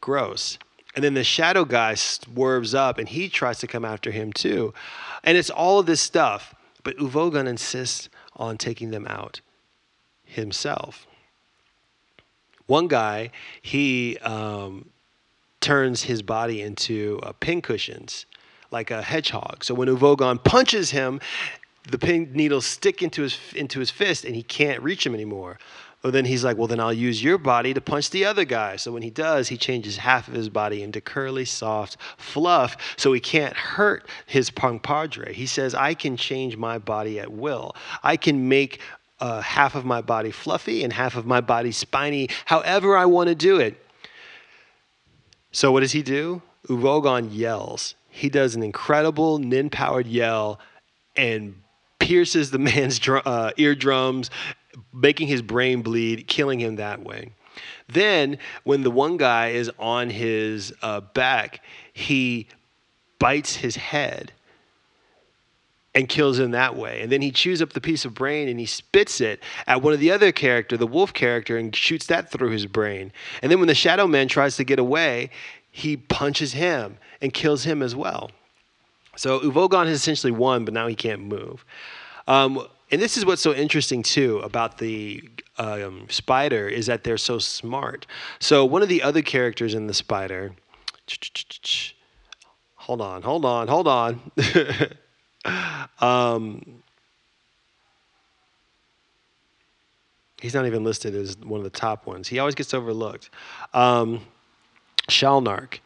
Gross. 0.04 0.58
And 0.94 1.02
then 1.02 1.14
the 1.14 1.24
shadow 1.24 1.64
guy 1.64 1.94
swerves 1.94 2.74
up 2.74 2.98
and 2.98 3.08
he 3.08 3.30
tries 3.30 3.58
to 3.60 3.66
come 3.66 3.86
after 3.86 4.10
him 4.10 4.34
too. 4.34 4.74
And 5.22 5.38
it's 5.38 5.48
all 5.48 5.78
of 5.78 5.86
this 5.86 6.02
stuff. 6.02 6.54
But 6.82 6.98
Uvogin 6.98 7.46
insists 7.46 8.10
on 8.36 8.58
taking 8.58 8.90
them 8.90 9.06
out 9.06 9.40
himself. 10.22 11.06
One 12.66 12.86
guy, 12.86 13.30
he 13.62 14.18
um, 14.18 14.90
turns 15.62 16.02
his 16.02 16.20
body 16.20 16.60
into 16.60 17.18
uh, 17.22 17.32
pincushions, 17.40 18.26
like 18.70 18.90
a 18.90 19.00
hedgehog. 19.00 19.64
So 19.64 19.72
when 19.72 19.88
Uvogin 19.88 20.44
punches 20.44 20.90
him, 20.90 21.18
the 21.90 21.98
pin 21.98 22.30
needles 22.34 22.66
stick 22.66 23.02
into 23.02 23.22
his 23.22 23.38
into 23.54 23.80
his 23.80 23.90
fist, 23.90 24.26
and 24.26 24.36
he 24.36 24.42
can't 24.42 24.82
reach 24.82 25.06
him 25.06 25.14
anymore. 25.14 25.58
Well, 26.04 26.12
then 26.12 26.26
he's 26.26 26.44
like, 26.44 26.58
well, 26.58 26.66
then 26.66 26.80
I'll 26.80 26.92
use 26.92 27.24
your 27.24 27.38
body 27.38 27.72
to 27.72 27.80
punch 27.80 28.10
the 28.10 28.26
other 28.26 28.44
guy. 28.44 28.76
So 28.76 28.92
when 28.92 29.02
he 29.02 29.08
does, 29.08 29.48
he 29.48 29.56
changes 29.56 29.96
half 29.96 30.28
of 30.28 30.34
his 30.34 30.50
body 30.50 30.82
into 30.82 31.00
curly, 31.00 31.46
soft 31.46 31.96
fluff 32.18 32.76
so 32.98 33.14
he 33.14 33.20
can't 33.20 33.56
hurt 33.56 34.06
his 34.26 34.50
compadre. 34.50 35.32
He 35.32 35.46
says, 35.46 35.74
I 35.74 35.94
can 35.94 36.18
change 36.18 36.58
my 36.58 36.76
body 36.76 37.18
at 37.18 37.32
will. 37.32 37.74
I 38.02 38.18
can 38.18 38.50
make 38.50 38.80
uh, 39.18 39.40
half 39.40 39.74
of 39.74 39.86
my 39.86 40.02
body 40.02 40.30
fluffy 40.30 40.84
and 40.84 40.92
half 40.92 41.16
of 41.16 41.24
my 41.24 41.40
body 41.40 41.72
spiny, 41.72 42.28
however 42.44 42.98
I 42.98 43.06
want 43.06 43.28
to 43.28 43.34
do 43.34 43.58
it. 43.58 43.82
So 45.52 45.72
what 45.72 45.80
does 45.80 45.92
he 45.92 46.02
do? 46.02 46.42
Uvogin 46.68 47.30
yells. 47.32 47.94
He 48.10 48.28
does 48.28 48.54
an 48.54 48.62
incredible 48.62 49.38
nin 49.38 49.70
powered 49.70 50.06
yell 50.06 50.60
and 51.16 51.54
pierces 51.98 52.50
the 52.50 52.58
man's 52.70 52.98
dr- 52.98 53.26
uh, 53.26 53.52
eardrums 53.56 54.30
making 54.92 55.28
his 55.28 55.42
brain 55.42 55.82
bleed, 55.82 56.26
killing 56.26 56.60
him 56.60 56.76
that 56.76 57.02
way. 57.02 57.30
Then, 57.88 58.38
when 58.64 58.82
the 58.82 58.90
one 58.90 59.16
guy 59.16 59.50
is 59.50 59.70
on 59.78 60.10
his 60.10 60.72
uh, 60.82 61.00
back, 61.00 61.62
he 61.92 62.48
bites 63.18 63.56
his 63.56 63.76
head 63.76 64.32
and 65.94 66.08
kills 66.08 66.38
him 66.38 66.50
that 66.50 66.76
way. 66.76 67.02
And 67.02 67.12
then 67.12 67.22
he 67.22 67.30
chews 67.30 67.62
up 67.62 67.72
the 67.72 67.80
piece 67.80 68.04
of 68.04 68.14
brain 68.14 68.48
and 68.48 68.58
he 68.58 68.66
spits 68.66 69.20
it 69.20 69.40
at 69.66 69.82
one 69.82 69.92
of 69.92 70.00
the 70.00 70.10
other 70.10 70.32
character, 70.32 70.76
the 70.76 70.87
wolf 70.87 71.12
character, 71.12 71.56
and 71.56 71.74
shoots 71.74 72.06
that 72.06 72.30
through 72.30 72.50
his 72.50 72.66
brain. 72.66 73.12
And 73.42 73.52
then 73.52 73.60
when 73.60 73.68
the 73.68 73.74
shadow 73.74 74.06
man 74.06 74.26
tries 74.26 74.56
to 74.56 74.64
get 74.64 74.78
away, 74.78 75.30
he 75.70 75.96
punches 75.96 76.52
him 76.52 76.98
and 77.20 77.32
kills 77.32 77.64
him 77.64 77.82
as 77.82 77.94
well. 77.94 78.30
So 79.16 79.40
Uvogin 79.40 79.87
has 79.87 79.98
essentially 79.98 80.32
won, 80.32 80.64
but 80.64 80.74
now 80.74 80.88
he 80.88 80.96
can't 80.96 81.22
move. 81.22 81.64
Um, 82.26 82.66
and 82.94 83.02
this 83.02 83.16
is 83.16 83.26
what's 83.26 83.42
so 83.42 83.52
interesting 83.52 84.04
too 84.04 84.38
about 84.38 84.78
the 84.78 85.28
um, 85.59 86.07
spider 86.09 86.68
is 86.68 86.87
that 86.87 87.02
they're 87.02 87.18
so 87.18 87.40
smart. 87.40 88.07
So 88.38 88.64
one 88.64 88.83
of 88.83 88.88
the 88.88 89.02
other 89.02 89.20
characters 89.20 89.74
in 89.74 89.88
the 89.88 89.94
spider, 89.94 90.54
hold 92.76 93.00
on, 93.00 93.22
hold 93.22 93.44
on, 93.44 93.66
hold 93.66 93.88
on. 93.88 94.30
um, 96.00 96.85
he's 100.40 100.54
not 100.54 100.64
even 100.64 100.85
listed 100.85 101.16
as 101.16 101.37
one 101.38 101.59
of 101.59 101.64
the 101.64 101.70
top 101.70 102.07
ones. 102.07 102.28
He 102.28 102.38
always 102.38 102.54
gets 102.54 102.72
overlooked. 102.72 103.28
Um, 103.72 104.20
Shalnark. 105.09 105.80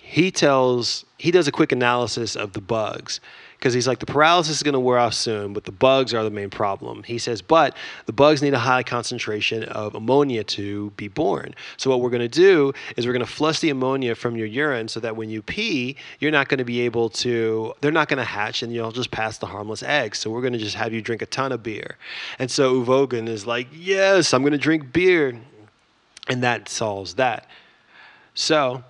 He 0.00 0.32
tells 0.32 1.04
he 1.18 1.30
does 1.30 1.46
a 1.46 1.52
quick 1.52 1.70
analysis 1.70 2.34
of 2.34 2.52
the 2.52 2.60
bugs 2.60 3.20
because 3.64 3.72
he's 3.72 3.88
like, 3.88 3.98
the 3.98 4.04
paralysis 4.04 4.56
is 4.56 4.62
going 4.62 4.74
to 4.74 4.78
wear 4.78 4.98
off 4.98 5.14
soon, 5.14 5.54
but 5.54 5.64
the 5.64 5.72
bugs 5.72 6.12
are 6.12 6.22
the 6.22 6.28
main 6.30 6.50
problem. 6.50 7.02
He 7.02 7.16
says, 7.16 7.40
but 7.40 7.74
the 8.04 8.12
bugs 8.12 8.42
need 8.42 8.52
a 8.52 8.58
high 8.58 8.82
concentration 8.82 9.64
of 9.64 9.94
ammonia 9.94 10.44
to 10.44 10.90
be 10.98 11.08
born. 11.08 11.54
So 11.78 11.88
what 11.88 12.02
we're 12.02 12.10
going 12.10 12.20
to 12.20 12.28
do 12.28 12.74
is 12.98 13.06
we're 13.06 13.14
going 13.14 13.24
to 13.24 13.32
flush 13.32 13.60
the 13.60 13.70
ammonia 13.70 14.16
from 14.16 14.36
your 14.36 14.46
urine 14.46 14.88
so 14.88 15.00
that 15.00 15.16
when 15.16 15.30
you 15.30 15.40
pee, 15.40 15.96
you're 16.20 16.30
not 16.30 16.50
going 16.50 16.58
to 16.58 16.64
be 16.64 16.82
able 16.82 17.08
to, 17.08 17.72
they're 17.80 17.90
not 17.90 18.08
going 18.08 18.18
to 18.18 18.24
hatch 18.24 18.62
and 18.62 18.70
you'll 18.70 18.92
just 18.92 19.10
pass 19.10 19.38
the 19.38 19.46
harmless 19.46 19.82
eggs. 19.82 20.18
So 20.18 20.28
we're 20.28 20.42
going 20.42 20.52
to 20.52 20.58
just 20.58 20.76
have 20.76 20.92
you 20.92 21.00
drink 21.00 21.22
a 21.22 21.26
ton 21.26 21.50
of 21.50 21.62
beer. 21.62 21.96
And 22.38 22.50
so 22.50 22.84
Uvogin 22.84 23.30
is 23.30 23.46
like, 23.46 23.68
yes, 23.72 24.34
I'm 24.34 24.42
going 24.42 24.52
to 24.52 24.58
drink 24.58 24.92
beer. 24.92 25.40
And 26.28 26.42
that 26.42 26.68
solves 26.68 27.14
that. 27.14 27.48
So 28.34 28.84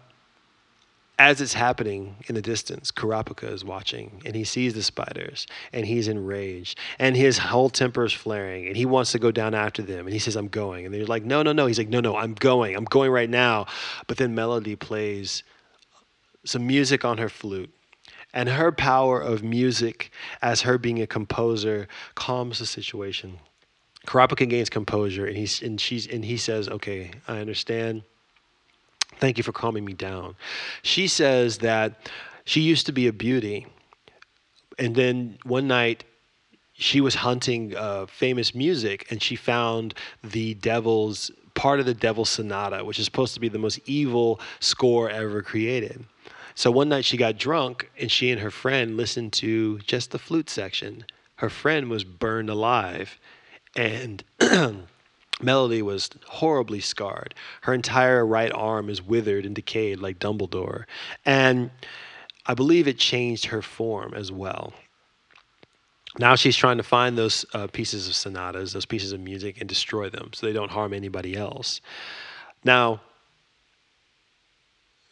as 1.18 1.40
it's 1.40 1.54
happening 1.54 2.16
in 2.26 2.34
the 2.34 2.42
distance, 2.42 2.90
Kurapika 2.90 3.52
is 3.52 3.64
watching 3.64 4.20
and 4.24 4.34
he 4.34 4.42
sees 4.42 4.74
the 4.74 4.82
spiders 4.82 5.46
and 5.72 5.86
he's 5.86 6.08
enraged 6.08 6.78
and 6.98 7.16
his 7.16 7.38
whole 7.38 7.70
temper 7.70 8.04
is 8.04 8.12
flaring 8.12 8.66
and 8.66 8.76
he 8.76 8.84
wants 8.84 9.12
to 9.12 9.20
go 9.20 9.30
down 9.30 9.54
after 9.54 9.80
them 9.80 10.06
and 10.06 10.12
he 10.12 10.18
says, 10.18 10.34
I'm 10.34 10.48
going. 10.48 10.84
And 10.84 10.92
they're 10.92 11.06
like, 11.06 11.24
no, 11.24 11.42
no, 11.42 11.52
no. 11.52 11.66
He's 11.66 11.78
like, 11.78 11.88
no, 11.88 12.00
no, 12.00 12.16
I'm 12.16 12.34
going. 12.34 12.74
I'm 12.74 12.84
going 12.84 13.12
right 13.12 13.30
now. 13.30 13.66
But 14.08 14.16
then 14.16 14.34
Melody 14.34 14.74
plays 14.74 15.44
some 16.44 16.66
music 16.66 17.04
on 17.04 17.18
her 17.18 17.28
flute. 17.28 17.72
And 18.32 18.48
her 18.48 18.72
power 18.72 19.20
of 19.20 19.44
music, 19.44 20.10
as 20.42 20.62
her 20.62 20.76
being 20.76 21.00
a 21.00 21.06
composer, 21.06 21.86
calms 22.16 22.58
the 22.58 22.66
situation. 22.66 23.38
Kurapika 24.08 24.48
gains 24.48 24.68
composure 24.68 25.26
and, 25.26 25.36
he's, 25.36 25.62
and, 25.62 25.80
she's, 25.80 26.08
and 26.08 26.24
he 26.24 26.36
says, 26.36 26.68
okay, 26.68 27.12
I 27.28 27.38
understand 27.38 28.02
Thank 29.18 29.38
you 29.38 29.44
for 29.44 29.52
calming 29.52 29.84
me 29.84 29.92
down. 29.92 30.36
She 30.82 31.06
says 31.06 31.58
that 31.58 32.10
she 32.44 32.60
used 32.60 32.86
to 32.86 32.92
be 32.92 33.06
a 33.06 33.12
beauty. 33.12 33.66
And 34.78 34.94
then 34.94 35.38
one 35.44 35.68
night, 35.68 36.04
she 36.72 37.00
was 37.00 37.14
hunting 37.14 37.76
uh, 37.76 38.06
famous 38.06 38.54
music 38.54 39.06
and 39.10 39.22
she 39.22 39.36
found 39.36 39.94
the 40.22 40.54
devil's 40.54 41.30
part 41.54 41.78
of 41.78 41.86
the 41.86 41.94
devil's 41.94 42.30
sonata, 42.30 42.84
which 42.84 42.98
is 42.98 43.04
supposed 43.04 43.34
to 43.34 43.40
be 43.40 43.48
the 43.48 43.58
most 43.58 43.78
evil 43.86 44.40
score 44.58 45.08
ever 45.08 45.40
created. 45.40 46.04
So 46.56 46.70
one 46.70 46.88
night 46.88 47.04
she 47.04 47.16
got 47.16 47.38
drunk 47.38 47.90
and 47.98 48.10
she 48.10 48.30
and 48.30 48.40
her 48.40 48.50
friend 48.50 48.96
listened 48.96 49.32
to 49.34 49.78
just 49.80 50.10
the 50.10 50.18
flute 50.18 50.50
section. 50.50 51.04
Her 51.36 51.50
friend 51.50 51.88
was 51.88 52.04
burned 52.04 52.50
alive. 52.50 53.18
And 53.76 54.22
Melody 55.42 55.82
was 55.82 56.10
horribly 56.26 56.80
scarred. 56.80 57.34
Her 57.62 57.74
entire 57.74 58.24
right 58.24 58.52
arm 58.52 58.88
is 58.88 59.02
withered 59.02 59.44
and 59.44 59.54
decayed 59.54 60.00
like 60.00 60.18
Dumbledore. 60.18 60.84
And 61.24 61.70
I 62.46 62.54
believe 62.54 62.86
it 62.86 62.98
changed 62.98 63.46
her 63.46 63.62
form 63.62 64.14
as 64.14 64.30
well. 64.30 64.72
Now 66.18 66.36
she's 66.36 66.56
trying 66.56 66.76
to 66.76 66.84
find 66.84 67.18
those 67.18 67.44
uh, 67.54 67.66
pieces 67.66 68.06
of 68.06 68.14
sonatas, 68.14 68.72
those 68.72 68.86
pieces 68.86 69.12
of 69.12 69.20
music, 69.20 69.58
and 69.58 69.68
destroy 69.68 70.08
them 70.08 70.30
so 70.32 70.46
they 70.46 70.52
don't 70.52 70.70
harm 70.70 70.92
anybody 70.94 71.36
else. 71.36 71.80
Now, 72.62 73.00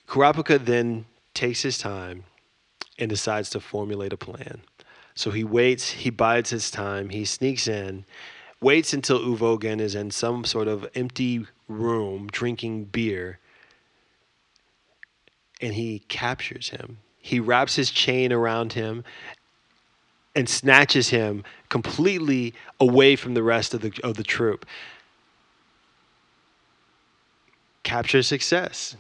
Kurapika 0.07 0.65
then 0.65 1.07
takes 1.35 1.63
his 1.63 1.79
time 1.79 2.25
and 2.99 3.09
decides 3.09 3.51
to 3.51 3.61
formulate 3.61 4.13
a 4.13 4.17
plan. 4.17 4.61
So 5.15 5.31
he 5.31 5.43
waits, 5.43 5.91
he 5.91 6.11
bides 6.11 6.51
his 6.51 6.71
time, 6.71 7.09
he 7.09 7.25
sneaks 7.25 7.67
in, 7.67 8.05
waits 8.63 8.93
until 8.93 9.19
Uvogin 9.19 9.81
is 9.81 9.95
in 9.95 10.11
some 10.11 10.45
sort 10.45 10.69
of 10.69 10.89
empty 10.95 11.47
room 11.69 12.29
drinking 12.29 12.85
beer, 12.85 13.39
and 15.61 15.75
he 15.75 15.99
captures 16.09 16.71
him. 16.71 16.99
He 17.19 17.41
wraps 17.41 17.77
his 17.77 17.91
chain 17.91 18.33
around 18.33 18.73
him 18.73 19.05
and 20.35 20.49
snatches 20.49 21.11
him 21.11 21.45
completely 21.69 22.55
away 22.81 23.17
from 23.17 23.35
the 23.35 23.43
rest 23.43 23.75
of 23.75 23.83
the, 23.83 23.93
of 24.03 24.17
the 24.17 24.23
troop. 24.23 24.65
Capture 27.83 28.23
success. 28.23 28.97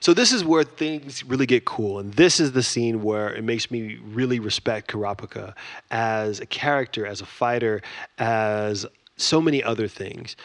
So 0.00 0.14
this 0.14 0.32
is 0.32 0.44
where 0.44 0.64
things 0.64 1.24
really 1.24 1.46
get 1.46 1.64
cool, 1.64 1.98
and 1.98 2.12
this 2.14 2.40
is 2.40 2.52
the 2.52 2.62
scene 2.62 3.02
where 3.02 3.32
it 3.32 3.44
makes 3.44 3.70
me 3.70 3.98
really 4.04 4.40
respect 4.40 4.90
Kurapika 4.90 5.54
as 5.90 6.40
a 6.40 6.46
character, 6.46 7.06
as 7.06 7.20
a 7.20 7.26
fighter, 7.26 7.82
as 8.18 8.86
so 9.16 9.40
many 9.40 9.62
other 9.62 9.88
things, 9.88 10.36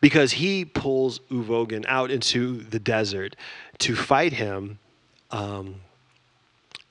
because 0.00 0.32
he 0.32 0.64
pulls 0.64 1.18
Uvogin 1.30 1.84
out 1.86 2.10
into 2.10 2.62
the 2.62 2.78
desert 2.78 3.36
to 3.78 3.94
fight 3.94 4.32
him. 4.32 4.78
Um, 5.30 5.76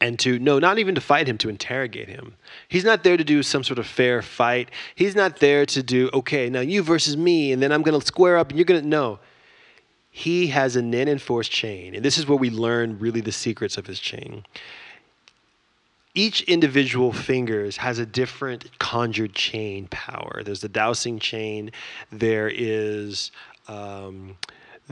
and 0.02 0.18
to 0.20 0.40
no 0.40 0.60
not 0.60 0.80
even 0.80 0.96
to 0.96 1.02
fight 1.02 1.28
him 1.28 1.38
to 1.38 1.48
interrogate 1.48 2.10
him 2.10 2.34
he's 2.68 2.84
not 2.84 3.04
there 3.04 3.16
to 3.16 3.24
do 3.24 3.44
some 3.44 3.64
sort 3.64 3.80
of 3.80 3.86
fair 3.86 4.22
fight 4.22 4.70
he's 4.96 5.16
not 5.16 5.38
there 5.38 5.66
to 5.66 5.82
do 5.82 6.10
okay 6.14 6.50
now 6.50 6.60
you 6.60 6.82
versus 6.82 7.16
me 7.16 7.52
and 7.52 7.62
then 7.62 7.72
i'm 7.72 7.84
going 7.84 7.98
to 7.98 8.06
square 8.06 8.38
up 8.38 8.50
and 8.50 8.58
you're 8.58 8.66
going 8.66 8.82
to 8.82 8.88
no 8.88 9.20
he 10.12 10.48
has 10.48 10.76
a 10.76 10.82
nin 10.82 11.08
enforced 11.08 11.52
chain. 11.52 11.96
And 11.96 12.04
this 12.04 12.18
is 12.18 12.28
where 12.28 12.38
we 12.38 12.50
learn 12.50 13.00
really 13.00 13.22
the 13.22 13.32
secrets 13.32 13.78
of 13.78 13.88
his 13.88 14.00
chain. 14.00 14.46
Each 16.14 16.42
individual 16.42 17.14
fingers 17.14 17.78
has 17.78 17.98
a 17.98 18.06
different 18.06 18.78
conjured 18.78 19.34
chain 19.34 19.88
power. 19.90 20.42
There's 20.44 20.60
the 20.60 20.70
dowsing 20.70 21.20
chain, 21.20 21.72
there 22.12 22.52
is 22.54 23.32
um, 23.70 24.36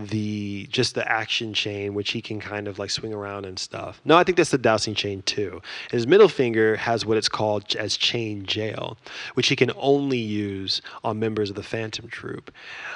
the 0.07 0.67
just 0.71 0.95
the 0.95 1.09
action 1.09 1.53
chain, 1.53 1.93
which 1.93 2.11
he 2.11 2.21
can 2.21 2.39
kind 2.39 2.67
of 2.67 2.79
like 2.79 2.89
swing 2.89 3.13
around 3.13 3.45
and 3.45 3.57
stuff. 3.57 4.01
No, 4.05 4.17
I 4.17 4.23
think 4.23 4.37
that's 4.37 4.51
the 4.51 4.57
dowsing 4.57 4.95
chain 4.95 5.21
too. 5.23 5.61
His 5.91 6.07
middle 6.07 6.29
finger 6.29 6.75
has 6.77 7.05
what 7.05 7.17
it's 7.17 7.29
called 7.29 7.75
as 7.75 7.97
chain 7.97 8.45
jail, 8.45 8.97
which 9.33 9.47
he 9.47 9.55
can 9.55 9.71
only 9.77 10.17
use 10.17 10.81
on 11.03 11.19
members 11.19 11.49
of 11.49 11.55
the 11.55 11.63
Phantom 11.63 12.07
Troop. 12.07 12.51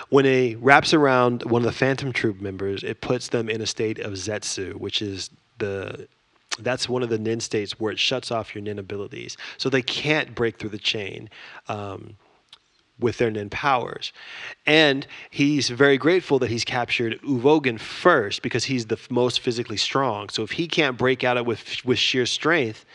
When 0.10 0.26
it 0.26 0.58
wraps 0.60 0.94
around 0.94 1.44
one 1.44 1.62
of 1.62 1.66
the 1.66 1.78
Phantom 1.78 2.14
Troop 2.14 2.42
members, 2.42 2.84
it 2.84 3.02
puts 3.02 3.30
them 3.30 3.50
in 3.50 3.62
a 3.62 3.68
state 3.68 4.00
of 4.00 4.14
Zetsu, 4.14 4.76
which 4.76 5.02
is 5.02 5.30
the 5.60 6.08
that's 6.60 6.88
one 6.88 7.02
of 7.02 7.10
the 7.10 7.18
nin 7.18 7.40
states 7.40 7.80
where 7.80 7.92
it 7.92 8.00
shuts 8.00 8.32
off 8.32 8.54
your 8.54 8.62
nin 8.62 8.78
abilities. 8.78 9.38
So 9.58 9.70
they 9.70 9.82
can't 9.82 10.36
break 10.36 10.60
through 10.60 10.70
the 10.70 10.78
chain. 10.78 11.30
Um, 11.68 12.16
with 13.04 13.18
their 13.18 13.30
nin 13.30 13.50
powers. 13.50 14.12
And 14.66 15.06
he's 15.30 15.70
very 15.70 15.98
grateful 15.98 16.40
that 16.40 16.50
he's 16.50 16.64
captured 16.64 17.22
Uvogin 17.22 17.80
first 17.80 18.42
because 18.42 18.64
he's 18.64 18.88
the 18.88 19.00
most 19.12 19.42
physically 19.42 19.78
strong. 19.78 20.30
So 20.30 20.42
if 20.42 20.52
he 20.52 20.68
can't 20.68 20.98
break 20.98 21.24
out 21.24 21.38
of 21.38 21.46
it 21.46 21.48
with, 21.48 21.86
with 21.86 22.00
sheer 22.00 22.26
strength, 22.26 22.86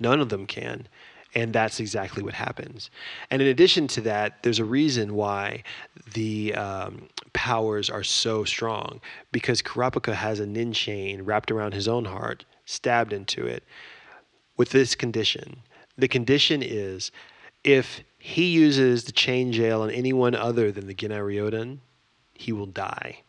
none 0.00 0.20
of 0.20 0.30
them 0.30 0.46
can. 0.46 0.88
And 1.34 1.52
that's 1.52 1.78
exactly 1.78 2.22
what 2.22 2.32
happens. 2.32 2.90
And 3.30 3.42
in 3.42 3.48
addition 3.48 3.86
to 3.88 4.00
that, 4.00 4.42
there's 4.42 4.58
a 4.58 4.64
reason 4.64 5.14
why 5.14 5.62
the 6.14 6.54
um, 6.54 7.08
powers 7.34 7.90
are 7.90 8.02
so 8.02 8.44
strong 8.44 9.00
because 9.30 9.60
Kurapika 9.60 10.14
has 10.14 10.40
a 10.40 10.46
nin 10.46 10.72
chain 10.72 11.22
wrapped 11.22 11.50
around 11.50 11.74
his 11.74 11.86
own 11.86 12.06
heart, 12.06 12.46
stabbed 12.64 13.12
into 13.12 13.46
it 13.46 13.62
with 14.56 14.70
this 14.70 14.94
condition. 14.94 15.62
The 15.98 16.08
condition 16.08 16.62
is 16.62 17.12
if 17.62 18.02
he 18.28 18.44
uses 18.44 19.04
the 19.04 19.12
chain 19.12 19.52
jail 19.52 19.80
on 19.80 19.90
anyone 19.90 20.34
other 20.34 20.70
than 20.70 20.86
the 20.86 20.94
Genei 20.94 21.18
Ryodan, 21.18 21.78
he 22.34 22.52
will 22.52 22.66
die. 22.66 23.22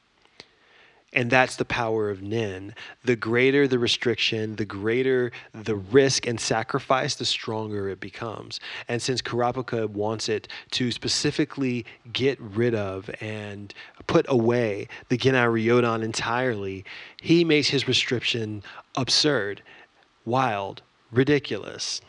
And 1.13 1.31
that's 1.31 1.55
the 1.55 1.63
power 1.63 2.09
of 2.09 2.21
Nin. 2.21 2.75
The 3.05 3.15
greater 3.15 3.65
the 3.65 3.79
restriction, 3.79 4.57
the 4.57 4.65
greater 4.65 5.31
the 5.53 5.77
risk 5.77 6.27
and 6.27 6.37
sacrifice, 6.37 7.15
the 7.15 7.23
stronger 7.23 7.87
it 7.87 8.01
becomes. 8.01 8.59
And 8.89 9.01
since 9.01 9.21
Kurapika 9.21 9.89
wants 9.89 10.27
it 10.27 10.49
to 10.71 10.91
specifically 10.91 11.85
get 12.11 12.37
rid 12.41 12.75
of 12.75 13.09
and 13.21 13.73
put 14.05 14.25
away 14.27 14.89
the 15.07 15.17
Genei 15.17 15.47
Ryodan 15.47 16.03
entirely, 16.03 16.83
he 17.21 17.45
makes 17.45 17.69
his 17.69 17.87
restriction 17.87 18.63
absurd, 18.97 19.63
wild, 20.25 20.81
ridiculous. 21.09 22.01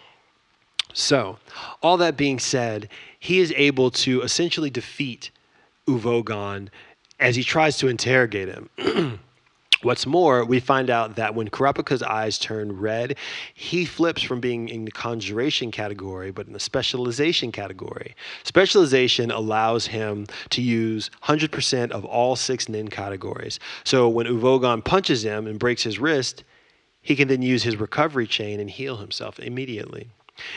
So, 0.93 1.39
all 1.83 1.97
that 1.99 2.17
being 2.17 2.39
said, 2.39 2.89
he 3.19 3.41
is 3.41 3.53
able 3.57 3.91
to 3.93 4.23
essentially 4.23 4.71
defeat 4.71 5.31
Uvogin 5.87 6.69
as 7.19 7.37
he 7.37 7.45
tries 7.45 7.77
to 7.79 7.89
interrogate 7.89 8.49
him. 8.49 9.21
What's 9.83 10.05
more, 10.05 10.45
we 10.45 10.61
find 10.61 10.91
out 10.91 11.17
that 11.17 11.35
when 11.35 11.49
Kurapika's 11.49 12.03
eyes 12.03 12.39
turn 12.39 12.79
red, 12.79 13.17
he 13.55 13.87
flips 13.87 14.21
from 14.21 14.39
being 14.39 14.69
in 14.69 14.85
the 14.85 14.91
conjuration 14.91 15.71
category, 15.71 16.31
but 16.31 16.47
in 16.47 16.53
the 16.53 16.61
specialization 16.61 17.51
category. 17.51 18.15
Specialization 18.45 19.31
allows 19.31 19.87
him 19.87 20.27
to 20.51 20.61
use 20.61 21.11
100% 21.25 21.93
of 21.93 22.05
all 22.05 22.37
six 22.37 22.69
nin 22.69 22.89
categories. 22.89 23.59
So 23.85 24.07
when 24.07 24.27
Uvogin 24.27 24.85
punches 24.85 25.25
him 25.25 25.47
and 25.47 25.59
breaks 25.59 25.83
his 25.83 25.99
wrist, 25.99 26.45
he 27.01 27.17
can 27.17 27.29
then 27.29 27.41
use 27.41 27.63
his 27.63 27.77
recovery 27.77 28.27
chain 28.27 28.61
and 28.61 28.69
heal 28.69 28.99
himself 28.99 29.39
immediately. 29.39 30.11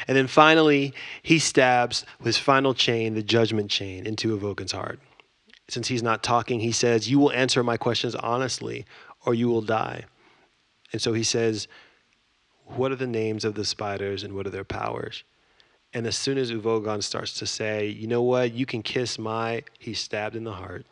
And 0.07 0.17
then 0.17 0.27
finally, 0.27 0.93
he 1.21 1.39
stabs 1.39 2.05
his 2.23 2.37
final 2.37 2.73
chain, 2.73 3.13
the 3.13 3.23
judgment 3.23 3.69
chain, 3.69 4.05
into 4.05 4.37
Uvogin's 4.37 4.71
heart. 4.71 4.99
Since 5.69 5.87
he's 5.87 6.03
not 6.03 6.23
talking, 6.23 6.59
he 6.59 6.71
says, 6.71 7.09
You 7.09 7.19
will 7.19 7.31
answer 7.31 7.63
my 7.63 7.77
questions 7.77 8.15
honestly, 8.15 8.85
or 9.25 9.33
you 9.33 9.47
will 9.47 9.61
die. 9.61 10.05
And 10.91 11.01
so 11.01 11.13
he 11.13 11.23
says, 11.23 11.67
What 12.65 12.91
are 12.91 12.97
the 12.97 13.07
names 13.07 13.45
of 13.45 13.55
the 13.55 13.65
spiders 13.65 14.23
and 14.23 14.33
what 14.33 14.45
are 14.45 14.51
their 14.51 14.63
powers? 14.63 15.23
And 15.93 16.07
as 16.07 16.17
soon 16.17 16.37
as 16.37 16.51
Uvogin 16.51 17.03
starts 17.03 17.33
to 17.39 17.45
say, 17.45 17.87
You 17.87 18.07
know 18.07 18.21
what? 18.21 18.53
You 18.53 18.65
can 18.65 18.83
kiss 18.83 19.17
my, 19.17 19.63
he's 19.79 19.99
stabbed 19.99 20.35
in 20.35 20.43
the 20.43 20.53
heart. 20.53 20.85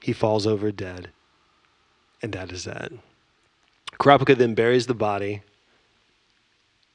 He 0.00 0.12
falls 0.12 0.46
over 0.46 0.72
dead. 0.72 1.10
And 2.22 2.32
that 2.32 2.52
is 2.52 2.64
that. 2.64 2.92
Kurapika 4.00 4.36
then 4.36 4.54
buries 4.54 4.86
the 4.86 4.94
body 4.94 5.42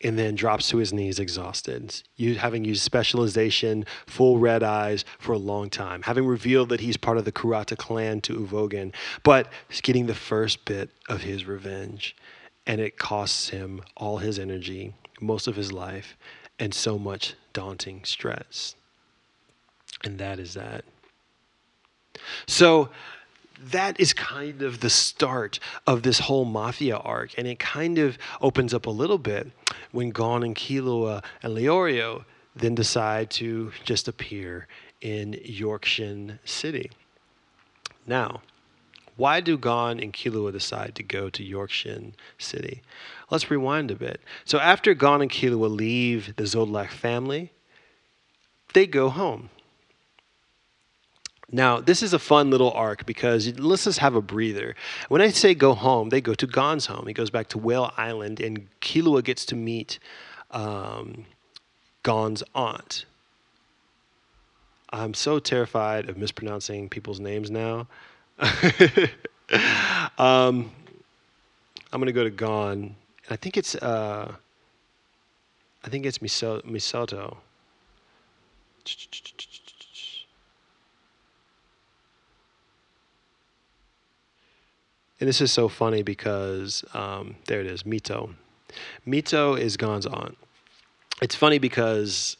and 0.03 0.19
then 0.19 0.35
drops 0.35 0.69
to 0.69 0.77
his 0.77 0.91
knees 0.91 1.19
exhausted, 1.19 2.01
you, 2.15 2.35
having 2.35 2.65
used 2.65 2.81
specialization, 2.81 3.85
full 4.05 4.37
red 4.37 4.61
eyes 4.63 5.05
for 5.17 5.33
a 5.33 5.37
long 5.37 5.69
time, 5.69 6.01
having 6.03 6.25
revealed 6.25 6.69
that 6.69 6.81
he's 6.81 6.97
part 6.97 7.17
of 7.17 7.25
the 7.25 7.31
Kurta 7.31 7.77
clan 7.77 8.21
to 8.21 8.33
Uvogin, 8.33 8.93
but 9.23 9.51
getting 9.81 10.07
the 10.07 10.15
first 10.15 10.65
bit 10.65 10.89
of 11.07 11.21
his 11.21 11.45
revenge. 11.45 12.15
And 12.65 12.79
it 12.79 12.97
costs 12.97 13.49
him 13.49 13.81
all 13.97 14.17
his 14.17 14.39
energy, 14.39 14.93
most 15.19 15.47
of 15.47 15.55
his 15.55 15.71
life, 15.71 16.15
and 16.59 16.73
so 16.73 16.97
much 16.97 17.35
daunting 17.51 18.03
stress. 18.05 18.75
And 20.03 20.17
that 20.19 20.39
is 20.39 20.53
that. 20.53 20.85
So, 22.47 22.89
that 23.59 23.99
is 23.99 24.13
kind 24.13 24.61
of 24.61 24.79
the 24.79 24.89
start 24.89 25.59
of 25.87 26.03
this 26.03 26.19
whole 26.19 26.45
mafia 26.45 26.97
arc. 26.97 27.31
And 27.37 27.47
it 27.47 27.59
kind 27.59 27.97
of 27.97 28.17
opens 28.41 28.73
up 28.73 28.85
a 28.85 28.91
little 28.91 29.17
bit 29.17 29.51
when 29.91 30.09
Gon 30.09 30.43
and 30.43 30.55
Killua 30.55 31.23
and 31.41 31.55
Leorio 31.55 32.25
then 32.55 32.75
decide 32.75 33.29
to 33.31 33.71
just 33.83 34.07
appear 34.07 34.67
in 35.01 35.33
Yorkshin 35.33 36.39
City. 36.45 36.91
Now, 38.05 38.41
why 39.15 39.41
do 39.41 39.57
Gon 39.57 39.99
and 39.99 40.11
Killua 40.11 40.51
decide 40.51 40.95
to 40.95 41.03
go 41.03 41.29
to 41.29 41.43
Yorkshin 41.43 42.13
City? 42.37 42.81
Let's 43.29 43.51
rewind 43.51 43.91
a 43.91 43.95
bit. 43.95 44.21
So 44.45 44.59
after 44.59 44.93
Gon 44.93 45.21
and 45.21 45.31
Killua 45.31 45.69
leave 45.69 46.35
the 46.35 46.43
Zoldyck 46.43 46.89
family, 46.89 47.51
they 48.73 48.87
go 48.87 49.09
home. 49.09 49.49
Now, 51.53 51.79
this 51.79 52.01
is 52.01 52.13
a 52.13 52.19
fun 52.19 52.49
little 52.49 52.71
arc 52.71 53.05
because 53.05 53.59
let's 53.59 53.83
just 53.83 53.99
have 53.99 54.15
a 54.15 54.21
breather. 54.23 54.75
When 55.07 55.21
I 55.21 55.29
say 55.29 55.53
go 55.53 55.75
home, 55.75 56.09
they 56.09 56.19
go 56.19 56.33
to 56.33 56.47
Gon's 56.47 56.87
home. 56.87 57.05
He 57.05 57.13
goes 57.13 57.29
back 57.29 57.47
to 57.49 57.59
Whale 57.59 57.93
Island, 57.95 58.39
and 58.39 58.67
Killua 58.81 59.23
gets 59.23 59.45
to 59.45 59.55
meet 59.55 59.99
um, 60.49 61.25
Gon's 62.01 62.41
aunt. 62.55 63.05
I'm 64.89 65.13
so 65.13 65.37
terrified 65.37 66.09
of 66.09 66.17
mispronouncing 66.17 66.89
people's 66.89 67.19
names 67.19 67.51
now. 67.51 67.87
um, 70.17 70.71
I'm 71.91 71.99
gonna 71.99 72.11
go 72.11 72.23
to 72.23 72.31
Gon. 72.31 72.95
I 73.29 73.35
think 73.35 73.57
it's 73.57 73.75
uh, 73.75 74.33
I 75.83 75.89
think 75.89 76.07
it's 76.07 76.17
Miso- 76.17 76.63
Misoto. 76.63 77.37
And 85.23 85.29
this 85.29 85.39
is 85.39 85.53
so 85.53 85.69
funny 85.69 86.03
because 86.03 86.83
um, 86.93 87.37
there 87.47 87.61
it 87.61 87.65
is, 87.65 87.83
Mito. 87.83 88.33
Mito 89.07 89.57
is 89.57 89.77
Gon's 89.77 90.05
aunt. 90.05 90.37
It's 91.21 91.33
funny 91.33 91.59
because 91.59 92.35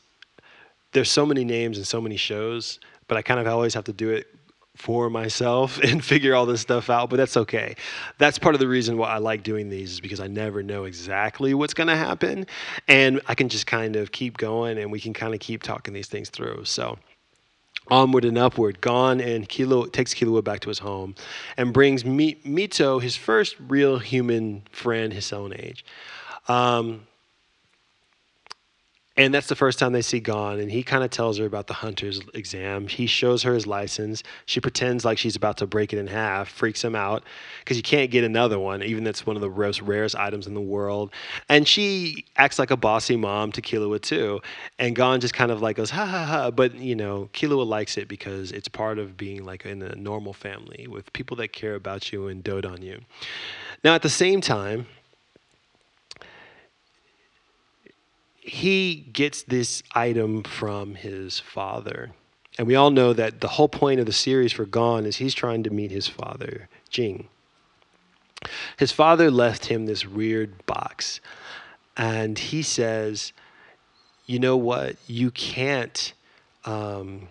there's 0.91 1.09
so 1.09 1.25
many 1.25 1.45
names 1.45 1.77
and 1.77 1.88
so 1.88 2.01
many 2.01 2.17
shows, 2.17 2.81
but 3.07 3.17
I 3.17 3.21
kind 3.21 3.39
of 3.39 3.47
always 3.47 3.73
have 3.73 3.86
to 3.86 3.93
do 3.93 4.09
it 4.09 4.27
for 4.75 5.09
myself 5.09 5.77
and 5.84 6.03
figure 6.03 6.36
all 6.36 6.45
this 6.45 6.59
stuff 6.59 6.89
out, 6.89 7.09
but 7.09 7.15
that's 7.15 7.38
okay. 7.38 7.77
That's 8.17 8.38
part 8.38 8.53
of 8.53 8.59
the 8.59 8.67
reason 8.67 8.97
why 8.97 9.11
I 9.11 9.19
like 9.19 9.43
doing 9.43 9.69
these 9.69 9.93
is 9.93 9.99
because 10.01 10.19
I 10.19 10.27
never 10.27 10.61
know 10.61 10.84
exactly 10.84 11.53
what's 11.53 11.73
going 11.73 11.88
to 11.88 11.95
happen 11.95 12.45
and 12.89 13.21
I 13.27 13.36
can 13.36 13.47
just 13.47 13.65
kind 13.65 13.95
of 13.95 14.11
keep 14.11 14.36
going 14.36 14.77
and 14.77 14.91
we 14.91 14.99
can 14.99 15.13
kind 15.13 15.34
of 15.34 15.39
keep 15.39 15.63
talking 15.63 15.93
these 15.93 16.07
things 16.07 16.29
through. 16.29 16.65
So, 16.65 16.99
onward 17.89 18.25
and 18.25 18.38
upward. 18.38 18.81
Gon 18.81 19.19
and 19.19 19.47
Killua 19.47 19.91
takes 19.91 20.13
Killua 20.13 20.43
back 20.43 20.59
to 20.61 20.69
his 20.69 20.79
home 20.79 21.15
and 21.57 21.73
brings 21.73 22.03
Mito, 22.03 23.01
his 23.01 23.15
first 23.15 23.55
real 23.59 23.99
human 23.99 24.63
friend, 24.71 25.13
his 25.13 25.31
own 25.34 25.53
age. 25.53 25.86
Um, 26.47 27.07
and 29.16 29.32
that's 29.32 29.45
the 29.45 29.55
first 29.55 29.78
time 29.78 29.93
they 29.93 30.01
see 30.01 30.20
Gon, 30.20 30.59
and 30.59 30.72
he 30.72 30.82
kind 30.82 31.03
of 31.03 31.11
tells 31.11 31.38
her 31.38 31.45
about 31.45 31.68
the 31.68 31.74
hunter's 31.76 32.20
exam. 32.34 32.88
He 32.88 33.05
shows 33.05 33.43
her 33.43 33.53
his 33.53 33.68
license. 33.68 34.24
She 34.47 34.59
pretends 34.59 35.05
like 35.05 35.20
she's 35.20 35.36
about 35.36 35.57
to 35.57 35.68
break 35.68 35.93
it 35.93 35.99
in 35.99 36.07
half, 36.07 36.49
freaks 36.49 36.84
him 36.84 36.95
out 36.95 37.24
because 37.59 37.78
you 37.78 37.84
can't 37.84 38.09
get 38.09 38.24
another 38.24 38.57
one, 38.57 38.82
even 38.82 39.03
that's 39.03 39.24
one 39.24 39.36
of 39.36 39.43
the 39.43 39.49
most 39.49 39.84
rarest 39.84 40.16
items 40.16 40.47
in 40.47 40.55
the 40.55 40.61
world. 40.61 41.11
And 41.47 41.68
she 41.68 42.26
acts 42.38 42.57
like 42.57 42.72
a 42.72 42.78
bossy 42.78 43.16
mom 43.16 43.51
to 43.51 43.61
Killua 43.61 44.01
too. 44.01 44.41
And 44.80 44.95
Gon 44.95 45.20
just 45.20 45.36
kind 45.36 45.51
of 45.51 45.61
like 45.61 45.76
goes 45.76 45.91
ha 45.91 46.07
ha 46.07 46.26
ha, 46.26 46.49
but 46.49 46.74
you 46.74 46.95
know 46.95 47.30
Killua 47.34 47.68
likes 47.68 47.97
it 47.97 48.07
because 48.07 48.51
it's 48.51 48.68
part 48.68 48.97
of 48.97 49.16
being 49.16 49.45
like 49.45 49.64
in 49.64 49.84
a 49.84 49.95
normal 49.95 50.34
family 50.34 50.88
with 50.88 51.14
people 51.14 51.38
that 51.38 51.53
care 51.53 51.76
about 51.76 52.11
you 52.11 52.30
and 52.30 52.43
dote 52.43 52.66
on 52.66 52.82
you. 52.82 52.99
Now 53.84 53.93
at 53.93 54.01
the 54.01 54.09
same 54.09 54.41
time 54.41 54.88
he 58.45 58.95
gets 59.13 59.43
this 59.43 59.83
item 59.95 60.43
from 60.43 60.95
his 60.95 61.39
father. 61.39 62.11
And 62.57 62.67
we 62.67 62.75
all 62.75 62.91
know 62.91 63.13
that 63.13 63.39
the 63.39 63.47
whole 63.47 63.69
point 63.69 64.01
of 64.01 64.05
the 64.05 64.11
series 64.11 64.51
for 64.51 64.65
Gon 64.65 65.05
is 65.05 65.15
he's 65.15 65.33
trying 65.33 65.63
to 65.63 65.69
meet 65.69 65.91
his 65.91 66.09
father, 66.09 66.67
Jing. 66.89 67.29
His 68.77 68.91
father 68.91 69.31
left 69.31 69.67
him 69.67 69.85
this 69.85 70.05
weird 70.05 70.65
box. 70.65 71.21
And 71.95 72.37
he 72.37 72.63
says, 72.63 73.31
You 74.25 74.39
know 74.39 74.57
what? 74.57 74.97
You 75.07 75.31
can't 75.31 76.13
um, 76.65 77.29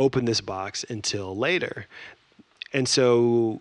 open 0.00 0.24
this 0.24 0.40
box 0.40 0.84
until 0.88 1.36
later. 1.36 1.86
And 2.72 2.88
so 2.88 3.60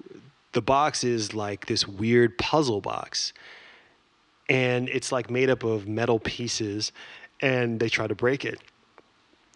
the 0.53 0.61
box 0.61 1.03
is 1.03 1.35
like 1.35 1.67
this 1.67 1.87
weird 1.87 2.39
puzzle 2.39 2.81
box. 2.81 3.31
And 4.49 4.89
it's 4.89 5.11
like 5.11 5.29
made 5.29 5.49
up 5.49 5.63
of 5.63 5.87
metal 5.87 6.19
pieces, 6.19 6.91
and 7.41 7.79
they 7.79 7.89
try 7.89 8.07
to 8.07 8.15
break 8.15 8.45
it. 8.45 8.59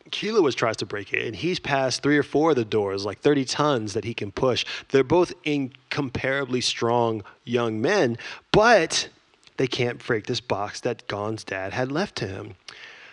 Killua 0.10 0.56
tries 0.56 0.78
to 0.78 0.86
break 0.86 1.14
it, 1.14 1.26
and 1.26 1.36
he's 1.36 1.60
passed 1.60 2.02
three 2.02 2.18
or 2.18 2.24
four 2.24 2.52
of 2.52 2.56
the 2.56 2.66
doors, 2.66 3.06
like 3.06 3.20
30 3.20 3.46
tons 3.46 3.94
that 3.94 4.06
he 4.06 4.14
can 4.14 4.32
push. 4.32 4.66
They're 4.90 5.04
both 5.04 5.34
incomparably 5.44 6.62
strong 6.62 7.24
young 7.44 7.82
men, 7.82 8.18
but 8.52 9.10
they 9.58 9.68
can't 9.68 10.04
break 10.06 10.26
this 10.28 10.40
box 10.40 10.80
that 10.82 11.08
Gon's 11.08 11.44
dad 11.44 11.74
had 11.74 11.92
left 11.92 12.16
to 12.18 12.28
him. 12.28 12.56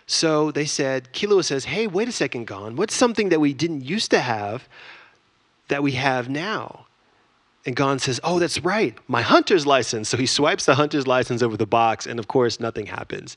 So 0.06 0.50
they 0.50 0.66
said, 0.66 1.12
Killua 1.12 1.44
says, 1.44 1.64
Hey, 1.64 1.86
wait 1.86 2.08
a 2.08 2.12
second, 2.12 2.46
Gon. 2.46 2.76
What's 2.76 2.94
something 2.94 3.30
that 3.30 3.40
we 3.40 3.54
didn't 3.54 3.84
used 3.84 4.10
to 4.10 4.20
have 4.20 4.68
that 5.68 5.82
we 5.82 5.92
have 5.92 6.28
now? 6.28 6.86
And 7.66 7.74
Gon 7.74 7.98
says, 7.98 8.20
Oh, 8.22 8.38
that's 8.38 8.60
right, 8.60 8.96
my 9.08 9.22
hunter's 9.22 9.66
license. 9.66 10.08
So 10.08 10.16
he 10.16 10.26
swipes 10.26 10.66
the 10.66 10.74
hunter's 10.74 11.06
license 11.06 11.42
over 11.42 11.56
the 11.56 11.66
box, 11.66 12.06
and 12.06 12.18
of 12.18 12.28
course, 12.28 12.60
nothing 12.60 12.86
happens. 12.86 13.36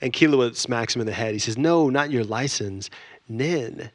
And 0.00 0.12
Killua 0.12 0.56
smacks 0.56 0.94
him 0.94 1.00
in 1.00 1.06
the 1.06 1.12
head. 1.12 1.34
He 1.34 1.38
says, 1.38 1.58
No, 1.58 1.90
not 1.90 2.10
your 2.10 2.24
license, 2.24 2.88
Nin. 3.28 3.90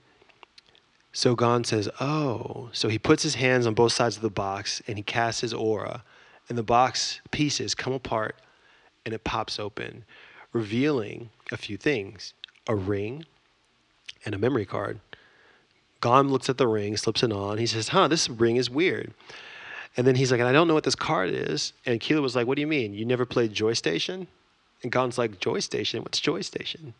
So 1.13 1.35
Gon 1.35 1.63
says, 1.63 1.89
Oh. 1.99 2.69
So 2.73 2.89
he 2.89 2.99
puts 2.99 3.23
his 3.23 3.35
hands 3.35 3.65
on 3.65 3.73
both 3.73 3.91
sides 3.91 4.15
of 4.15 4.21
the 4.21 4.29
box 4.29 4.81
and 4.87 4.97
he 4.97 5.03
casts 5.03 5.41
his 5.41 5.53
aura, 5.53 6.03
and 6.47 6.57
the 6.57 6.63
box 6.63 7.21
pieces 7.31 7.73
come 7.73 7.93
apart 7.93 8.35
and 9.05 9.13
it 9.13 9.23
pops 9.23 9.59
open, 9.59 10.03
revealing 10.53 11.29
a 11.51 11.57
few 11.57 11.77
things 11.77 12.33
a 12.67 12.75
ring 12.75 13.25
and 14.25 14.35
a 14.35 14.37
memory 14.37 14.65
card. 14.65 14.99
Gon 15.99 16.29
looks 16.29 16.49
at 16.49 16.57
the 16.57 16.67
ring, 16.67 16.95
slips 16.97 17.23
it 17.23 17.31
on. 17.31 17.57
He 17.57 17.65
says, 17.65 17.89
Huh, 17.89 18.07
this 18.07 18.29
ring 18.29 18.55
is 18.55 18.69
weird. 18.69 19.13
And 19.97 20.07
then 20.07 20.15
he's 20.15 20.31
like, 20.31 20.39
and 20.39 20.47
I 20.47 20.53
don't 20.53 20.67
know 20.67 20.73
what 20.73 20.83
this 20.83 20.95
card 20.95 21.31
is. 21.31 21.73
And 21.85 21.99
Killua 21.99 22.21
was 22.21 22.35
like, 22.35 22.47
What 22.47 22.55
do 22.55 22.61
you 22.61 22.67
mean? 22.67 22.93
You 22.93 23.05
never 23.05 23.25
played 23.25 23.53
Joy 23.53 23.73
Station? 23.73 24.27
And 24.83 24.91
Gon's 24.91 25.17
like, 25.17 25.39
Joy 25.39 25.59
Station? 25.59 26.01
What's 26.01 26.19
Joy 26.19 26.41
Station? 26.41 26.93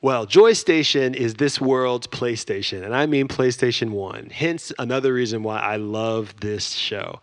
Well, 0.00 0.26
Joy 0.26 0.52
Station 0.52 1.12
is 1.12 1.34
this 1.34 1.60
world's 1.60 2.06
PlayStation, 2.06 2.84
and 2.84 2.94
I 2.94 3.06
mean 3.06 3.26
PlayStation 3.26 3.90
1. 3.90 4.30
Hence, 4.30 4.72
another 4.78 5.12
reason 5.12 5.42
why 5.42 5.58
I 5.58 5.74
love 5.74 6.38
this 6.40 6.70
show. 6.70 7.20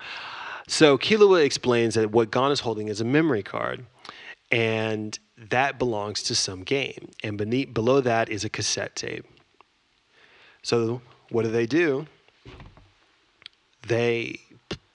So, 0.68 0.98
Killua 0.98 1.46
explains 1.46 1.96
that 1.96 2.12
what 2.12 2.32
Gon 2.32 2.52
is 2.52 2.60
holding 2.60 2.90
is 2.90 3.00
a 3.00 3.06
memory 3.06 3.44
card, 3.44 3.86
and 4.52 5.18
that 5.38 5.80
belongs 5.80 6.22
to 6.24 6.36
some 6.36 6.64
game. 6.64 7.12
And 7.24 7.38
beneath, 7.38 7.74
below 7.74 8.02
that 8.02 8.30
is 8.30 8.44
a 8.44 8.50
cassette 8.50 8.96
tape. 8.98 9.26
So, 10.62 11.02
what 11.30 11.44
do 11.44 11.52
they 11.52 11.66
do? 11.66 12.08
They 13.88 14.40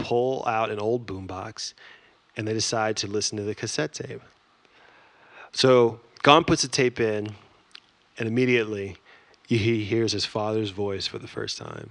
pull 0.02 0.44
out 0.46 0.70
an 0.70 0.78
old 0.78 1.06
boombox 1.06 1.74
and 2.36 2.46
they 2.46 2.52
decide 2.52 2.96
to 2.98 3.06
listen 3.06 3.36
to 3.36 3.44
the 3.44 3.54
cassette 3.54 3.92
tape. 3.92 4.22
So 5.52 6.00
Gon 6.22 6.44
puts 6.44 6.62
the 6.62 6.68
tape 6.68 7.00
in, 7.00 7.34
and 8.18 8.28
immediately 8.28 8.96
he 9.46 9.84
hears 9.84 10.12
his 10.12 10.24
father's 10.24 10.70
voice 10.70 11.06
for 11.06 11.18
the 11.18 11.26
first 11.26 11.58
time. 11.58 11.90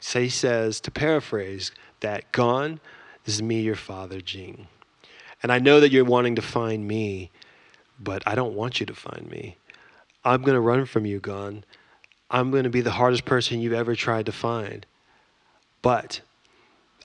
So 0.00 0.20
he 0.20 0.28
says, 0.28 0.80
to 0.80 0.90
paraphrase, 0.90 1.72
that 2.00 2.30
Gon, 2.32 2.80
this 3.24 3.36
is 3.36 3.42
me, 3.42 3.60
your 3.60 3.76
father, 3.76 4.20
Jing. 4.20 4.66
And 5.42 5.52
I 5.52 5.58
know 5.58 5.80
that 5.80 5.92
you're 5.92 6.04
wanting 6.04 6.34
to 6.36 6.42
find 6.42 6.86
me, 6.86 7.30
but 8.00 8.22
I 8.26 8.34
don't 8.34 8.54
want 8.54 8.80
you 8.80 8.86
to 8.86 8.94
find 8.94 9.30
me. 9.30 9.56
I'm 10.24 10.42
going 10.42 10.54
to 10.54 10.60
run 10.60 10.84
from 10.86 11.06
you, 11.06 11.20
Gon. 11.20 11.64
I'm 12.30 12.50
going 12.50 12.64
to 12.64 12.70
be 12.70 12.80
the 12.80 12.90
hardest 12.90 13.24
person 13.24 13.60
you've 13.60 13.72
ever 13.72 13.94
tried 13.94 14.26
to 14.26 14.32
find. 14.32 14.84
But 15.82 16.20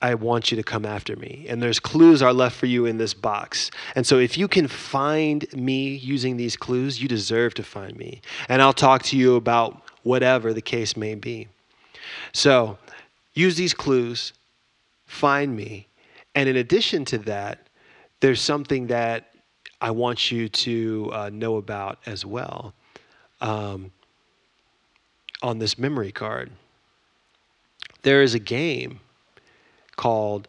I 0.02 0.16
want 0.16 0.52
you 0.52 0.58
to 0.58 0.64
come 0.64 0.86
after 0.86 1.16
me. 1.16 1.46
And 1.48 1.62
there's 1.62 1.80
clues 1.80 2.22
are 2.22 2.34
left 2.34 2.56
for 2.56 2.66
you 2.66 2.86
in 2.86 2.98
this 2.98 3.14
box. 3.14 3.70
And 3.96 4.06
so 4.06 4.18
if 4.18 4.38
you 4.38 4.48
can 4.48 4.68
find 4.68 5.46
me 5.54 5.96
using 5.96 6.38
these 6.38 6.58
clues, 6.58 7.02
you 7.02 7.08
deserve 7.08 7.54
to 7.56 7.64
find 7.64 7.96
me. 7.98 8.22
And 8.50 8.62
I'll 8.62 8.74
talk 8.74 9.04
to 9.04 9.18
you 9.18 9.36
about 9.36 9.82
whatever 10.04 10.54
the 10.54 10.62
case 10.62 10.98
may 10.98 11.16
be. 11.16 11.48
So 12.34 12.78
use 13.34 13.56
these 13.56 13.74
clues, 13.74 14.34
find 15.06 15.56
me. 15.56 15.88
And 16.34 16.50
in 16.50 16.56
addition 16.56 17.06
to 17.06 17.18
that, 17.20 17.68
there's 18.22 18.42
something 18.42 18.88
that 18.88 19.34
I 19.80 19.92
want 19.92 20.32
you 20.32 20.48
to 20.50 21.10
uh, 21.14 21.30
know 21.32 21.58
about 21.58 22.00
as 22.06 22.26
well 22.26 22.74
um, 23.42 23.92
on 25.42 25.60
this 25.60 25.78
memory 25.78 26.12
card. 26.12 26.52
There 28.04 28.22
is 28.22 28.34
a 28.34 28.40
game 28.40 29.00
called 29.96 30.48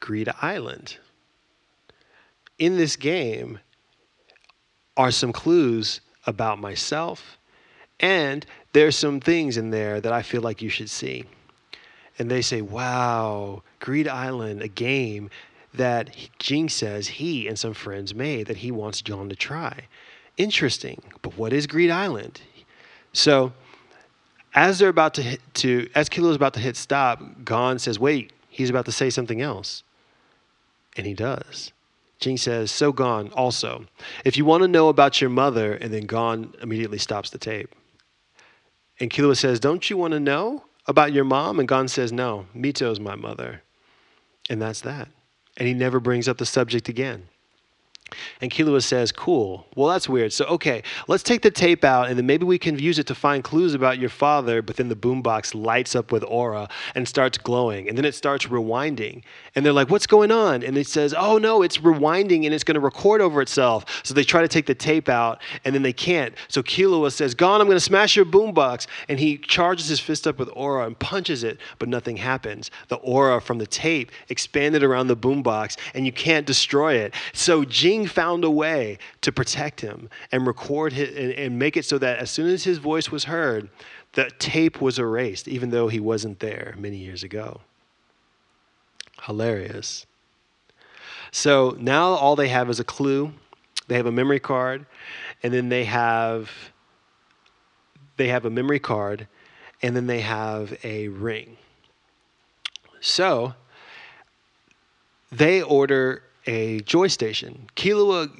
Greed 0.00 0.28
Island. 0.40 0.96
In 2.58 2.76
this 2.76 2.96
game 2.96 3.58
are 4.96 5.10
some 5.10 5.32
clues 5.32 6.00
about 6.26 6.58
myself, 6.58 7.38
and 8.00 8.44
there's 8.72 8.96
some 8.96 9.20
things 9.20 9.56
in 9.56 9.70
there 9.70 10.00
that 10.00 10.12
I 10.12 10.22
feel 10.22 10.42
like 10.42 10.62
you 10.62 10.68
should 10.68 10.90
see. 10.90 11.24
And 12.18 12.30
they 12.30 12.42
say, 12.42 12.62
wow, 12.62 13.62
Greed 13.78 14.08
Island, 14.08 14.62
a 14.62 14.68
game 14.68 15.30
that 15.74 16.10
Jing 16.38 16.68
says 16.68 17.06
he 17.06 17.46
and 17.46 17.58
some 17.58 17.74
friends 17.74 18.14
made 18.14 18.46
that 18.46 18.58
he 18.58 18.70
wants 18.70 19.02
Gon 19.02 19.28
to 19.28 19.36
try. 19.36 19.86
Interesting, 20.36 21.02
but 21.22 21.36
what 21.36 21.52
is 21.52 21.66
Greed 21.66 21.90
Island? 21.90 22.40
So, 23.12 23.52
as 24.54 24.78
they're 24.78 24.88
about 24.88 25.14
to 25.14 25.22
hit, 25.22 25.40
to 25.54 25.88
as 25.94 26.08
Killua 26.08 26.30
is 26.30 26.36
about 26.36 26.54
to 26.54 26.60
hit 26.60 26.76
stop, 26.76 27.22
Gon 27.44 27.78
says, 27.78 27.98
"Wait, 27.98 28.32
he's 28.56 28.70
about 28.70 28.86
to 28.86 28.92
say 28.92 29.10
something 29.10 29.42
else. 29.42 29.82
And 30.96 31.06
he 31.06 31.14
does. 31.14 31.72
Jing 32.18 32.38
says, 32.38 32.70
So 32.70 32.92
Gon 32.92 33.30
also, 33.32 33.84
if 34.24 34.38
you 34.38 34.44
want 34.44 34.62
to 34.62 34.68
know 34.68 34.88
about 34.88 35.20
your 35.20 35.28
mother, 35.30 35.74
and 35.74 35.92
then 35.92 36.06
Gon 36.06 36.54
immediately 36.62 36.98
stops 36.98 37.28
the 37.28 37.38
tape. 37.38 37.74
And 38.98 39.10
Killua 39.10 39.36
says, 39.36 39.60
Don't 39.60 39.90
you 39.90 39.98
want 39.98 40.12
to 40.12 40.20
know 40.20 40.64
about 40.86 41.12
your 41.12 41.24
mom? 41.24 41.58
And 41.58 41.68
Gon 41.68 41.88
says, 41.88 42.12
No, 42.12 42.46
Mito's 42.54 42.98
my 42.98 43.14
mother. 43.14 43.62
And 44.48 44.62
that's 44.62 44.80
that. 44.82 45.08
And 45.58 45.68
he 45.68 45.74
never 45.74 46.00
brings 46.00 46.28
up 46.28 46.38
the 46.38 46.46
subject 46.46 46.88
again. 46.88 47.28
And 48.40 48.50
Killua 48.50 48.82
says, 48.82 49.12
Cool. 49.12 49.66
Well, 49.74 49.88
that's 49.88 50.08
weird. 50.08 50.32
So, 50.32 50.44
okay, 50.46 50.82
let's 51.08 51.22
take 51.22 51.42
the 51.42 51.50
tape 51.50 51.84
out 51.84 52.08
and 52.08 52.18
then 52.18 52.26
maybe 52.26 52.44
we 52.44 52.58
can 52.58 52.78
use 52.78 52.98
it 52.98 53.06
to 53.08 53.14
find 53.14 53.42
clues 53.42 53.74
about 53.74 53.98
your 53.98 54.08
father. 54.08 54.62
But 54.62 54.76
then 54.76 54.88
the 54.88 54.96
boombox 54.96 55.54
lights 55.54 55.94
up 55.96 56.12
with 56.12 56.24
aura 56.24 56.68
and 56.94 57.08
starts 57.08 57.38
glowing. 57.38 57.88
And 57.88 57.96
then 57.96 58.04
it 58.04 58.14
starts 58.14 58.46
rewinding. 58.46 59.22
And 59.54 59.64
they're 59.64 59.72
like, 59.72 59.90
What's 59.90 60.06
going 60.06 60.30
on? 60.30 60.62
And 60.62 60.76
it 60.76 60.86
says, 60.86 61.14
Oh, 61.16 61.38
no, 61.38 61.62
it's 61.62 61.78
rewinding 61.78 62.44
and 62.44 62.54
it's 62.54 62.64
going 62.64 62.74
to 62.74 62.80
record 62.80 63.20
over 63.20 63.42
itself. 63.42 63.84
So 64.04 64.14
they 64.14 64.24
try 64.24 64.42
to 64.42 64.48
take 64.48 64.66
the 64.66 64.74
tape 64.74 65.08
out 65.08 65.40
and 65.64 65.74
then 65.74 65.82
they 65.82 65.92
can't. 65.92 66.34
So 66.48 66.62
Killua 66.62 67.12
says, 67.12 67.34
Gon, 67.34 67.60
I'm 67.60 67.66
going 67.66 67.76
to 67.76 67.80
smash 67.80 68.16
your 68.16 68.26
boombox. 68.26 68.86
And 69.08 69.18
he 69.18 69.38
charges 69.38 69.88
his 69.88 70.00
fist 70.00 70.26
up 70.26 70.38
with 70.38 70.50
aura 70.54 70.86
and 70.86 70.98
punches 70.98 71.42
it, 71.42 71.58
but 71.78 71.88
nothing 71.88 72.16
happens. 72.16 72.70
The 72.88 72.96
aura 72.96 73.40
from 73.40 73.58
the 73.58 73.66
tape 73.66 74.12
expanded 74.28 74.82
around 74.82 75.08
the 75.08 75.16
boombox 75.16 75.76
and 75.94 76.06
you 76.06 76.12
can't 76.12 76.46
destroy 76.46 76.94
it. 76.94 77.14
So 77.32 77.64
Jing 77.96 78.06
found 78.06 78.44
a 78.44 78.50
way 78.50 78.98
to 79.22 79.32
protect 79.32 79.80
him 79.80 80.10
and 80.30 80.46
record 80.46 80.92
his, 80.92 81.08
and, 81.16 81.32
and 81.32 81.58
make 81.58 81.76
it 81.76 81.84
so 81.84 81.98
that 81.98 82.18
as 82.18 82.30
soon 82.30 82.48
as 82.48 82.64
his 82.64 82.78
voice 82.78 83.10
was 83.10 83.24
heard, 83.24 83.70
the 84.12 84.30
tape 84.38 84.80
was 84.80 84.98
erased, 84.98 85.48
even 85.48 85.70
though 85.70 85.88
he 85.88 86.00
wasn't 86.00 86.40
there 86.40 86.74
many 86.78 86.98
years 86.98 87.22
ago. 87.22 87.60
Hilarious. 89.22 90.04
So 91.30 91.76
now 91.78 92.08
all 92.08 92.36
they 92.36 92.48
have 92.48 92.68
is 92.68 92.80
a 92.80 92.84
clue. 92.84 93.32
They 93.88 93.96
have 93.96 94.06
a 94.06 94.12
memory 94.12 94.40
card, 94.40 94.84
and 95.42 95.54
then 95.54 95.68
they 95.68 95.84
have 95.84 96.50
they 98.18 98.28
have 98.28 98.44
a 98.46 98.50
memory 98.50 98.78
card, 98.78 99.26
and 99.82 99.94
then 99.94 100.06
they 100.06 100.20
have 100.20 100.76
a 100.82 101.08
ring. 101.08 101.56
So 103.00 103.54
they 105.30 105.62
order 105.62 106.22
a 106.46 106.80
joy 106.80 107.08
station. 107.08 107.68
Killua 107.76 108.30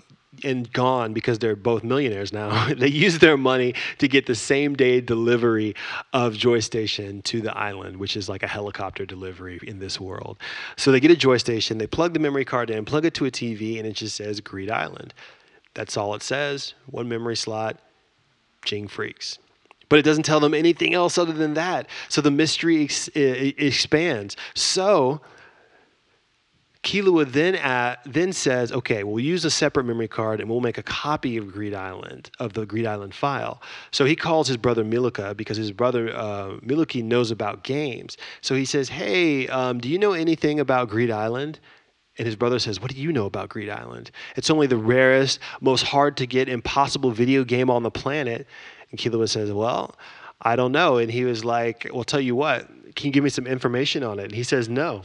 and 0.44 0.70
Gon, 0.72 1.12
because 1.12 1.38
they're 1.38 1.56
both 1.56 1.82
millionaires 1.82 2.32
now, 2.32 2.72
they 2.76 2.88
use 2.88 3.18
their 3.18 3.36
money 3.36 3.74
to 3.98 4.08
get 4.08 4.26
the 4.26 4.34
same 4.34 4.74
day 4.74 5.00
delivery 5.00 5.74
of 6.12 6.34
Joy 6.34 6.60
Station 6.60 7.22
to 7.22 7.40
the 7.40 7.56
island, 7.56 7.96
which 7.96 8.16
is 8.16 8.28
like 8.28 8.42
a 8.42 8.48
helicopter 8.48 9.06
delivery 9.06 9.58
in 9.62 9.78
this 9.78 10.00
world. 10.00 10.38
So 10.76 10.92
they 10.92 11.00
get 11.00 11.10
a 11.10 11.16
Joy 11.16 11.38
Station, 11.38 11.78
they 11.78 11.86
plug 11.86 12.12
the 12.12 12.20
memory 12.20 12.44
card 12.44 12.70
in, 12.70 12.84
plug 12.84 13.04
it 13.04 13.14
to 13.14 13.26
a 13.26 13.30
TV, 13.30 13.78
and 13.78 13.86
it 13.86 13.94
just 13.94 14.16
says 14.16 14.40
Greed 14.40 14.70
Island. 14.70 15.14
That's 15.74 15.96
all 15.96 16.14
it 16.14 16.22
says. 16.22 16.74
One 16.86 17.08
memory 17.08 17.36
slot, 17.36 17.78
Jing 18.64 18.88
freaks. 18.88 19.38
But 19.88 19.98
it 20.00 20.02
doesn't 20.02 20.24
tell 20.24 20.40
them 20.40 20.54
anything 20.54 20.94
else 20.94 21.16
other 21.16 21.32
than 21.32 21.54
that. 21.54 21.86
So 22.08 22.20
the 22.20 22.30
mystery 22.30 22.84
ex- 22.84 23.08
expands. 23.08 24.36
So 24.54 25.20
Killua 26.86 27.30
then 27.30 27.56
at, 27.56 28.00
then 28.06 28.32
says, 28.32 28.70
okay, 28.70 29.02
we'll 29.02 29.24
use 29.24 29.44
a 29.44 29.50
separate 29.50 29.84
memory 29.84 30.06
card 30.06 30.40
and 30.40 30.48
we'll 30.48 30.60
make 30.60 30.78
a 30.78 30.84
copy 30.84 31.36
of 31.36 31.52
Greed 31.52 31.74
Island 31.74 32.30
of 32.38 32.52
the 32.52 32.64
Greed 32.64 32.86
Island 32.86 33.12
file. 33.12 33.60
So 33.90 34.04
he 34.04 34.14
calls 34.14 34.46
his 34.46 34.56
brother 34.56 34.84
Miluki 34.84 35.36
because 35.36 35.56
his 35.56 35.72
brother 35.72 36.16
uh, 36.16 36.58
Miluki 36.64 37.02
knows 37.02 37.32
about 37.32 37.64
games. 37.64 38.16
So 38.40 38.54
he 38.54 38.64
says, 38.64 38.88
hey, 38.88 39.48
um, 39.48 39.80
do 39.80 39.88
you 39.88 39.98
know 39.98 40.12
anything 40.12 40.60
about 40.60 40.88
Greed 40.88 41.10
Island? 41.10 41.58
And 42.18 42.24
his 42.24 42.36
brother 42.36 42.60
says, 42.60 42.80
What 42.80 42.94
do 42.94 42.96
you 42.96 43.12
know 43.12 43.26
about 43.26 43.50
Greed 43.50 43.68
Island? 43.68 44.10
It's 44.36 44.48
only 44.48 44.66
the 44.66 44.78
rarest, 44.78 45.38
most 45.60 45.82
hard 45.82 46.16
to 46.16 46.26
get, 46.26 46.48
impossible 46.48 47.10
video 47.10 47.44
game 47.44 47.68
on 47.68 47.82
the 47.82 47.90
planet. 47.90 48.46
And 48.90 48.98
Killua 48.98 49.28
says, 49.28 49.52
Well, 49.52 49.94
I 50.40 50.56
don't 50.56 50.72
know. 50.72 50.96
And 50.96 51.10
he 51.10 51.24
was 51.24 51.44
like, 51.44 51.86
Well, 51.92 52.04
tell 52.04 52.20
you 52.20 52.34
what, 52.34 52.68
can 52.94 53.08
you 53.08 53.12
give 53.12 53.22
me 53.22 53.28
some 53.28 53.46
information 53.46 54.02
on 54.02 54.18
it? 54.18 54.24
And 54.24 54.34
he 54.34 54.44
says, 54.44 54.66
No. 54.66 55.02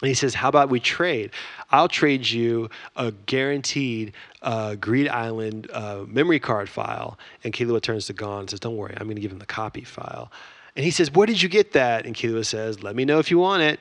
And 0.00 0.08
he 0.08 0.14
says, 0.14 0.34
How 0.34 0.48
about 0.48 0.70
we 0.70 0.80
trade? 0.80 1.30
I'll 1.70 1.88
trade 1.88 2.28
you 2.28 2.68
a 2.96 3.12
guaranteed 3.12 4.12
uh, 4.42 4.74
Greed 4.74 5.08
Island 5.08 5.70
uh, 5.72 6.04
memory 6.06 6.40
card 6.40 6.68
file. 6.68 7.18
And 7.42 7.52
Killua 7.52 7.80
turns 7.80 8.06
to 8.06 8.12
Gon 8.12 8.40
and 8.40 8.50
says, 8.50 8.60
Don't 8.60 8.76
worry, 8.76 8.94
I'm 8.96 9.06
going 9.06 9.16
to 9.16 9.22
give 9.22 9.32
him 9.32 9.38
the 9.38 9.46
copy 9.46 9.84
file. 9.84 10.30
And 10.76 10.84
he 10.84 10.90
says, 10.90 11.12
Where 11.12 11.26
did 11.26 11.40
you 11.42 11.48
get 11.48 11.72
that? 11.72 12.06
And 12.06 12.14
Killua 12.14 12.44
says, 12.44 12.82
Let 12.82 12.96
me 12.96 13.04
know 13.04 13.18
if 13.18 13.30
you 13.30 13.38
want 13.38 13.62
it. 13.62 13.80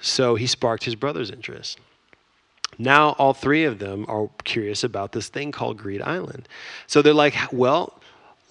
So 0.00 0.34
he 0.34 0.46
sparked 0.46 0.84
his 0.84 0.94
brother's 0.94 1.30
interest. 1.30 1.78
Now, 2.76 3.10
all 3.12 3.32
three 3.32 3.64
of 3.64 3.78
them 3.78 4.04
are 4.08 4.28
curious 4.42 4.84
about 4.84 5.12
this 5.12 5.28
thing 5.28 5.52
called 5.52 5.78
Greed 5.78 6.02
Island. 6.02 6.48
So 6.86 7.02
they're 7.02 7.14
like, 7.14 7.34
Well, 7.52 7.98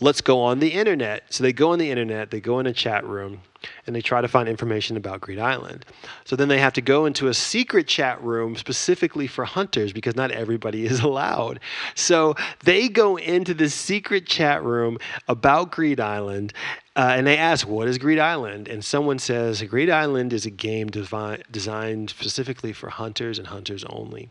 let's 0.03 0.21
go 0.21 0.41
on 0.41 0.59
the 0.59 0.73
internet. 0.73 1.23
So 1.29 1.43
they 1.43 1.53
go 1.53 1.71
on 1.71 1.79
the 1.79 1.89
internet, 1.89 2.29
they 2.29 2.41
go 2.41 2.59
in 2.59 2.67
a 2.67 2.73
chat 2.73 3.05
room, 3.05 3.39
and 3.87 3.95
they 3.95 4.01
try 4.01 4.19
to 4.19 4.27
find 4.27 4.49
information 4.49 4.97
about 4.97 5.21
Greed 5.21 5.39
Island. 5.39 5.85
So 6.25 6.35
then 6.35 6.49
they 6.49 6.59
have 6.59 6.73
to 6.73 6.81
go 6.81 7.05
into 7.05 7.29
a 7.29 7.33
secret 7.33 7.87
chat 7.87 8.21
room 8.21 8.57
specifically 8.57 9.27
for 9.27 9.45
hunters 9.45 9.93
because 9.93 10.15
not 10.15 10.31
everybody 10.31 10.85
is 10.85 10.99
allowed. 11.03 11.61
So 11.95 12.35
they 12.63 12.89
go 12.89 13.17
into 13.17 13.53
this 13.53 13.73
secret 13.73 14.27
chat 14.27 14.61
room 14.61 14.97
about 15.27 15.71
Greed 15.71 15.99
Island. 15.99 16.53
Uh, 16.95 17.13
and 17.15 17.25
they 17.25 17.37
ask, 17.37 17.67
What 17.67 17.87
is 17.87 17.97
Greed 17.97 18.19
Island? 18.19 18.67
And 18.67 18.85
someone 18.85 19.17
says, 19.17 19.63
Greed 19.63 19.89
Island 19.89 20.31
is 20.31 20.45
a 20.45 20.51
game 20.51 20.89
devi- 20.89 21.41
designed 21.49 22.11
specifically 22.11 22.71
for 22.71 22.89
hunters 22.89 23.39
and 23.39 23.47
hunters 23.47 23.83
only. 23.85 24.29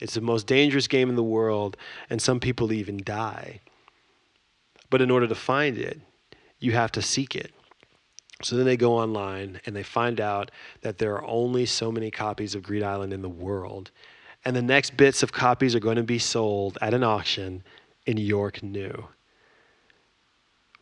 It's 0.00 0.14
the 0.14 0.20
most 0.20 0.46
dangerous 0.46 0.86
game 0.86 1.08
in 1.08 1.16
the 1.16 1.24
world, 1.24 1.76
and 2.10 2.22
some 2.22 2.38
people 2.38 2.72
even 2.72 3.02
die. 3.02 3.60
But 4.94 5.02
in 5.02 5.10
order 5.10 5.26
to 5.26 5.34
find 5.34 5.76
it, 5.76 6.00
you 6.60 6.70
have 6.70 6.92
to 6.92 7.02
seek 7.02 7.34
it. 7.34 7.52
So 8.42 8.54
then 8.54 8.64
they 8.64 8.76
go 8.76 8.94
online 8.94 9.60
and 9.66 9.74
they 9.74 9.82
find 9.82 10.20
out 10.20 10.52
that 10.82 10.98
there 10.98 11.16
are 11.16 11.24
only 11.24 11.66
so 11.66 11.90
many 11.90 12.12
copies 12.12 12.54
of 12.54 12.62
Greed 12.62 12.84
Island 12.84 13.12
in 13.12 13.20
the 13.20 13.28
world. 13.28 13.90
And 14.44 14.54
the 14.54 14.62
next 14.62 14.96
bits 14.96 15.24
of 15.24 15.32
copies 15.32 15.74
are 15.74 15.80
going 15.80 15.96
to 15.96 16.04
be 16.04 16.20
sold 16.20 16.78
at 16.80 16.94
an 16.94 17.02
auction 17.02 17.64
in 18.06 18.18
York 18.18 18.62
New, 18.62 19.08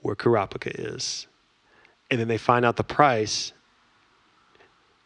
where 0.03 0.15
Kurapika 0.15 0.73
is. 0.95 1.27
And 2.11 2.21
then 2.21 2.29
they 2.29 2.37
find 2.37 2.67
out 2.67 2.77
the 2.77 2.85
price 2.85 3.55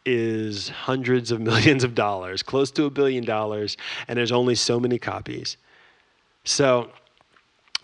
is 0.05 0.67
hundreds 0.67 1.31
of 1.31 1.39
millions 1.39 1.85
of 1.85 1.95
dollars, 1.95 2.43
close 2.43 2.71
to 2.71 2.83
a 2.83 2.89
billion 2.89 3.23
dollars, 3.23 3.77
and 4.09 4.19
there's 4.19 4.33
only 4.33 4.55
so 4.55 4.81
many 4.81 4.99
copies. 4.99 5.55
So 6.43 6.91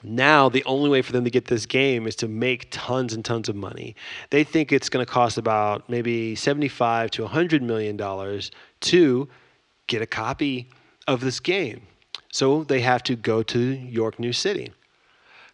now, 0.04 0.50
the 0.50 0.64
only 0.66 0.90
way 0.90 1.02
for 1.02 1.14
them 1.14 1.24
to 1.24 1.30
get 1.30 1.46
this 1.46 1.66
game 1.66 2.08
is 2.08 2.16
to 2.18 2.28
make 2.28 2.68
tons 2.72 3.14
and 3.14 3.24
tons 3.24 3.48
of 3.48 3.56
money. 3.56 3.96
They 4.30 4.44
think 4.44 4.72
it's 4.72 4.90
going 4.90 5.06
to 5.06 5.12
cost 5.12 5.38
about 5.38 5.90
maybe 5.90 6.36
75 6.36 7.12
to 7.12 7.22
100 7.24 7.64
million 7.64 7.96
dollars 7.96 8.52
to 8.82 9.30
get 9.88 10.02
a 10.02 10.06
copy 10.06 10.70
of 11.08 11.22
this 11.22 11.40
game. 11.40 11.82
So 12.32 12.64
they 12.64 12.82
have 12.82 13.04
to 13.04 13.16
go 13.16 13.44
to 13.44 13.60
York 13.60 14.20
New 14.20 14.34
City. 14.34 14.74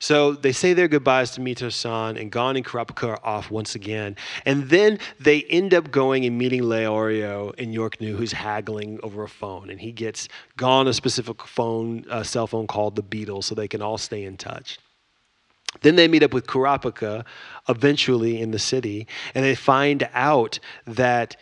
So 0.01 0.31
they 0.31 0.53
say 0.53 0.73
their 0.73 0.87
goodbyes 0.87 1.31
to 1.31 1.41
Mito-san, 1.41 2.15
and 2.15 2.31
Gon 2.31 2.55
and 2.55 2.65
Kurapika 2.65 3.09
are 3.09 3.19
off 3.21 3.51
once 3.51 3.75
again. 3.75 4.15
And 4.45 4.69
then 4.69 4.97
they 5.19 5.43
end 5.43 5.73
up 5.73 5.91
going 5.91 6.23
and 6.25 6.37
meeting 6.37 6.61
Leorio 6.61 7.53
in 7.55 7.73
York 7.73 7.99
New, 7.99 8.15
who's 8.15 8.31
haggling 8.31 8.99
over 9.03 9.23
a 9.23 9.29
phone. 9.29 9.69
And 9.69 9.81
he 9.81 9.91
gets 9.91 10.29
Gon 10.55 10.87
a 10.87 10.93
specific 10.93 11.43
phone, 11.43 12.05
a 12.09 12.23
cell 12.23 12.47
phone 12.47 12.65
called 12.65 12.95
the 12.95 13.03
Beetle, 13.03 13.41
so 13.41 13.55
they 13.55 13.67
can 13.67 13.81
all 13.81 13.97
stay 13.97 14.23
in 14.23 14.37
touch. 14.37 14.79
Then 15.81 15.97
they 15.97 16.07
meet 16.07 16.23
up 16.23 16.33
with 16.33 16.47
Kurapika 16.47 17.25
eventually 17.67 18.41
in 18.41 18.51
the 18.51 18.59
city, 18.59 19.05
and 19.35 19.43
they 19.43 19.53
find 19.53 20.09
out 20.13 20.59
that 20.87 21.35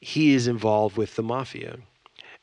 he 0.00 0.34
is 0.34 0.46
involved 0.46 0.96
with 0.96 1.16
the 1.16 1.22
mafia. 1.22 1.78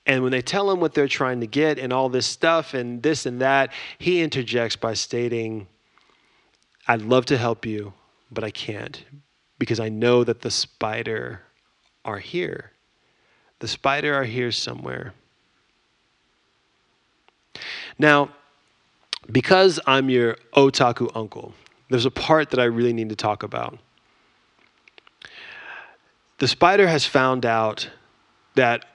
And 0.06 0.24
when 0.24 0.32
they 0.32 0.42
tell 0.42 0.72
him 0.72 0.80
what 0.80 0.94
they're 0.94 1.08
trying 1.08 1.42
to 1.42 1.48
get 1.48 1.78
and 1.78 1.94
all 1.94 2.10
this 2.10 2.26
stuff 2.26 2.74
and 2.74 3.04
this 3.04 3.26
and 3.26 3.42
that, 3.42 3.72
he 4.00 4.22
interjects 4.22 4.76
by 4.76 4.94
stating, 4.94 5.68
I'd 6.88 7.04
love 7.04 7.26
to 7.28 7.38
help 7.38 7.66
you, 7.66 7.94
but 8.32 8.44
I 8.44 8.52
can't 8.52 9.04
because 9.60 9.80
I 9.80 9.90
know 9.90 10.24
that 10.24 10.42
the 10.42 10.50
spider 10.50 11.42
are 12.04 12.18
here. 12.18 12.72
The 13.60 13.68
spider 13.68 14.16
are 14.16 14.24
here 14.24 14.52
somewhere. 14.52 15.14
Now, 18.00 18.32
because 19.32 19.80
I'm 19.86 20.10
your 20.10 20.38
otaku 20.56 21.12
uncle, 21.16 21.54
there's 21.90 22.08
a 22.08 22.12
part 22.12 22.50
that 22.50 22.60
I 22.60 22.64
really 22.64 22.94
need 22.94 23.10
to 23.10 23.16
talk 23.16 23.44
about. 23.44 23.78
The 26.40 26.48
spider 26.48 26.88
has 26.88 27.06
found 27.06 27.46
out 27.46 27.88
that 28.56 28.86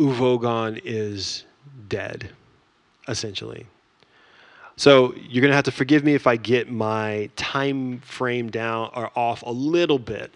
Uvogin 0.00 0.80
is 0.82 1.44
dead, 1.88 2.30
essentially. 3.06 3.66
So 4.76 5.14
you're 5.14 5.42
gonna 5.42 5.54
have 5.54 5.64
to 5.64 5.70
forgive 5.70 6.04
me 6.04 6.14
if 6.14 6.26
I 6.26 6.36
get 6.36 6.70
my 6.70 7.28
time 7.36 8.00
frame 8.00 8.50
down 8.50 8.90
or 8.94 9.10
off 9.14 9.42
a 9.42 9.50
little 9.50 9.98
bit, 9.98 10.32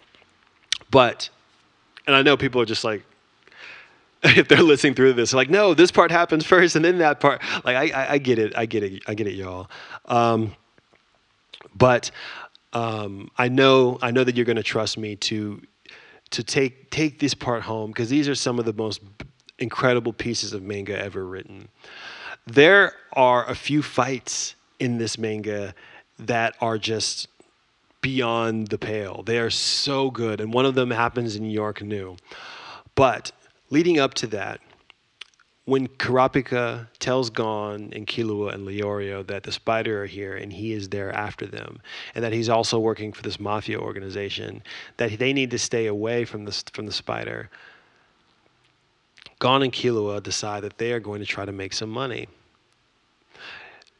but 0.91 1.29
and 2.05 2.15
I 2.15 2.21
know 2.21 2.37
people 2.37 2.61
are 2.61 2.65
just 2.65 2.83
like, 2.83 3.03
if 4.23 4.47
they're 4.47 4.61
listening 4.61 4.93
through 4.93 5.13
this, 5.13 5.33
like, 5.33 5.49
no, 5.49 5.73
this 5.73 5.89
part 5.89 6.11
happens 6.11 6.45
first, 6.45 6.75
and 6.75 6.85
then 6.85 6.99
that 6.99 7.19
part. 7.19 7.41
Like, 7.63 7.75
I, 7.75 7.89
I, 7.89 8.11
I 8.13 8.17
get 8.19 8.37
it, 8.37 8.55
I 8.55 8.67
get 8.67 8.83
it, 8.83 9.01
I 9.07 9.15
get 9.15 9.25
it, 9.25 9.33
y'all. 9.33 9.67
Um, 10.05 10.55
but 11.75 12.11
um, 12.73 13.31
I 13.35 13.47
know, 13.47 13.97
I 14.03 14.11
know 14.11 14.23
that 14.23 14.35
you're 14.35 14.45
gonna 14.45 14.61
trust 14.61 14.99
me 14.99 15.15
to 15.15 15.59
to 16.31 16.43
take 16.43 16.91
take 16.91 17.19
this 17.19 17.33
part 17.33 17.63
home 17.63 17.91
because 17.91 18.09
these 18.09 18.27
are 18.27 18.35
some 18.35 18.59
of 18.59 18.65
the 18.65 18.73
most 18.73 19.01
incredible 19.59 20.13
pieces 20.13 20.53
of 20.53 20.63
manga 20.63 20.97
ever 20.97 21.25
written. 21.25 21.69
There 22.45 22.93
are 23.13 23.49
a 23.49 23.55
few 23.55 23.81
fights 23.81 24.55
in 24.79 24.97
this 24.97 25.17
manga 25.17 25.73
that 26.19 26.55
are 26.61 26.77
just 26.77 27.27
beyond 28.01 28.67
the 28.67 28.77
pale. 28.77 29.23
They 29.23 29.39
are 29.39 29.49
so 29.49 30.11
good, 30.11 30.39
and 30.39 30.53
one 30.53 30.65
of 30.65 30.75
them 30.75 30.91
happens 30.91 31.35
in 31.35 31.49
York 31.49 31.81
New. 31.81 32.17
But 32.93 33.31
leading 33.69 33.99
up 33.99 34.13
to 34.15 34.27
that, 34.27 34.61
when 35.65 35.87
Kurapika 35.87 36.87
tells 36.99 37.31
Gon 37.31 37.91
and 37.93 38.05
Killua 38.05 38.53
and 38.53 38.67
Leorio 38.67 39.25
that 39.25 39.41
the 39.41 39.51
spider 39.51 40.03
are 40.03 40.05
here 40.05 40.37
and 40.37 40.53
he 40.53 40.73
is 40.73 40.89
there 40.89 41.11
after 41.11 41.47
them, 41.47 41.79
and 42.13 42.23
that 42.23 42.33
he's 42.33 42.49
also 42.49 42.77
working 42.77 43.11
for 43.11 43.23
this 43.23 43.39
mafia 43.39 43.79
organization, 43.79 44.61
that 44.97 45.17
they 45.17 45.33
need 45.33 45.49
to 45.49 45.57
stay 45.57 45.87
away 45.87 46.23
from 46.23 46.45
the 46.45 46.63
from 46.73 46.85
the 46.85 46.91
spider, 46.91 47.49
Gon 49.39 49.63
and 49.63 49.73
Killua 49.73 50.23
decide 50.23 50.63
that 50.63 50.77
they 50.77 50.93
are 50.93 50.99
going 50.99 51.19
to 51.19 51.25
try 51.25 51.45
to 51.45 51.51
make 51.51 51.73
some 51.73 51.89
money. 51.89 52.27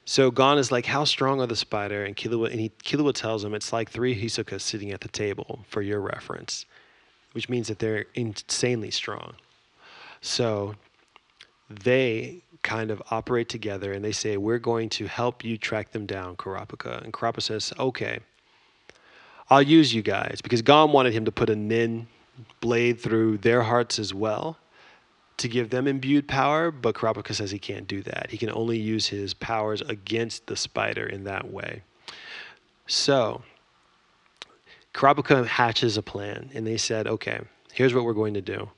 So 0.05 0.31
Gon 0.31 0.57
is 0.57 0.71
like, 0.71 0.85
"How 0.85 1.03
strong 1.03 1.41
are 1.41 1.47
the 1.47 1.55
spider?" 1.55 2.05
And 2.05 2.15
Killua, 2.15 2.51
and 2.51 2.59
he, 2.59 2.69
Killua 2.83 3.13
tells 3.13 3.43
him 3.43 3.53
it's 3.53 3.73
like 3.73 3.89
three 3.89 4.15
Hisokas 4.15 4.61
sitting 4.61 4.91
at 4.91 5.01
the 5.01 5.07
table, 5.07 5.65
for 5.67 5.81
your 5.81 5.99
reference, 5.99 6.65
which 7.33 7.49
means 7.49 7.67
that 7.67 7.79
they're 7.79 8.05
insanely 8.13 8.91
strong. 8.91 9.35
So 10.21 10.75
they 11.69 12.41
kind 12.61 12.91
of 12.91 13.01
operate 13.11 13.49
together, 13.49 13.91
and 13.91 14.05
they 14.05 14.11
say, 14.11 14.37
"We're 14.37 14.59
going 14.59 14.89
to 14.89 15.07
help 15.07 15.43
you 15.43 15.57
track 15.57 15.91
them 15.91 16.05
down, 16.05 16.37
Kurapika." 16.37 17.03
And 17.03 17.11
Kurapika 17.11 17.41
says, 17.41 17.73
"Okay, 17.77 18.19
I'll 19.49 19.61
use 19.61 19.93
you 19.93 20.01
guys," 20.01 20.39
because 20.41 20.61
Gon 20.61 20.91
wanted 20.91 21.13
him 21.13 21.25
to 21.25 21.31
put 21.31 21.49
a 21.49 21.55
nin 21.55 22.07
blade 22.61 22.99
through 23.01 23.39
their 23.39 23.63
hearts 23.63 23.97
as 23.97 24.13
well 24.13 24.57
to 25.37 25.47
give 25.49 25.69
them 25.69 25.87
imbued 25.87 26.27
power, 26.27 26.71
but 26.71 26.95
Kurapika 26.95 27.33
says 27.33 27.51
he 27.51 27.59
can't 27.59 27.87
do 27.87 28.01
that. 28.03 28.27
He 28.29 28.37
can 28.37 28.51
only 28.51 28.77
use 28.77 29.07
his 29.07 29.33
powers 29.33 29.81
against 29.81 30.47
the 30.47 30.55
spider 30.55 31.05
in 31.05 31.25
that 31.25 31.51
way. 31.51 31.81
So, 32.87 33.43
Kurapika 34.93 35.45
hatches 35.45 35.97
a 35.97 36.01
plan, 36.01 36.51
and 36.53 36.65
they 36.65 36.77
said, 36.77 37.07
okay, 37.07 37.41
here's 37.73 37.93
what 37.93 38.05
we're 38.05 38.13
going 38.13 38.35
to 38.35 38.41
do. 38.41 38.69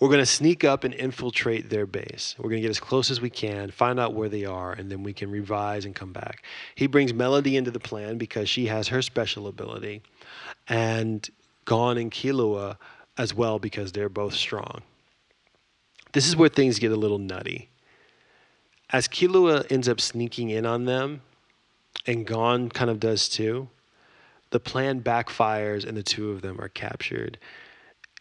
We're 0.00 0.08
going 0.08 0.20
to 0.20 0.26
sneak 0.26 0.64
up 0.64 0.84
and 0.84 0.92
infiltrate 0.92 1.70
their 1.70 1.86
base. 1.86 2.34
We're 2.38 2.50
going 2.50 2.58
to 2.58 2.62
get 2.62 2.70
as 2.70 2.80
close 2.80 3.10
as 3.10 3.20
we 3.20 3.30
can, 3.30 3.70
find 3.70 3.98
out 3.98 4.14
where 4.14 4.28
they 4.28 4.44
are, 4.44 4.72
and 4.72 4.90
then 4.90 5.02
we 5.02 5.12
can 5.12 5.30
revise 5.30 5.84
and 5.84 5.94
come 5.94 6.12
back. 6.12 6.44
He 6.74 6.86
brings 6.86 7.14
Melody 7.14 7.56
into 7.56 7.70
the 7.70 7.80
plan 7.80 8.18
because 8.18 8.48
she 8.48 8.66
has 8.66 8.88
her 8.88 9.02
special 9.02 9.46
ability, 9.46 10.02
and 10.68 11.28
Gon 11.64 11.98
and 11.98 12.10
Killua 12.10 12.76
as 13.16 13.32
well 13.32 13.58
because 13.58 13.92
they're 13.92 14.08
both 14.08 14.34
strong. 14.34 14.82
This 16.14 16.26
is 16.26 16.36
where 16.36 16.48
things 16.48 16.78
get 16.78 16.92
a 16.92 16.96
little 16.96 17.18
nutty. 17.18 17.68
As 18.90 19.06
Killua 19.08 19.70
ends 19.70 19.88
up 19.88 20.00
sneaking 20.00 20.48
in 20.50 20.64
on 20.64 20.86
them, 20.86 21.20
and 22.06 22.26
Gon 22.26 22.70
kind 22.70 22.90
of 22.90 22.98
does 23.00 23.28
too, 23.28 23.68
the 24.50 24.60
plan 24.60 25.02
backfires 25.02 25.86
and 25.86 25.96
the 25.96 26.02
two 26.02 26.30
of 26.30 26.40
them 26.40 26.60
are 26.60 26.68
captured 26.68 27.38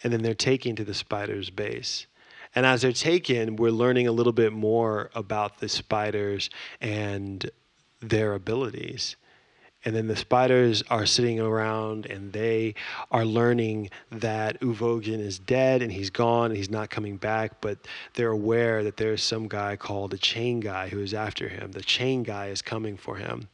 and 0.03 0.11
then 0.11 0.21
they're 0.21 0.33
taken 0.33 0.75
to 0.75 0.83
the 0.83 0.93
spider's 0.93 1.49
base. 1.49 2.07
And 2.55 2.65
as 2.65 2.81
they're 2.81 2.91
taken, 2.91 3.55
we're 3.55 3.71
learning 3.71 4.07
a 4.07 4.11
little 4.11 4.33
bit 4.33 4.53
more 4.53 5.09
about 5.15 5.59
the 5.59 5.69
spiders 5.69 6.49
and 6.81 7.49
their 8.01 8.33
abilities. 8.33 9.15
And 9.85 9.95
then 9.95 10.07
the 10.07 10.15
spiders 10.15 10.81
are 10.89 11.05
sitting 11.05 11.39
around 11.39 12.05
and 12.05 12.31
they 12.31 12.75
are 13.11 13.25
learning 13.25 13.89
that 14.11 14.59
Uvogin 14.61 15.19
is 15.19 15.39
dead 15.39 15.81
and 15.81 15.91
he's 15.91 16.09
gone 16.09 16.51
and 16.51 16.57
he's 16.57 16.69
not 16.71 16.89
coming 16.89 17.17
back, 17.17 17.59
but 17.59 17.77
they're 18.13 18.31
aware 18.31 18.83
that 18.83 18.97
there's 18.97 19.21
some 19.21 19.47
guy 19.47 19.75
called 19.75 20.11
the 20.11 20.17
chain 20.17 20.61
guy 20.61 20.87
who 20.87 20.99
is 20.99 21.13
after 21.13 21.49
him. 21.49 21.73
The 21.73 21.81
chain 21.81 22.23
guy 22.23 22.47
is 22.47 22.61
coming 22.61 22.95
for 22.95 23.17
him. 23.17 23.49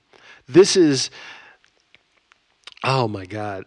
This 0.48 0.76
is 0.76 1.10
oh 2.84 3.08
my 3.08 3.26
God, 3.26 3.66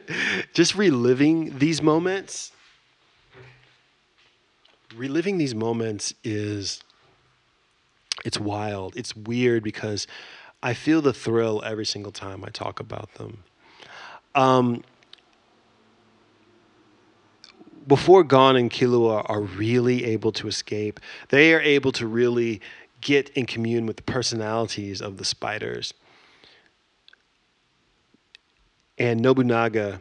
just 0.54 0.74
reliving 0.74 1.58
these 1.58 1.82
moments, 1.82 2.52
reliving 4.96 5.38
these 5.38 5.54
moments 5.54 6.14
is, 6.22 6.82
it's 8.24 8.38
wild. 8.38 8.96
It's 8.96 9.14
weird 9.16 9.62
because 9.62 10.06
I 10.64 10.74
feel 10.74 11.00
the 11.00 11.12
thrill 11.12 11.62
every 11.64 11.86
single 11.86 12.10
time 12.10 12.44
I 12.44 12.48
talk 12.48 12.80
about 12.80 13.14
them. 13.14 13.44
Um, 14.34 14.82
before 17.86 18.24
Gon 18.24 18.56
and 18.56 18.68
Killua 18.68 19.24
are 19.28 19.42
really 19.42 20.04
able 20.06 20.32
to 20.32 20.48
escape, 20.48 20.98
they 21.28 21.54
are 21.54 21.60
able 21.60 21.92
to 21.92 22.06
really 22.06 22.60
get 23.00 23.28
in 23.30 23.46
commune 23.46 23.86
with 23.86 23.96
the 23.96 24.02
personalities 24.02 25.00
of 25.00 25.18
the 25.18 25.24
spiders 25.24 25.94
and 28.98 29.20
Nobunaga 29.20 30.00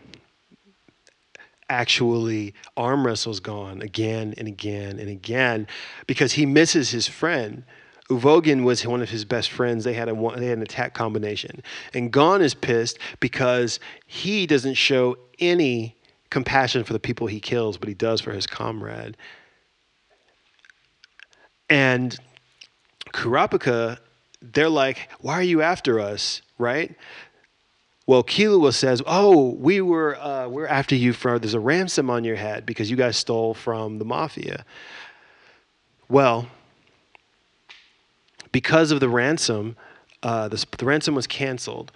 actually 1.70 2.54
arm 2.78 3.06
wrestles 3.06 3.40
Gon 3.40 3.82
again 3.82 4.34
and 4.38 4.48
again 4.48 5.00
and 5.00 5.10
again 5.10 5.68
because 6.06 6.34
he 6.34 6.46
misses 6.46 6.92
his 6.92 7.08
friend. 7.08 7.64
Uvogin 8.10 8.64
was 8.64 8.86
one 8.86 9.02
of 9.02 9.10
his 9.10 9.24
best 9.26 9.52
friends. 9.52 9.84
They 9.84 9.94
had 9.94 10.10
a 10.10 10.14
they 10.38 10.48
had 10.48 10.58
an 10.58 10.64
attack 10.64 10.94
combination, 10.94 11.64
and 11.94 12.12
Gon 12.12 12.42
is 12.42 12.54
pissed 12.54 13.00
because 13.20 13.80
he 14.06 14.46
doesn't 14.46 14.74
show 14.74 15.18
any 15.40 15.96
compassion 16.30 16.84
for 16.84 16.94
the 16.94 17.00
people 17.00 17.28
he 17.28 17.40
kills, 17.40 17.78
but 17.78 17.88
he 17.88 17.96
does 17.96 18.20
for 18.20 18.32
his 18.32 18.46
comrade. 18.46 19.16
And 21.70 22.18
Kurapika, 23.14 24.00
they're 24.42 24.70
like, 24.70 25.10
"Why 25.22 25.36
are 25.36 25.44
you 25.44 25.62
after 25.62 26.00
us?" 26.00 26.42
Right? 26.58 26.96
Well, 28.06 28.24
Killua 28.24 28.74
says, 28.74 29.02
"Oh, 29.06 29.52
we 29.54 29.80
were 29.80 30.18
uh, 30.18 30.50
we're 30.50 30.68
after 30.68 30.96
you 30.96 31.14
for 31.14 31.40
there's 31.40 31.54
a 31.54 31.60
ransom 31.60 32.10
on 32.10 32.26
your 32.26 32.36
head 32.36 32.66
because 32.66 32.92
you 32.92 32.98
guys 32.98 33.16
stole 33.16 33.54
from 33.54 33.98
the 33.98 34.06
mafia." 34.06 34.66
Well, 36.10 36.50
because 38.54 38.92
of 38.92 39.02
the 39.02 39.10
ransom, 39.10 39.76
uh, 40.22 40.48
the, 40.48 40.66
the 40.78 40.86
ransom 40.86 41.16
was 41.16 41.28
canceled, 41.28 41.92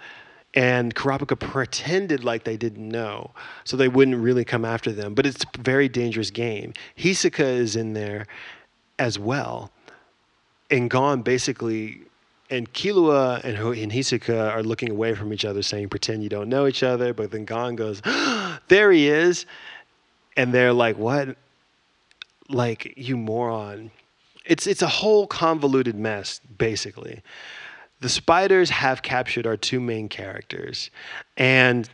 and 0.52 0.94
Kurapika 0.94 1.38
pretended 1.38 2.24
like 2.24 2.44
they 2.44 2.58
didn't 2.58 2.86
know, 2.86 3.30
so 3.64 3.78
they 3.78 3.88
wouldn't 3.88 4.18
really 4.18 4.44
come 4.44 4.66
after 4.66 4.92
them. 4.92 5.14
But 5.14 5.24
it's 5.24 5.44
a 5.44 5.62
very 5.62 5.88
dangerous 5.88 6.30
game. 6.30 6.74
Hisoka 6.98 7.44
is 7.44 7.76
in 7.76 7.94
there 7.94 8.26
as 8.98 9.18
well, 9.18 9.70
and 10.70 10.90
Gon 10.90 11.22
basically 11.22 12.02
and 12.50 12.72
Killua 12.72 13.44
and, 13.44 13.56
and 13.56 13.92
Hisoka 13.92 14.50
are 14.52 14.62
looking 14.62 14.90
away 14.90 15.14
from 15.14 15.32
each 15.32 15.44
other, 15.44 15.62
saying, 15.62 15.88
"Pretend 15.88 16.22
you 16.22 16.28
don't 16.28 16.48
know 16.48 16.66
each 16.66 16.82
other." 16.82 17.14
But 17.14 17.30
then 17.30 17.44
Gon 17.44 17.76
goes, 17.76 18.02
"There 18.68 18.90
he 18.90 19.08
is," 19.08 19.46
and 20.36 20.52
they're 20.52 20.72
like, 20.72 20.98
"What? 20.98 21.36
Like 22.48 22.94
you 22.96 23.16
moron!" 23.16 23.90
It's 24.48 24.66
it's 24.66 24.82
a 24.82 24.88
whole 24.88 25.26
convoluted 25.26 25.94
mess, 25.94 26.40
basically. 26.56 27.22
The 28.00 28.08
spiders 28.08 28.70
have 28.70 29.02
captured 29.02 29.46
our 29.46 29.56
two 29.56 29.78
main 29.78 30.08
characters, 30.08 30.90
and 31.36 31.88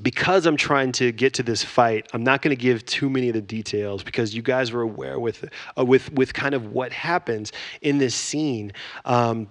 because 0.00 0.46
I'm 0.46 0.56
trying 0.56 0.90
to 0.92 1.12
get 1.12 1.34
to 1.34 1.42
this 1.42 1.62
fight, 1.62 2.08
I'm 2.12 2.24
not 2.24 2.42
going 2.42 2.56
to 2.56 2.60
give 2.60 2.84
too 2.86 3.08
many 3.08 3.28
of 3.28 3.34
the 3.34 3.42
details 3.42 4.02
because 4.02 4.34
you 4.34 4.42
guys 4.42 4.72
were 4.72 4.82
aware 4.82 5.20
with 5.20 5.48
uh, 5.78 5.84
with 5.84 6.12
with 6.12 6.34
kind 6.34 6.54
of 6.54 6.72
what 6.72 6.92
happens 6.92 7.52
in 7.80 7.98
this 7.98 8.14
scene 8.14 8.72
um, 9.04 9.48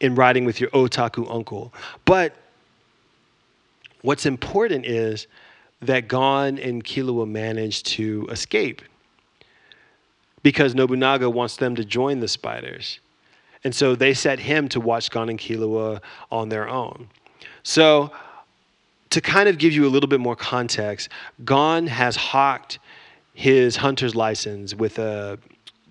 in 0.00 0.14
riding 0.14 0.44
with 0.44 0.60
your 0.60 0.70
otaku 0.70 1.32
uncle. 1.34 1.72
But 2.04 2.34
what's 4.02 4.26
important 4.26 4.84
is 4.84 5.26
that 5.80 6.08
Gon 6.08 6.58
and 6.58 6.84
Killua 6.84 7.28
managed 7.28 7.86
to 7.86 8.26
escape 8.30 8.82
because 10.46 10.76
Nobunaga 10.76 11.28
wants 11.28 11.56
them 11.56 11.74
to 11.74 11.84
join 11.84 12.20
the 12.20 12.28
spiders. 12.28 13.00
And 13.64 13.74
so 13.74 13.96
they 13.96 14.14
set 14.14 14.38
him 14.38 14.68
to 14.68 14.78
watch 14.78 15.10
Gon 15.10 15.28
and 15.28 15.40
Killua 15.40 16.00
on 16.30 16.50
their 16.50 16.68
own. 16.68 17.08
So 17.64 18.12
to 19.10 19.20
kind 19.20 19.48
of 19.48 19.58
give 19.58 19.72
you 19.72 19.88
a 19.88 19.90
little 19.90 20.08
bit 20.08 20.20
more 20.20 20.36
context, 20.36 21.08
Gon 21.44 21.88
has 21.88 22.14
hawked 22.14 22.78
his 23.34 23.74
hunter's 23.74 24.14
license 24.14 24.72
with 24.72 25.00
a 25.00 25.40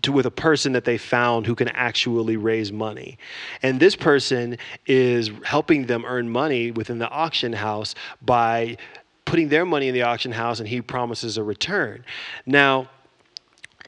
to, 0.03 0.14
with 0.14 0.26
a 0.26 0.32
person 0.32 0.72
that 0.72 0.86
they 0.86 0.97
found 0.97 1.45
who 1.45 1.53
can 1.53 1.68
actually 1.68 2.38
raise 2.38 2.72
money. 2.72 3.18
And 3.62 3.82
this 3.82 3.97
person 3.97 4.58
is 4.86 5.32
helping 5.43 5.88
them 5.88 6.06
earn 6.08 6.30
money 6.30 6.72
within 6.72 6.99
the 6.99 7.10
auction 7.10 7.51
house 7.51 7.93
by 8.22 8.78
putting 9.26 9.49
their 9.49 9.66
money 9.66 9.89
in 9.89 9.93
the 9.93 10.03
auction 10.03 10.32
house 10.32 10.62
and 10.62 10.70
he 10.70 10.82
promises 10.82 11.38
a 11.38 11.43
return. 11.43 12.06
Now, 12.45 12.89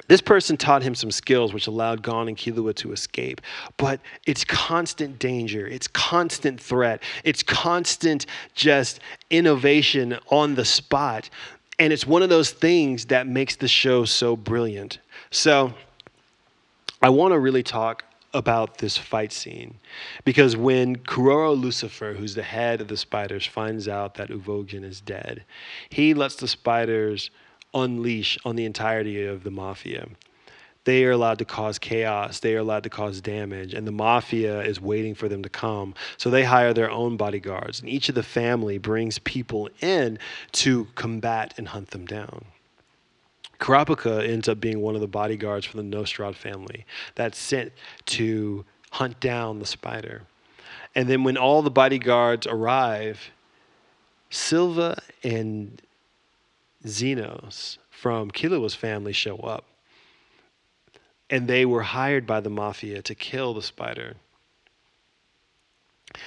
this 0.08 0.22
person 0.22 0.58
taught 0.58 0.84
him 0.84 0.96
some 0.96 1.12
skills 1.12 1.54
which 1.54 1.68
allowed 1.68 2.02
Gon 2.02 2.28
and 2.28 2.38
Killua 2.38 2.74
to 2.76 2.92
escape. 2.92 3.42
But 3.78 4.00
it's 4.26 4.44
constant 4.44 5.20
danger, 5.20 5.68
it's 5.68 5.88
constant 5.88 6.60
threat, 6.60 7.04
it's 7.24 7.44
constant 7.44 8.26
just 8.56 9.00
innovation 9.30 10.18
on 10.30 10.56
the 10.56 10.66
spot. 10.66 11.30
And 11.80 11.94
it's 11.94 12.08
one 12.08 12.24
of 12.24 12.30
those 12.30 12.52
things 12.52 13.06
that 13.06 13.28
makes 13.28 13.56
the 13.56 13.68
show 13.68 14.06
so 14.06 14.36
brilliant. 14.36 15.00
So 15.30 15.74
I 17.02 17.10
want 17.10 17.34
to 17.34 17.40
really 17.40 17.64
talk 17.64 18.04
about 18.34 18.78
this 18.78 18.98
fight 18.98 19.32
scene 19.32 19.76
because 20.24 20.56
when 20.56 20.96
Kuroro 20.96 21.60
Lucifer, 21.60 22.14
who's 22.14 22.36
the 22.36 22.44
head 22.44 22.82
of 22.82 22.88
the 22.88 22.98
spiders, 22.98 23.46
finds 23.46 23.88
out 23.88 24.16
that 24.16 24.30
Uvogin 24.30 24.84
is 24.84 25.02
dead, 25.02 25.44
he 25.90 26.14
lets 26.14 26.36
the 26.36 26.48
spiders 26.48 27.30
unleash 27.82 28.38
on 28.46 28.56
the 28.56 28.66
entirety 28.66 29.26
of 29.26 29.44
the 29.44 29.52
mafia. 29.52 30.08
They 30.88 31.04
are 31.04 31.12
allowed 31.12 31.40
to 31.40 31.46
cause 31.46 31.78
chaos. 31.80 32.40
They 32.40 32.56
are 32.56 32.60
allowed 32.60 32.84
to 32.84 32.90
cause 32.90 33.20
damage. 33.20 33.74
And 33.74 33.86
the 33.86 33.92
mafia 33.92 34.62
is 34.62 34.80
waiting 34.80 35.16
for 35.16 35.28
them 35.28 35.44
to 35.44 35.50
come. 35.50 35.94
So 36.16 36.30
they 36.30 36.46
hire 36.46 36.74
their 36.74 36.90
own 36.90 37.18
bodyguards. 37.18 37.82
And 37.82 37.90
each 37.90 38.08
of 38.08 38.16
the 38.16 38.24
family 38.24 38.78
brings 38.78 39.20
people 39.20 39.70
in 39.82 40.18
to 40.54 40.88
combat 40.96 41.54
and 41.58 41.68
hunt 41.68 41.90
them 41.92 42.06
down. 42.06 42.46
Kurapika 43.60 44.26
ends 44.26 44.48
up 44.48 44.62
being 44.62 44.82
one 44.82 44.96
of 44.96 45.02
the 45.02 45.08
bodyguards 45.08 45.66
for 45.66 45.76
the 45.76 45.84
Nostrad 45.84 46.36
family 46.36 46.86
that's 47.16 47.38
sent 47.38 47.74
to 48.06 48.64
hunt 48.92 49.20
down 49.20 49.60
the 49.60 49.66
spider. 49.66 50.22
And 50.96 51.10
then 51.10 51.26
when 51.26 51.36
all 51.36 51.62
the 51.62 51.72
bodyguards 51.72 52.48
arrive, 52.48 53.32
Silva 54.30 55.02
and 55.22 55.82
Zenos 56.86 57.78
from 57.90 58.32
Killua's 58.32 58.76
family 58.76 59.14
show 59.14 59.38
up. 59.38 59.66
And 61.30 61.48
they 61.48 61.66
were 61.66 61.82
hired 61.82 62.26
by 62.26 62.40
the 62.40 62.50
mafia 62.50 63.02
to 63.02 63.16
kill 63.16 63.54
the 63.54 63.62
spider. 63.62 64.16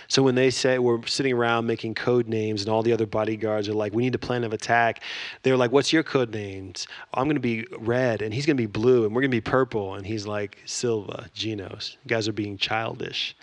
So 0.09 0.23
when 0.23 0.35
they 0.35 0.51
say 0.51 0.79
we're 0.79 1.05
sitting 1.07 1.33
around 1.33 1.67
making 1.67 1.95
code 1.95 2.29
names 2.29 2.61
and 2.61 2.71
all 2.71 2.83
the 2.83 2.93
other 2.93 3.07
bodyguards 3.07 3.69
are 3.69 3.75
like, 3.75 3.95
we 3.95 4.03
need 4.03 4.15
a 4.15 4.19
plan 4.19 4.45
of 4.45 4.53
attack, 4.53 5.03
they're 5.43 5.57
like, 5.57 5.73
what's 5.73 5.93
your 5.93 6.03
code 6.03 6.33
names? 6.33 6.87
I'm 7.15 7.25
going 7.25 7.37
to 7.37 7.41
be 7.41 7.67
red 7.79 8.21
and 8.21 8.35
he's 8.35 8.45
going 8.45 8.57
to 8.57 8.63
be 8.63 8.67
blue 8.67 9.05
and 9.05 9.15
we're 9.15 9.23
going 9.23 9.31
to 9.31 9.37
be 9.37 9.41
purple. 9.41 9.95
And 9.95 10.07
he's 10.07 10.27
like, 10.27 10.59
Silva, 10.67 11.31
Zenos. 11.35 11.97
You 12.05 12.09
guys 12.09 12.29
are 12.29 12.33
being 12.33 12.59
childish. 12.59 13.37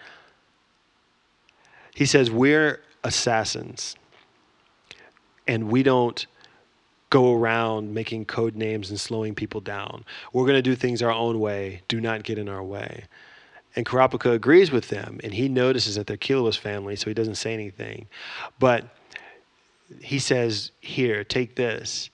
He 1.96 2.06
says, 2.06 2.30
we're 2.30 2.82
assassins 3.04 3.96
and 5.48 5.70
we 5.70 5.82
don't 5.82 6.28
go 7.10 7.34
around 7.34 7.94
making 7.94 8.26
code 8.26 8.56
names 8.56 8.90
and 8.90 9.00
slowing 9.00 9.34
people 9.34 9.62
down. 9.62 10.04
We're 10.34 10.46
going 10.46 10.58
to 10.58 10.62
do 10.62 10.76
things 10.76 11.02
our 11.02 11.12
own 11.12 11.40
way. 11.40 11.82
Do 11.88 12.02
not 12.02 12.24
get 12.24 12.38
in 12.38 12.50
our 12.50 12.64
way. 12.64 13.06
And 13.76 13.86
Kurapika 13.86 14.34
agrees 14.34 14.72
with 14.72 14.90
them, 14.90 15.20
and 15.24 15.34
he 15.34 15.48
notices 15.48 15.96
that 15.96 16.08
they're 16.08 16.18
Killua 16.18 16.58
family, 16.58 16.96
so 16.96 17.10
he 17.10 17.14
doesn't 17.14 17.36
say 17.36 17.54
anything. 17.54 18.08
But 18.60 18.86
he 20.02 20.20
says, 20.20 20.72
Here, 20.82 21.24
take 21.24 21.56
this. 21.56 22.10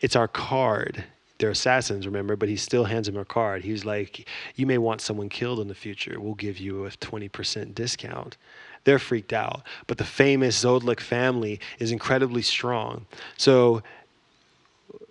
It's 0.00 0.16
our 0.16 0.28
card. 0.28 1.04
They're 1.38 1.50
assassins, 1.50 2.06
remember, 2.06 2.36
but 2.36 2.48
he 2.48 2.56
still 2.56 2.84
hands 2.84 3.08
him 3.08 3.16
a 3.16 3.24
card. 3.24 3.64
He's 3.64 3.84
like, 3.84 4.28
You 4.54 4.66
may 4.66 4.78
want 4.78 5.00
someone 5.00 5.28
killed 5.28 5.60
in 5.60 5.68
the 5.68 5.74
future. 5.74 6.18
We'll 6.18 6.34
give 6.34 6.58
you 6.58 6.86
a 6.86 6.90
20% 6.90 7.74
discount. 7.74 8.36
They're 8.84 8.98
freaked 8.98 9.32
out. 9.32 9.62
But 9.86 9.98
the 9.98 10.04
famous 10.04 10.62
Zoldyck 10.62 11.00
family 11.00 11.60
is 11.78 11.90
incredibly 11.92 12.42
strong. 12.42 13.06
So 13.36 13.82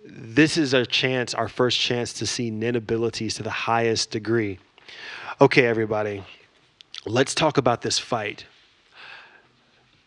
this 0.04 0.56
is 0.56 0.74
our 0.74 0.84
chance, 0.84 1.34
our 1.34 1.48
first 1.48 1.78
chance 1.78 2.12
to 2.14 2.26
see 2.26 2.50
Nin 2.50 2.76
abilities 2.76 3.34
to 3.34 3.42
the 3.42 3.50
highest 3.50 4.10
degree. 4.10 4.58
Okay, 5.40 5.66
everybody, 5.66 6.22
let's 7.06 7.34
talk 7.34 7.56
about 7.56 7.82
this 7.82 7.98
fight. 7.98 8.44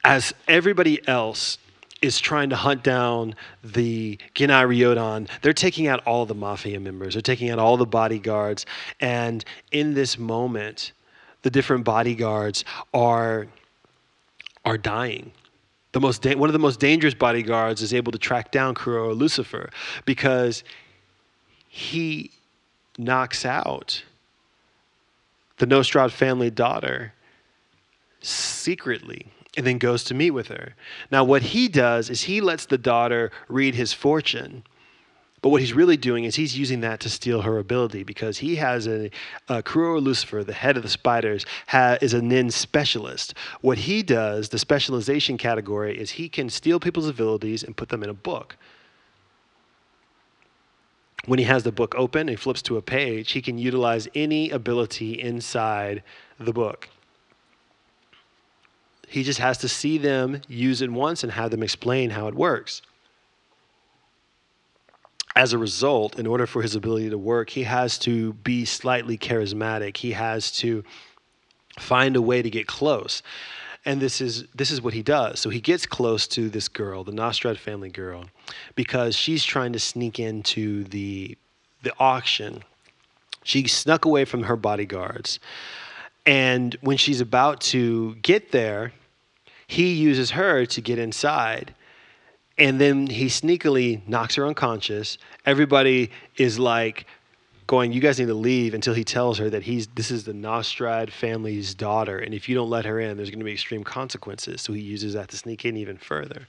As 0.04 0.34
everybody 0.48 1.06
else 1.08 1.58
is 2.02 2.20
trying 2.20 2.50
to 2.50 2.56
hunt 2.56 2.84
down 2.84 3.36
the 3.64 4.20
Genei 4.36 4.68
Ryodan. 4.68 5.28
They're 5.42 5.54
taking 5.54 5.88
out 5.88 6.06
all 6.06 6.26
the 6.26 6.36
mafia 6.36 6.80
members. 6.80 7.16
They're 7.16 7.22
taking 7.22 7.50
out 7.50 7.60
all 7.60 7.78
the 7.78 7.86
bodyguards. 7.88 8.66
And 9.00 9.44
in 9.72 9.96
this 9.96 10.18
moment, 10.18 10.92
the 11.42 11.50
different 11.50 11.84
bodyguards 11.84 12.64
are 12.94 13.48
are 14.66 14.78
dying. 14.78 15.32
The 15.98 16.02
most 16.02 16.22
da- 16.22 16.36
one 16.36 16.48
of 16.48 16.54
the 16.54 16.60
most 16.60 16.80
dangerous 16.80 17.16
bodyguards 17.16 17.82
is 17.82 17.92
able 17.92 18.12
to 18.12 18.20
track 18.20 18.52
down 18.52 18.76
Kuro 18.76 19.16
Lucifer 19.16 19.72
because 20.06 20.64
he 21.68 22.30
knocks 23.00 23.44
out 23.44 24.04
the 25.58 25.66
Nostrad 25.66 26.12
family 26.12 26.52
daughter 26.52 27.14
secretly 28.22 29.26
and 29.58 29.66
then 29.66 29.80
goes 29.80 30.04
to 30.04 30.14
meet 30.14 30.30
with 30.30 30.50
her. 30.50 30.76
Now, 31.10 31.24
what 31.24 31.42
he 31.42 31.68
does 31.68 32.12
is 32.12 32.22
he 32.22 32.42
lets 32.42 32.68
the 32.68 32.78
daughter 32.78 33.32
read 33.48 33.74
his 33.74 33.92
fortune 33.92 34.66
but 35.42 35.50
what 35.50 35.62
he's 35.62 35.74
really 35.74 35.98
doing 35.98 36.24
is 36.24 36.36
he's 36.36 36.58
using 36.58 36.82
that 36.82 37.00
to 37.02 37.10
steal 37.10 37.42
her 37.42 37.60
ability 37.60 38.04
because 38.04 38.40
he 38.40 38.56
has 38.56 38.88
a, 38.88 39.12
a 39.48 39.62
Kuro 39.62 40.00
Lucifer, 40.00 40.44
the 40.44 40.54
head 40.54 40.78
of 40.78 40.84
the 40.84 40.90
spiders, 40.90 41.46
ha, 41.68 41.98
is 42.02 42.14
a 42.14 42.22
Nin 42.22 42.50
specialist. 42.50 43.36
What 43.62 43.78
he 43.78 44.02
does, 44.02 44.50
the 44.50 44.58
specialization 44.58 45.38
category, 45.38 45.98
is 45.98 46.12
he 46.12 46.28
can 46.28 46.50
steal 46.50 46.80
people's 46.80 47.08
abilities 47.08 47.64
and 47.64 47.78
put 47.78 47.90
them 47.90 48.02
in 48.02 48.10
a 48.10 48.16
book. 48.16 48.58
When 51.26 51.38
he 51.38 51.46
has 51.46 51.64
the 51.64 51.72
book 51.72 51.94
open 51.96 52.30
and 52.30 52.40
flips 52.40 52.64
to 52.64 52.78
a 52.78 52.82
page, 52.82 53.34
he 53.34 53.42
can 53.42 53.60
utilize 53.60 54.08
any 54.16 54.50
ability 54.50 55.22
inside 55.22 56.02
the 56.40 56.54
book. 56.54 56.90
He 59.08 59.24
just 59.24 59.40
has 59.40 59.60
to 59.60 59.70
see 59.70 60.00
them, 60.00 60.42
use 60.48 60.82
it 60.82 60.92
once, 60.92 61.24
and 61.24 61.32
have 61.32 61.52
them 61.52 61.64
explain 61.64 62.10
how 62.10 62.28
it 62.28 62.34
works 62.34 62.82
as 65.38 65.54
a 65.54 65.58
result, 65.60 66.18
in 66.18 66.26
order 66.26 66.48
for 66.48 66.64
his 66.64 66.74
ability 66.74 67.12
to 67.12 67.18
work, 67.18 67.52
he 67.52 67.62
has 67.62 68.00
to 68.00 68.34
be 68.34 68.66
slightly 68.66 69.20
charismatic. 69.20 69.98
He 69.98 70.14
has 70.14 70.52
to 70.54 70.84
find 71.78 72.16
a 72.16 72.22
way 72.24 72.42
to 72.42 72.50
get 72.50 72.66
close. 72.66 73.22
And 73.86 74.02
this 74.02 74.20
is 74.20 74.46
this 74.56 74.72
is 74.72 74.82
what 74.82 74.96
he 74.96 75.04
does. 75.04 75.40
So 75.40 75.52
he 75.52 75.62
gets 75.62 75.86
close 75.86 76.28
to 76.30 76.50
this 76.50 76.68
girl, 76.68 77.04
the 77.04 77.12
Nostrad 77.12 77.60
family 77.60 77.90
girl, 77.90 78.26
because 78.74 79.16
she's 79.16 79.46
trying 79.46 79.74
to 79.74 79.80
sneak 79.80 80.20
into 80.20 80.86
the 80.86 81.38
the 81.84 81.94
auction. 82.00 82.64
She 83.44 83.68
snuck 83.68 84.06
away 84.06 84.26
from 84.26 84.44
her 84.44 84.56
bodyguards. 84.56 85.40
And 86.26 86.76
when 86.82 86.98
she's 86.98 87.22
about 87.22 87.62
to 87.74 88.16
get 88.16 88.52
there, 88.52 88.92
he 89.68 89.94
uses 89.94 90.32
her 90.32 90.66
to 90.66 90.82
get 90.82 90.98
inside 90.98 91.76
and 92.58 92.82
then 92.82 93.08
he 93.08 93.26
sneakily 93.28 94.08
knocks 94.08 94.36
her 94.36 94.46
unconscious. 94.46 95.18
Everybody 95.46 96.12
is 96.38 96.58
like 96.58 97.06
going, 97.68 97.92
"You 97.92 98.02
guys 98.02 98.20
need 98.20 98.28
to 98.28 98.34
leave," 98.34 98.74
until 98.74 98.94
he 98.94 99.04
tells 99.04 99.38
her 99.38 99.50
that 99.50 99.64
he's 99.64 99.88
this 99.88 100.12
is 100.12 100.24
the 100.24 100.34
Nostrad 100.34 101.12
family's 101.12 101.76
daughter, 101.76 102.18
and 102.18 102.34
if 102.34 102.48
you 102.48 102.56
don't 102.56 102.70
let 102.70 102.86
her 102.86 103.00
in, 103.00 103.18
there's 103.18 103.30
going 103.30 103.40
to 103.40 103.46
be 103.46 103.54
extreme 103.54 103.84
consequences. 103.84 104.62
So 104.62 104.74
he 104.74 104.82
uses 104.82 105.14
that 105.14 105.30
to 105.30 105.38
sneak 105.38 105.66
in 105.66 105.78
even 105.78 105.98
further. 105.98 106.48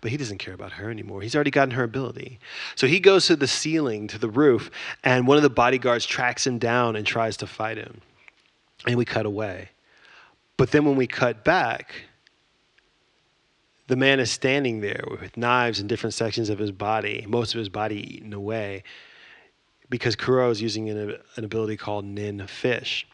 But 0.00 0.10
he 0.10 0.16
doesn't 0.16 0.38
care 0.38 0.52
about 0.52 0.72
her 0.72 0.90
anymore. 0.90 1.22
He's 1.22 1.34
already 1.34 1.50
gotten 1.50 1.74
her 1.74 1.84
ability. 1.84 2.38
So 2.74 2.86
he 2.86 3.00
goes 3.00 3.26
to 3.26 3.36
the 3.36 3.46
ceiling, 3.46 4.06
to 4.08 4.18
the 4.18 4.28
roof, 4.28 4.70
and 5.02 5.26
one 5.26 5.36
of 5.36 5.42
the 5.42 5.50
bodyguards 5.50 6.04
tracks 6.04 6.46
him 6.46 6.58
down 6.58 6.96
and 6.96 7.06
tries 7.06 7.36
to 7.38 7.46
fight 7.46 7.78
him. 7.78 8.00
And 8.86 8.96
we 8.96 9.04
cut 9.04 9.24
away. 9.24 9.70
But 10.56 10.72
then 10.72 10.84
when 10.84 10.96
we 10.96 11.06
cut 11.06 11.44
back, 11.44 11.94
the 13.88 13.96
man 13.96 14.20
is 14.20 14.30
standing 14.30 14.80
there 14.80 15.04
with 15.10 15.36
knives 15.36 15.80
in 15.80 15.86
different 15.86 16.14
sections 16.14 16.48
of 16.48 16.58
his 16.58 16.72
body, 16.72 17.26
most 17.28 17.54
of 17.54 17.58
his 17.58 17.68
body 17.68 18.16
eaten 18.16 18.32
away, 18.32 18.84
because 19.90 20.16
Kuro 20.16 20.50
is 20.50 20.62
using 20.62 20.88
an, 20.88 21.18
an 21.36 21.44
ability 21.44 21.76
called 21.76 22.04
Nin 22.04 22.46
Fish, 22.46 23.06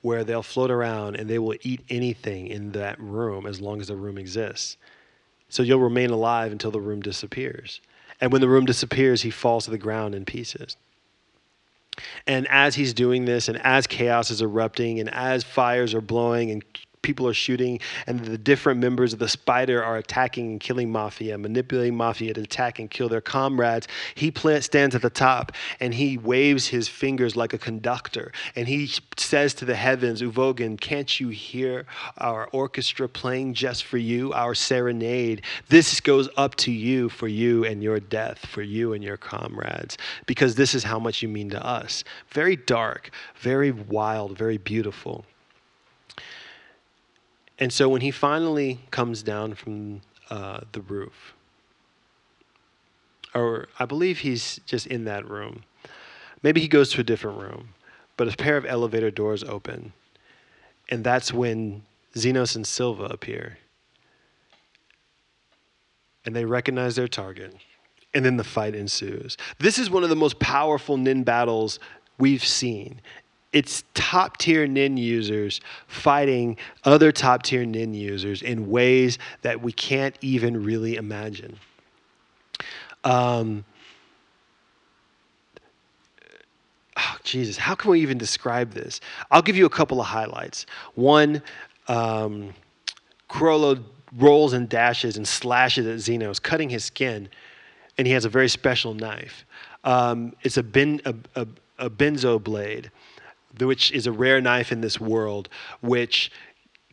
where 0.00 0.24
they'll 0.24 0.42
float 0.42 0.70
around 0.70 1.16
and 1.16 1.30
they 1.30 1.38
will 1.38 1.56
eat 1.62 1.82
anything 1.88 2.48
in 2.48 2.72
that 2.72 2.98
room 3.00 3.46
as 3.46 3.60
long 3.60 3.80
as 3.80 3.88
the 3.88 3.96
room 3.96 4.18
exists. 4.18 4.76
So 5.48 5.62
you'll 5.62 5.80
remain 5.80 6.10
alive 6.10 6.52
until 6.52 6.70
the 6.70 6.80
room 6.80 7.00
disappears. 7.00 7.80
And 8.20 8.32
when 8.32 8.40
the 8.40 8.48
room 8.48 8.64
disappears, 8.64 9.22
he 9.22 9.30
falls 9.30 9.64
to 9.66 9.70
the 9.70 9.78
ground 9.78 10.14
in 10.14 10.24
pieces. 10.24 10.76
And 12.26 12.48
as 12.48 12.74
he's 12.74 12.92
doing 12.92 13.24
this, 13.24 13.48
and 13.48 13.60
as 13.62 13.86
chaos 13.86 14.30
is 14.30 14.42
erupting, 14.42 14.98
and 14.98 15.08
as 15.12 15.44
fires 15.44 15.94
are 15.94 16.00
blowing, 16.00 16.50
and 16.50 16.64
people 17.04 17.28
are 17.28 17.34
shooting, 17.34 17.78
and 18.08 18.18
the 18.18 18.36
different 18.36 18.80
members 18.80 19.12
of 19.12 19.20
the 19.20 19.28
spider 19.28 19.84
are 19.84 19.96
attacking 19.96 20.50
and 20.50 20.60
killing 20.60 20.90
Mafia, 20.90 21.38
manipulating 21.38 21.96
Mafia 21.96 22.34
to 22.34 22.40
attack 22.40 22.80
and 22.80 22.90
kill 22.90 23.08
their 23.08 23.20
comrades. 23.20 23.86
He 24.16 24.32
stands 24.60 24.96
at 24.96 25.02
the 25.02 25.10
top 25.10 25.52
and 25.78 25.94
he 25.94 26.18
waves 26.18 26.66
his 26.66 26.88
fingers 26.88 27.36
like 27.36 27.52
a 27.52 27.58
conductor, 27.58 28.32
and 28.56 28.66
he 28.66 28.90
says 29.16 29.54
to 29.54 29.64
the 29.64 29.76
heavens, 29.76 30.22
Uvogin, 30.22 30.80
can't 30.80 31.20
you 31.20 31.28
hear 31.28 31.86
our 32.18 32.48
orchestra 32.52 33.08
playing 33.08 33.54
just 33.54 33.84
for 33.84 33.98
you, 33.98 34.32
our 34.32 34.54
serenade? 34.54 35.42
This 35.68 36.00
goes 36.00 36.28
up 36.36 36.54
to 36.56 36.72
you 36.72 37.08
for 37.08 37.28
you 37.28 37.64
and 37.64 37.82
your 37.82 38.00
death, 38.00 38.46
for 38.46 38.62
you 38.62 38.94
and 38.94 39.04
your 39.04 39.18
comrades, 39.18 39.98
because 40.26 40.54
this 40.54 40.74
is 40.74 40.82
how 40.82 40.98
much 40.98 41.22
you 41.22 41.28
mean 41.28 41.50
to 41.50 41.64
us. 41.64 42.02
Very 42.30 42.56
dark, 42.56 43.10
very 43.36 43.70
wild, 43.70 44.38
very 44.38 44.56
beautiful. 44.56 45.26
And 47.58 47.72
so 47.72 47.88
when 47.88 48.00
he 48.00 48.10
finally 48.10 48.80
comes 48.90 49.22
down 49.22 49.54
from 49.54 50.00
uh, 50.30 50.60
the 50.72 50.80
roof, 50.80 51.34
or 53.34 53.68
I 53.78 53.84
believe 53.84 54.18
he's 54.18 54.60
just 54.66 54.86
in 54.86 55.04
that 55.04 55.28
room, 55.28 55.62
maybe 56.42 56.60
he 56.60 56.68
goes 56.68 56.90
to 56.90 57.00
a 57.00 57.04
different 57.04 57.40
room, 57.40 57.70
but 58.16 58.32
a 58.32 58.36
pair 58.36 58.56
of 58.56 58.64
elevator 58.66 59.10
doors 59.10 59.44
open. 59.44 59.92
And 60.88 61.04
that's 61.04 61.32
when 61.32 61.82
Zenos 62.14 62.56
and 62.56 62.66
Silva 62.66 63.04
appear. 63.04 63.58
And 66.24 66.34
they 66.34 66.44
recognize 66.44 66.96
their 66.96 67.08
target. 67.08 67.54
And 68.14 68.24
then 68.24 68.36
the 68.36 68.44
fight 68.44 68.74
ensues. 68.74 69.36
This 69.58 69.78
is 69.78 69.90
one 69.90 70.04
of 70.04 70.08
the 70.08 70.16
most 70.16 70.38
powerful 70.38 70.96
Nin 70.96 71.24
battles 71.24 71.80
we've 72.18 72.44
seen 72.44 73.00
it's 73.54 73.84
top 73.94 74.36
tier 74.36 74.66
Nin 74.66 74.96
users 74.96 75.60
fighting 75.86 76.56
other 76.82 77.12
top 77.12 77.44
tier 77.44 77.64
Nin 77.64 77.94
users 77.94 78.42
in 78.42 78.68
ways 78.68 79.16
that 79.42 79.62
we 79.62 79.70
can't 79.70 80.16
even 80.20 80.62
really 80.62 80.96
imagine. 80.96 81.56
Um, 83.04 83.64
oh, 86.96 87.16
Jesus, 87.22 87.56
how 87.56 87.76
can 87.76 87.92
we 87.92 88.00
even 88.00 88.18
describe 88.18 88.72
this? 88.72 89.00
I'll 89.30 89.42
give 89.42 89.56
you 89.56 89.66
a 89.66 89.70
couple 89.70 90.00
of 90.00 90.06
highlights. 90.06 90.66
One, 90.96 91.40
um, 91.86 92.52
rolls 94.16 94.52
and 94.52 94.68
dashes 94.68 95.16
and 95.16 95.28
slashes 95.28 95.86
at 95.86 95.98
Zenos, 95.98 96.42
cutting 96.42 96.68
his 96.70 96.84
skin, 96.84 97.28
and 97.98 98.06
he 98.06 98.12
has 98.14 98.24
a 98.24 98.28
very 98.28 98.48
special 98.48 98.94
knife. 98.94 99.44
Um, 99.84 100.34
it's 100.42 100.56
a, 100.56 100.62
ben, 100.64 101.00
a, 101.04 101.14
a, 101.36 101.46
a 101.78 101.90
benzo 101.90 102.42
blade 102.42 102.90
which 103.58 103.92
is 103.92 104.06
a 104.06 104.12
rare 104.12 104.40
knife 104.40 104.72
in 104.72 104.80
this 104.80 105.00
world, 105.00 105.48
which 105.80 106.30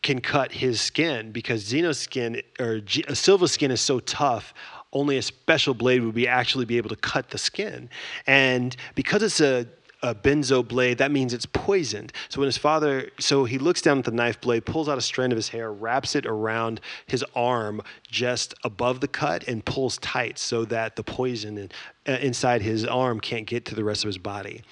can 0.02 0.20
cut 0.20 0.52
his 0.52 0.82
skin 0.82 1.32
because 1.32 1.64
Xeno's 1.64 2.00
skin 2.00 2.42
or 2.60 2.80
G- 2.80 3.04
uh, 3.08 3.14
Silva's 3.14 3.52
skin 3.52 3.72
is 3.72 3.82
so 3.82 4.00
tough. 4.00 4.54
Only 4.94 5.18
a 5.18 5.22
special 5.22 5.74
blade 5.74 6.04
would 6.04 6.16
be 6.16 6.28
actually 6.28 6.66
be 6.66 6.78
able 6.78 6.90
to 6.90 6.96
cut 6.98 7.30
the 7.30 7.38
skin, 7.38 7.90
and 8.28 8.76
because 8.94 9.24
it's 9.24 9.40
a 9.40 9.66
a 10.04 10.16
benzo 10.16 10.68
blade, 10.68 10.98
that 10.98 11.12
means 11.12 11.34
it's 11.34 11.46
poisoned. 11.46 12.12
So 12.30 12.40
when 12.40 12.48
his 12.48 12.58
father, 12.58 13.10
so 13.20 13.46
he 13.46 13.58
looks 13.58 13.82
down 13.82 14.00
at 14.00 14.06
the 14.06 14.12
knife 14.12 14.42
blade, 14.42 14.66
pulls 14.66 14.90
out 14.90 14.98
a 14.98 15.02
strand 15.02 15.32
of 15.32 15.38
his 15.38 15.50
hair, 15.50 15.72
wraps 15.72 16.16
it 16.16 16.26
around 16.26 16.82
his 17.06 17.24
arm 17.36 17.82
just 18.10 18.54
above 18.64 19.00
the 19.00 19.08
cut, 19.08 19.48
and 19.48 19.64
pulls 19.64 19.98
tight 20.00 20.40
so 20.40 20.66
that 20.66 20.96
the 20.96 21.04
poison 21.04 21.58
in, 21.58 21.70
uh, 22.08 22.14
inside 22.14 22.62
his 22.62 22.86
arm 22.86 23.20
can't 23.20 23.46
get 23.46 23.66
to 23.66 23.76
the 23.76 23.84
rest 23.84 24.04
of 24.04 24.08
his 24.08 24.18
body. 24.18 24.64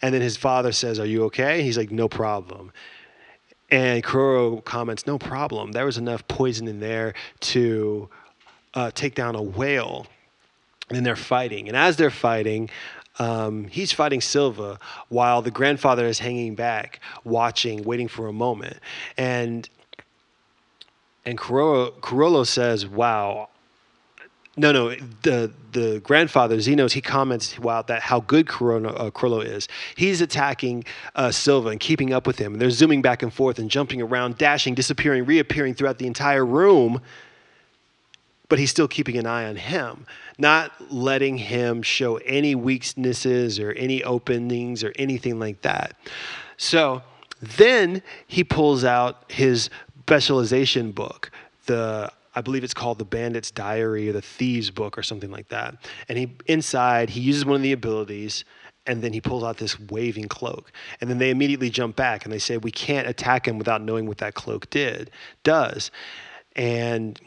And 0.00 0.14
then 0.14 0.22
his 0.22 0.36
father 0.36 0.72
says, 0.72 0.98
"Are 0.98 1.06
you 1.06 1.24
okay?" 1.24 1.62
he's 1.62 1.76
like, 1.76 1.90
"No 1.90 2.08
problem." 2.08 2.72
And 3.70 4.02
Kuroro 4.02 4.64
comments, 4.64 5.06
"No 5.06 5.18
problem. 5.18 5.72
There 5.72 5.84
was 5.84 5.98
enough 5.98 6.26
poison 6.28 6.66
in 6.66 6.80
there 6.80 7.12
to 7.40 8.08
uh, 8.72 8.90
take 8.94 9.14
down 9.14 9.34
a 9.34 9.42
whale." 9.42 10.06
And 10.90 11.04
they're 11.04 11.16
fighting, 11.16 11.68
and 11.68 11.76
as 11.76 11.96
they're 11.98 12.08
fighting, 12.08 12.70
um, 13.18 13.66
he's 13.68 13.92
fighting 13.92 14.20
Silva 14.20 14.78
while 15.08 15.42
the 15.42 15.50
grandfather 15.50 16.06
is 16.06 16.18
hanging 16.18 16.54
back, 16.54 17.00
watching, 17.24 17.82
waiting 17.82 18.08
for 18.08 18.28
a 18.28 18.32
moment. 18.32 18.78
And 19.16 19.68
and 21.24 21.36
Kuroro, 21.36 22.46
says, 22.46 22.86
"Wow." 22.86 23.48
No, 24.56 24.72
no. 24.72 24.94
The 25.22 25.52
the 25.72 26.00
grandfather 26.00 26.56
Zenos 26.56 26.92
he 26.92 27.00
comments, 27.00 27.58
"Wow, 27.58 27.82
that 27.82 28.02
how 28.02 28.20
good 28.20 28.46
Kuroro, 28.46 28.94
uh, 28.98 29.40
is. 29.40 29.68
He's 29.96 30.20
attacking 30.20 30.84
uh, 31.14 31.30
Silva 31.30 31.70
and 31.70 31.80
keeping 31.80 32.12
up 32.12 32.26
with 32.26 32.38
him. 32.38 32.54
And 32.54 32.62
they're 32.62 32.70
zooming 32.70 33.02
back 33.02 33.22
and 33.22 33.32
forth 33.32 33.58
and 33.58 33.70
jumping 33.70 34.00
around, 34.00 34.38
dashing, 34.38 34.74
disappearing, 34.74 35.24
reappearing 35.26 35.74
throughout 35.74 35.98
the 35.98 36.06
entire 36.06 36.46
room." 36.46 37.00
But 38.48 38.58
he's 38.58 38.70
still 38.70 38.88
keeping 38.88 39.18
an 39.18 39.26
eye 39.26 39.44
on 39.44 39.56
him 39.56 40.06
not 40.38 40.72
letting 40.92 41.36
him 41.36 41.82
show 41.82 42.16
any 42.18 42.54
weaknesses 42.54 43.58
or 43.58 43.72
any 43.72 44.02
openings 44.04 44.84
or 44.84 44.92
anything 44.96 45.38
like 45.38 45.62
that. 45.62 45.94
So 46.56 47.02
then 47.40 48.02
he 48.26 48.44
pulls 48.44 48.84
out 48.84 49.30
his 49.30 49.68
specialization 50.00 50.92
book, 50.92 51.30
the 51.66 52.10
I 52.34 52.40
believe 52.40 52.62
it's 52.62 52.74
called 52.74 52.98
the 52.98 53.04
Bandit's 53.04 53.50
Diary 53.50 54.08
or 54.08 54.12
the 54.12 54.22
Thieves 54.22 54.70
Book 54.70 54.96
or 54.96 55.02
something 55.02 55.30
like 55.30 55.48
that. 55.48 55.74
And 56.08 56.16
he 56.16 56.36
inside 56.46 57.10
he 57.10 57.20
uses 57.20 57.44
one 57.44 57.56
of 57.56 57.62
the 57.62 57.72
abilities 57.72 58.44
and 58.86 59.02
then 59.02 59.12
he 59.12 59.20
pulls 59.20 59.44
out 59.44 59.58
this 59.58 59.78
waving 59.78 60.28
cloak. 60.28 60.72
And 61.00 61.10
then 61.10 61.18
they 61.18 61.30
immediately 61.30 61.68
jump 61.68 61.94
back 61.94 62.24
and 62.24 62.32
they 62.32 62.38
say, 62.38 62.56
We 62.56 62.70
can't 62.70 63.06
attack 63.06 63.46
him 63.46 63.58
without 63.58 63.82
knowing 63.82 64.06
what 64.06 64.18
that 64.18 64.34
cloak 64.34 64.70
did 64.70 65.10
does. 65.42 65.90
And 66.56 67.20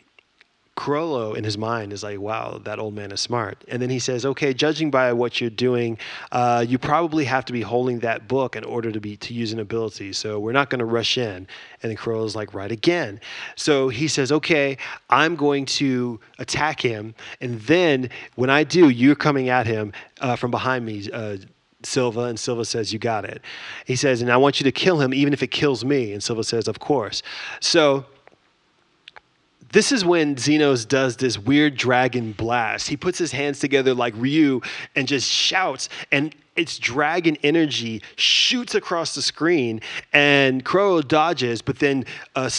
Kuroro 0.78 1.36
in 1.36 1.44
his 1.44 1.58
mind 1.58 1.92
is 1.92 2.02
like, 2.02 2.20
wow, 2.20 2.60
that 2.64 2.80
old 2.80 2.96
man 2.96 3.12
is 3.12 3.20
smart. 3.20 3.64
And 3.68 3.82
then 3.82 3.90
he 3.90 4.00
says, 4.00 4.26
okay, 4.26 4.54
judging 4.54 4.90
by 4.90 5.12
what 5.12 5.42
you're 5.42 5.50
doing, 5.50 5.98
uh, 6.32 6.66
you 6.68 6.78
probably 6.78 7.26
have 7.26 7.44
to 7.46 7.54
be 7.54 7.62
holding 7.62 8.00
that 8.00 8.28
book 8.28 8.56
in 8.56 8.64
order 8.64 8.92
to 8.92 9.00
be 9.00 9.18
to 9.18 9.34
use 9.34 9.52
an 9.52 9.60
ability. 9.60 10.14
So 10.14 10.40
we're 10.40 10.54
not 10.54 10.70
going 10.70 10.80
to 10.80 10.86
rush 10.86 11.18
in. 11.18 11.46
And 11.84 11.90
then 11.90 11.98
Kuroro's 11.98 12.36
like, 12.36 12.54
right 12.54 12.72
again. 12.72 13.20
So 13.56 13.90
he 13.90 14.08
says, 14.08 14.32
okay, 14.32 14.78
I'm 15.10 15.36
going 15.36 15.66
to 15.66 16.20
attack 16.40 16.80
him. 16.82 17.16
And 17.42 17.60
then 17.62 18.10
when 18.36 18.50
I 18.50 18.64
do, 18.64 18.90
you're 18.90 19.16
coming 19.16 19.50
at 19.50 19.68
him 19.68 19.92
uh, 20.22 20.36
from 20.38 20.52
behind 20.52 20.86
me. 20.86 21.10
Uh, 21.12 21.38
Silva, 21.84 22.22
and 22.22 22.40
Silva 22.40 22.64
says, 22.64 22.94
You 22.94 23.00
got 23.00 23.26
it. 23.26 23.42
He 23.86 23.96
says, 23.96 24.22
And 24.22 24.32
I 24.32 24.38
want 24.38 24.60
you 24.60 24.64
to 24.66 24.72
kill 24.72 25.02
him, 25.02 25.16
even 25.16 25.34
if 25.34 25.42
it 25.42 25.48
kills 25.48 25.84
me. 25.84 26.14
And 26.14 26.24
Silva 26.24 26.44
says, 26.44 26.68
Of 26.68 26.80
course. 26.80 27.24
So 27.60 28.06
this 29.72 29.92
is 29.92 30.04
when 30.04 30.36
Zenos 30.36 30.88
does 30.88 31.18
this 31.18 31.38
weird 31.38 31.76
dragon 31.76 32.34
blast. 32.34 32.88
He 32.88 32.98
puts 32.98 33.18
his 33.18 33.32
hands 33.32 33.60
together 33.60 33.94
like 33.94 34.14
Ryu 34.18 34.62
and 34.96 35.08
just 35.08 35.30
shouts, 35.30 35.90
and 36.12 36.36
its 36.56 36.78
dragon 36.78 37.38
energy 37.44 38.02
shoots 38.16 38.76
across 38.76 39.16
the 39.16 39.22
screen, 39.22 39.82
and 40.14 40.66
Crow 40.66 41.02
dodges, 41.02 41.62
but 41.62 41.80
then 41.80 42.06
uh, 42.36 42.50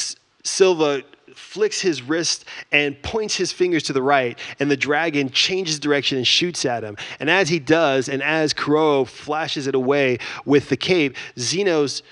Silva 0.45 1.03
flicks 1.35 1.81
his 1.81 2.03
wrist 2.03 2.45
and 2.73 3.01
points 3.03 3.37
his 3.37 3.53
fingers 3.53 3.83
to 3.85 3.93
the 3.93 4.03
right, 4.03 4.39
and 4.59 4.71
the 4.71 4.77
dragon 4.77 5.31
changes 5.31 5.79
direction 5.79 6.19
and 6.19 6.27
shoots 6.27 6.65
at 6.65 6.83
him. 6.83 6.97
And 7.21 7.31
as 7.31 7.49
he 7.49 7.59
does, 7.59 8.09
and 8.09 8.23
as 8.23 8.53
Kuro 8.53 9.05
flashes 9.05 9.67
it 9.67 9.75
away 9.75 10.19
with 10.45 10.69
the 10.69 10.77
cape, 10.77 11.17
Zenos 11.37 12.03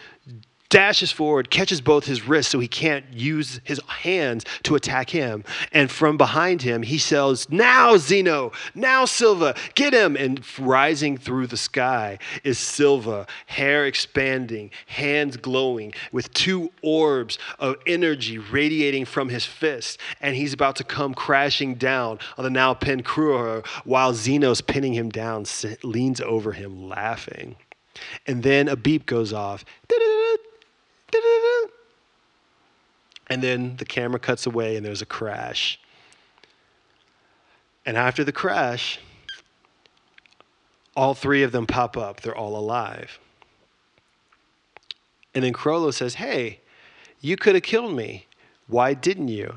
dashes 0.71 1.11
forward, 1.13 1.51
catches 1.51 1.81
both 1.81 2.07
his 2.07 2.27
wrists 2.27 2.53
so 2.53 2.59
he 2.61 2.69
can't 2.69 3.05
use 3.13 3.61
his 3.65 3.81
hands 3.89 4.45
to 4.63 4.77
attack 4.77 5.11
him. 5.11 5.45
And 5.73 5.91
from 5.91 6.17
behind 6.17 6.63
him, 6.63 6.83
he 6.83 6.97
says, 6.97 7.51
Now, 7.51 7.97
Zeno, 7.99 8.53
now, 8.75 9.05
Silva, 9.05 9.55
get 9.75 9.93
him. 9.93 10.17
And 10.17 10.43
rising 10.59 11.19
through 11.19 11.49
the 11.49 11.57
sky 11.57 12.19
is 12.45 12.59
Silva, 12.59 13.27
hair 13.47 13.85
expanding, 13.87 14.71
hands 14.87 15.37
glowing, 15.37 15.93
with 16.13 16.33
two 16.33 16.71
orbs 16.83 17.39
of 17.59 17.77
energy 17.87 18.39
radiating 18.39 19.05
from 19.05 19.29
his 19.29 19.45
fist. 19.45 19.99
And 20.21 20.37
he's 20.37 20.53
about 20.53 20.77
to 20.77 20.85
come 20.85 21.15
crashing 21.15 21.75
down 21.75 22.21
on 22.39 22.45
the 22.45 22.51
now 22.51 22.75
pinned 22.75 23.05
Kuroro 23.05 23.67
while 23.85 24.15
Zeno's 24.15 24.61
pinning 24.61 24.95
him 24.95 25.11
down, 25.11 25.45
leans 25.83 26.21
over 26.21 26.53
him 26.53 26.89
laughing. 26.89 27.57
And 28.27 28.43
then 28.43 28.69
a 28.69 28.77
beep 28.77 29.07
goes 29.07 29.33
off. 29.33 29.65
And 33.29 33.43
then 33.43 33.77
the 33.77 33.85
camera 33.85 34.19
cuts 34.19 34.47
away 34.47 34.77
and 34.77 34.85
there's 34.85 35.03
a 35.03 35.07
crash. 35.07 35.79
And 37.87 37.97
after 37.97 38.25
the 38.25 38.33
crash, 38.33 38.99
all 40.97 41.15
three 41.15 41.43
of 41.43 41.53
them 41.53 41.67
pop 41.67 41.97
up. 41.97 42.21
They're 42.21 42.37
all 42.37 42.57
alive. 42.57 43.19
And 45.35 45.45
then 45.45 45.53
Kurolo 45.53 45.95
says, 45.95 46.15
Hey, 46.15 46.61
you 47.21 47.37
could 47.37 47.55
have 47.55 47.63
killed 47.63 47.95
me. 47.95 48.27
Why 48.67 48.95
didn't 48.95 49.29
you? 49.29 49.57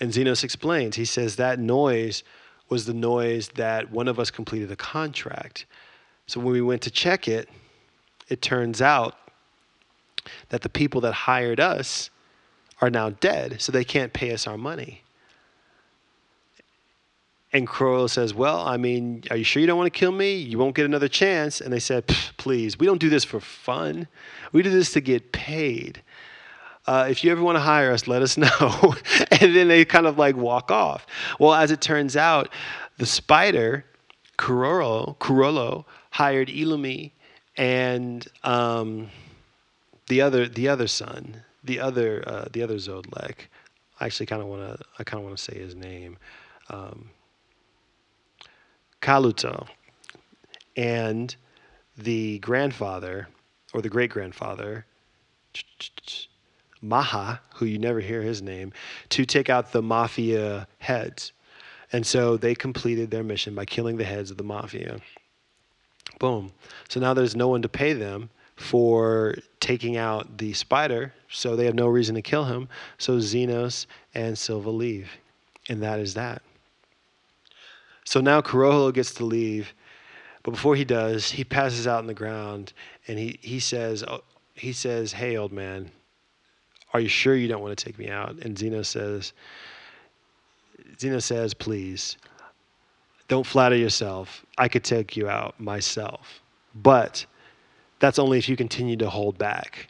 And 0.00 0.12
Zenos 0.12 0.44
explains. 0.44 0.96
He 0.96 1.04
says 1.04 1.36
that 1.36 1.58
noise 1.58 2.22
was 2.68 2.86
the 2.86 2.94
noise 2.94 3.48
that 3.56 3.90
one 3.90 4.08
of 4.08 4.18
us 4.18 4.30
completed 4.30 4.70
a 4.70 4.76
contract. 4.76 5.66
So 6.26 6.40
when 6.40 6.52
we 6.52 6.62
went 6.62 6.82
to 6.82 6.90
check 6.90 7.28
it, 7.28 7.48
it 8.28 8.40
turns 8.40 8.80
out 8.80 9.16
that 10.48 10.62
the 10.62 10.68
people 10.68 11.00
that 11.02 11.12
hired 11.12 11.60
us 11.60 12.10
are 12.80 12.90
now 12.90 13.10
dead, 13.10 13.60
so 13.60 13.72
they 13.72 13.84
can't 13.84 14.12
pay 14.12 14.32
us 14.32 14.46
our 14.46 14.58
money. 14.58 15.02
And 17.52 17.68
Crow 17.68 18.08
says, 18.08 18.34
Well, 18.34 18.66
I 18.66 18.76
mean, 18.76 19.22
are 19.30 19.36
you 19.36 19.44
sure 19.44 19.60
you 19.60 19.66
don't 19.66 19.78
want 19.78 19.92
to 19.92 19.98
kill 19.98 20.10
me? 20.10 20.34
You 20.34 20.58
won't 20.58 20.74
get 20.74 20.84
another 20.84 21.06
chance. 21.06 21.60
And 21.60 21.72
they 21.72 21.78
said, 21.78 22.04
Please, 22.36 22.78
we 22.78 22.84
don't 22.84 23.00
do 23.00 23.08
this 23.08 23.24
for 23.24 23.38
fun. 23.38 24.08
We 24.52 24.62
do 24.62 24.70
this 24.70 24.92
to 24.94 25.00
get 25.00 25.30
paid. 25.30 26.02
Uh, 26.86 27.06
if 27.08 27.22
you 27.22 27.30
ever 27.30 27.42
want 27.42 27.56
to 27.56 27.60
hire 27.60 27.92
us, 27.92 28.08
let 28.08 28.22
us 28.22 28.36
know. 28.36 28.94
and 29.40 29.54
then 29.54 29.68
they 29.68 29.84
kind 29.84 30.06
of 30.06 30.18
like 30.18 30.36
walk 30.36 30.72
off. 30.72 31.06
Well, 31.38 31.54
as 31.54 31.70
it 31.70 31.80
turns 31.80 32.16
out, 32.16 32.48
the 32.98 33.06
spider, 33.06 33.84
Kuroro, 34.36 35.16
Kurolo, 35.18 35.84
hired 36.10 36.48
Illumi 36.48 37.12
and 37.56 38.26
um, 38.42 39.10
the 40.06 40.20
other 40.20 40.46
the 40.46 40.68
other 40.68 40.86
son, 40.86 41.42
the 41.62 41.80
other 41.80 42.22
uh, 42.26 42.46
the 42.52 42.62
other 42.62 42.76
Zoldyck. 42.76 43.48
I 44.00 44.06
actually 44.06 44.26
kind 44.26 44.42
of 44.42 44.48
want 44.48 44.62
to 44.62 44.84
I 44.98 45.04
kind 45.04 45.20
of 45.20 45.24
want 45.24 45.36
to 45.36 45.42
say 45.42 45.58
his 45.58 45.74
name, 45.74 46.18
um, 46.68 47.10
Kalluto, 49.00 49.68
and 50.76 51.34
the 51.96 52.38
grandfather 52.40 53.28
or 53.72 53.82
the 53.82 53.88
great 53.88 54.10
grandfather. 54.10 54.86
Maha, 56.82 57.40
who 57.54 57.64
you 57.64 57.78
never 57.78 58.00
hear 58.00 58.20
his 58.20 58.42
name, 58.42 58.72
to 59.08 59.24
take 59.24 59.48
out 59.48 59.72
the 59.72 59.80
mafia 59.80 60.68
heads. 60.78 61.32
And 61.92 62.06
so 62.06 62.36
they 62.36 62.54
completed 62.54 63.10
their 63.10 63.22
mission 63.22 63.54
by 63.54 63.64
killing 63.64 63.96
the 63.96 64.04
heads 64.04 64.30
of 64.30 64.36
the 64.36 64.44
mafia. 64.44 65.00
Boom. 66.18 66.52
So 66.88 67.00
now 67.00 67.14
there's 67.14 67.34
no 67.34 67.48
one 67.48 67.62
to 67.62 67.68
pay 67.68 67.94
them 67.94 68.28
for 68.56 69.34
taking 69.60 69.96
out 69.96 70.38
the 70.38 70.52
spider, 70.52 71.12
so 71.28 71.56
they 71.56 71.64
have 71.64 71.74
no 71.74 71.88
reason 71.88 72.14
to 72.14 72.22
kill 72.22 72.44
him. 72.44 72.68
So 72.98 73.18
Zenos 73.18 73.86
and 74.14 74.38
Silva 74.38 74.70
leave, 74.70 75.10
and 75.68 75.82
that 75.82 75.98
is 75.98 76.14
that. 76.14 76.42
So 78.04 78.20
now 78.20 78.40
Kuroro 78.40 78.92
gets 78.92 79.14
to 79.14 79.24
leave, 79.24 79.72
but 80.42 80.52
before 80.52 80.76
he 80.76 80.84
does, 80.84 81.30
he 81.30 81.42
passes 81.42 81.86
out 81.86 81.98
on 81.98 82.06
the 82.06 82.14
ground, 82.14 82.72
and 83.08 83.18
he 83.18 83.38
he 83.40 83.58
says 83.58 84.04
oh, 84.04 84.22
he 84.54 84.72
says, 84.72 85.12
"Hey, 85.12 85.36
old 85.36 85.52
man, 85.52 85.90
are 86.92 87.00
you 87.00 87.08
sure 87.08 87.34
you 87.34 87.48
don't 87.48 87.62
want 87.62 87.76
to 87.76 87.84
take 87.84 87.98
me 87.98 88.08
out?" 88.08 88.36
And 88.42 88.58
Zeno 88.58 88.82
says, 88.82 89.32
Zeno 90.98 91.18
says, 91.18 91.54
"Please." 91.54 92.16
Don't 93.26 93.46
flatter 93.46 93.74
yourself. 93.76 94.44
I 94.58 94.68
could 94.68 94.84
take 94.84 95.16
you 95.16 95.28
out 95.28 95.58
myself. 95.58 96.42
But 96.74 97.24
that's 97.98 98.18
only 98.18 98.38
if 98.38 98.48
you 98.48 98.56
continue 98.56 98.96
to 98.96 99.10
hold 99.10 99.38
back. 99.38 99.88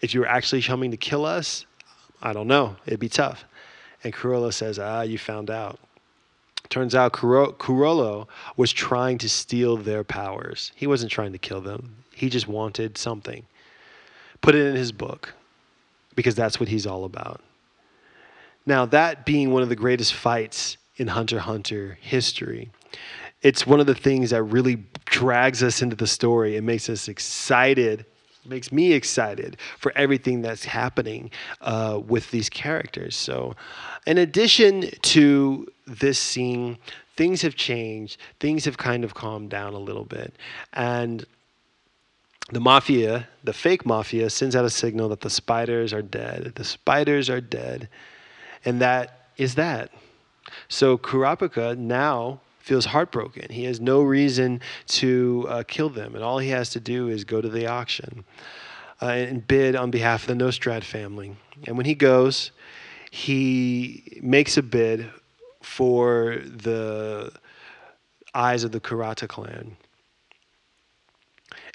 If 0.00 0.14
you're 0.14 0.26
actually 0.26 0.62
coming 0.62 0.90
to 0.90 0.96
kill 0.96 1.24
us, 1.24 1.64
I 2.22 2.32
don't 2.32 2.48
know. 2.48 2.76
It'd 2.86 3.00
be 3.00 3.08
tough. 3.08 3.44
And 4.04 4.12
Cruella 4.12 4.52
says, 4.52 4.78
Ah, 4.78 5.02
you 5.02 5.18
found 5.18 5.50
out. 5.50 5.78
Turns 6.68 6.94
out 6.94 7.12
Kuro- 7.12 8.26
was 8.56 8.72
trying 8.72 9.18
to 9.18 9.28
steal 9.28 9.76
their 9.76 10.02
powers. 10.04 10.72
He 10.74 10.86
wasn't 10.86 11.12
trying 11.12 11.32
to 11.32 11.38
kill 11.38 11.60
them. 11.60 11.96
He 12.14 12.30
just 12.30 12.48
wanted 12.48 12.96
something. 12.96 13.44
Put 14.40 14.54
it 14.54 14.66
in 14.66 14.74
his 14.74 14.90
book 14.90 15.34
because 16.14 16.34
that's 16.34 16.58
what 16.58 16.68
he's 16.68 16.86
all 16.86 17.04
about. 17.04 17.40
Now, 18.64 18.86
that 18.86 19.26
being 19.26 19.52
one 19.52 19.62
of 19.62 19.68
the 19.68 19.76
greatest 19.76 20.14
fights 20.14 20.76
in 20.96 21.08
Hunter 21.08 21.40
Hunter 21.40 21.98
history, 22.00 22.70
it's 23.42 23.66
one 23.66 23.80
of 23.80 23.86
the 23.86 23.94
things 23.94 24.30
that 24.30 24.42
really 24.42 24.84
drags 25.04 25.62
us 25.62 25.82
into 25.82 25.96
the 25.96 26.06
story 26.06 26.56
and 26.56 26.66
makes 26.66 26.88
us 26.88 27.08
excited 27.08 28.06
makes 28.44 28.72
me 28.72 28.92
excited 28.92 29.56
for 29.78 29.92
everything 29.94 30.42
that's 30.42 30.64
happening 30.64 31.30
uh, 31.60 32.00
with 32.04 32.30
these 32.32 32.48
characters. 32.50 33.14
So, 33.14 33.54
in 34.06 34.18
addition 34.18 34.90
to 35.02 35.66
this 35.86 36.18
scene, 36.18 36.78
things 37.16 37.42
have 37.42 37.54
changed. 37.54 38.16
Things 38.40 38.64
have 38.64 38.76
kind 38.76 39.04
of 39.04 39.14
calmed 39.14 39.50
down 39.50 39.74
a 39.74 39.78
little 39.78 40.04
bit, 40.04 40.34
and 40.72 41.24
the 42.50 42.60
mafia, 42.60 43.28
the 43.44 43.52
fake 43.52 43.86
mafia, 43.86 44.28
sends 44.28 44.56
out 44.56 44.64
a 44.64 44.70
signal 44.70 45.08
that 45.10 45.20
the 45.20 45.30
spiders 45.30 45.92
are 45.92 46.02
dead. 46.02 46.52
The 46.56 46.64
spiders 46.64 47.30
are 47.30 47.40
dead, 47.40 47.88
and 48.64 48.80
that 48.80 49.28
is 49.36 49.54
that. 49.54 49.90
So 50.68 50.98
Kurapika 50.98 51.78
now 51.78 52.40
feels 52.62 52.86
heartbroken. 52.86 53.50
He 53.50 53.64
has 53.64 53.80
no 53.80 54.02
reason 54.02 54.60
to 54.86 55.46
uh, 55.48 55.62
kill 55.66 55.88
them, 55.88 56.14
and 56.14 56.22
all 56.22 56.38
he 56.38 56.50
has 56.50 56.70
to 56.70 56.80
do 56.80 57.08
is 57.08 57.24
go 57.24 57.40
to 57.40 57.48
the 57.48 57.66
auction 57.66 58.24
uh, 59.02 59.06
and 59.06 59.46
bid 59.46 59.74
on 59.74 59.90
behalf 59.90 60.22
of 60.22 60.28
the 60.28 60.44
Nostrad 60.44 60.84
family. 60.84 61.36
And 61.66 61.76
when 61.76 61.86
he 61.86 61.94
goes, 61.94 62.52
he 63.10 64.20
makes 64.22 64.56
a 64.56 64.62
bid 64.62 65.10
for 65.60 66.38
the 66.44 67.32
eyes 68.34 68.64
of 68.64 68.72
the 68.72 68.80
Kurta 68.80 69.28
clan. 69.28 69.76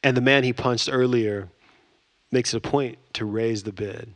And 0.03 0.15
the 0.15 0.21
man 0.21 0.43
he 0.43 0.53
punched 0.53 0.89
earlier 0.91 1.49
makes 2.31 2.53
it 2.53 2.57
a 2.57 2.61
point 2.61 2.97
to 3.13 3.25
raise 3.25 3.63
the 3.63 3.73
bid. 3.73 4.13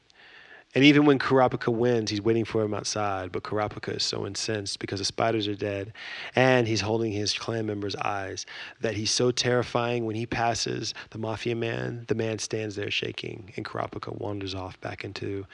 And 0.73 0.85
even 0.85 1.05
when 1.05 1.19
Kurapika 1.19 1.73
wins, 1.73 2.09
he's 2.09 2.21
waiting 2.21 2.45
for 2.45 2.63
him 2.63 2.73
outside. 2.73 3.31
But 3.33 3.43
Kurapika 3.43 3.97
is 3.97 4.03
so 4.03 4.25
incensed 4.25 4.79
because 4.79 4.99
the 4.99 5.05
spiders 5.05 5.47
are 5.47 5.55
dead, 5.55 5.91
and 6.35 6.65
he's 6.65 6.79
holding 6.79 7.11
his 7.11 7.33
clan 7.33 7.65
members' 7.65 7.95
eyes 7.97 8.45
that 8.79 8.93
he's 8.93 9.11
so 9.11 9.31
terrifying. 9.31 10.05
When 10.05 10.15
he 10.15 10.25
passes 10.25 10.93
the 11.09 11.17
mafia 11.17 11.55
man, 11.55 12.05
the 12.07 12.15
man 12.15 12.39
stands 12.39 12.75
there 12.77 12.89
shaking, 12.89 13.51
and 13.57 13.65
Kurapika 13.65 14.17
wanders 14.17 14.55
off 14.55 14.79
back 14.79 15.03
into, 15.03 15.45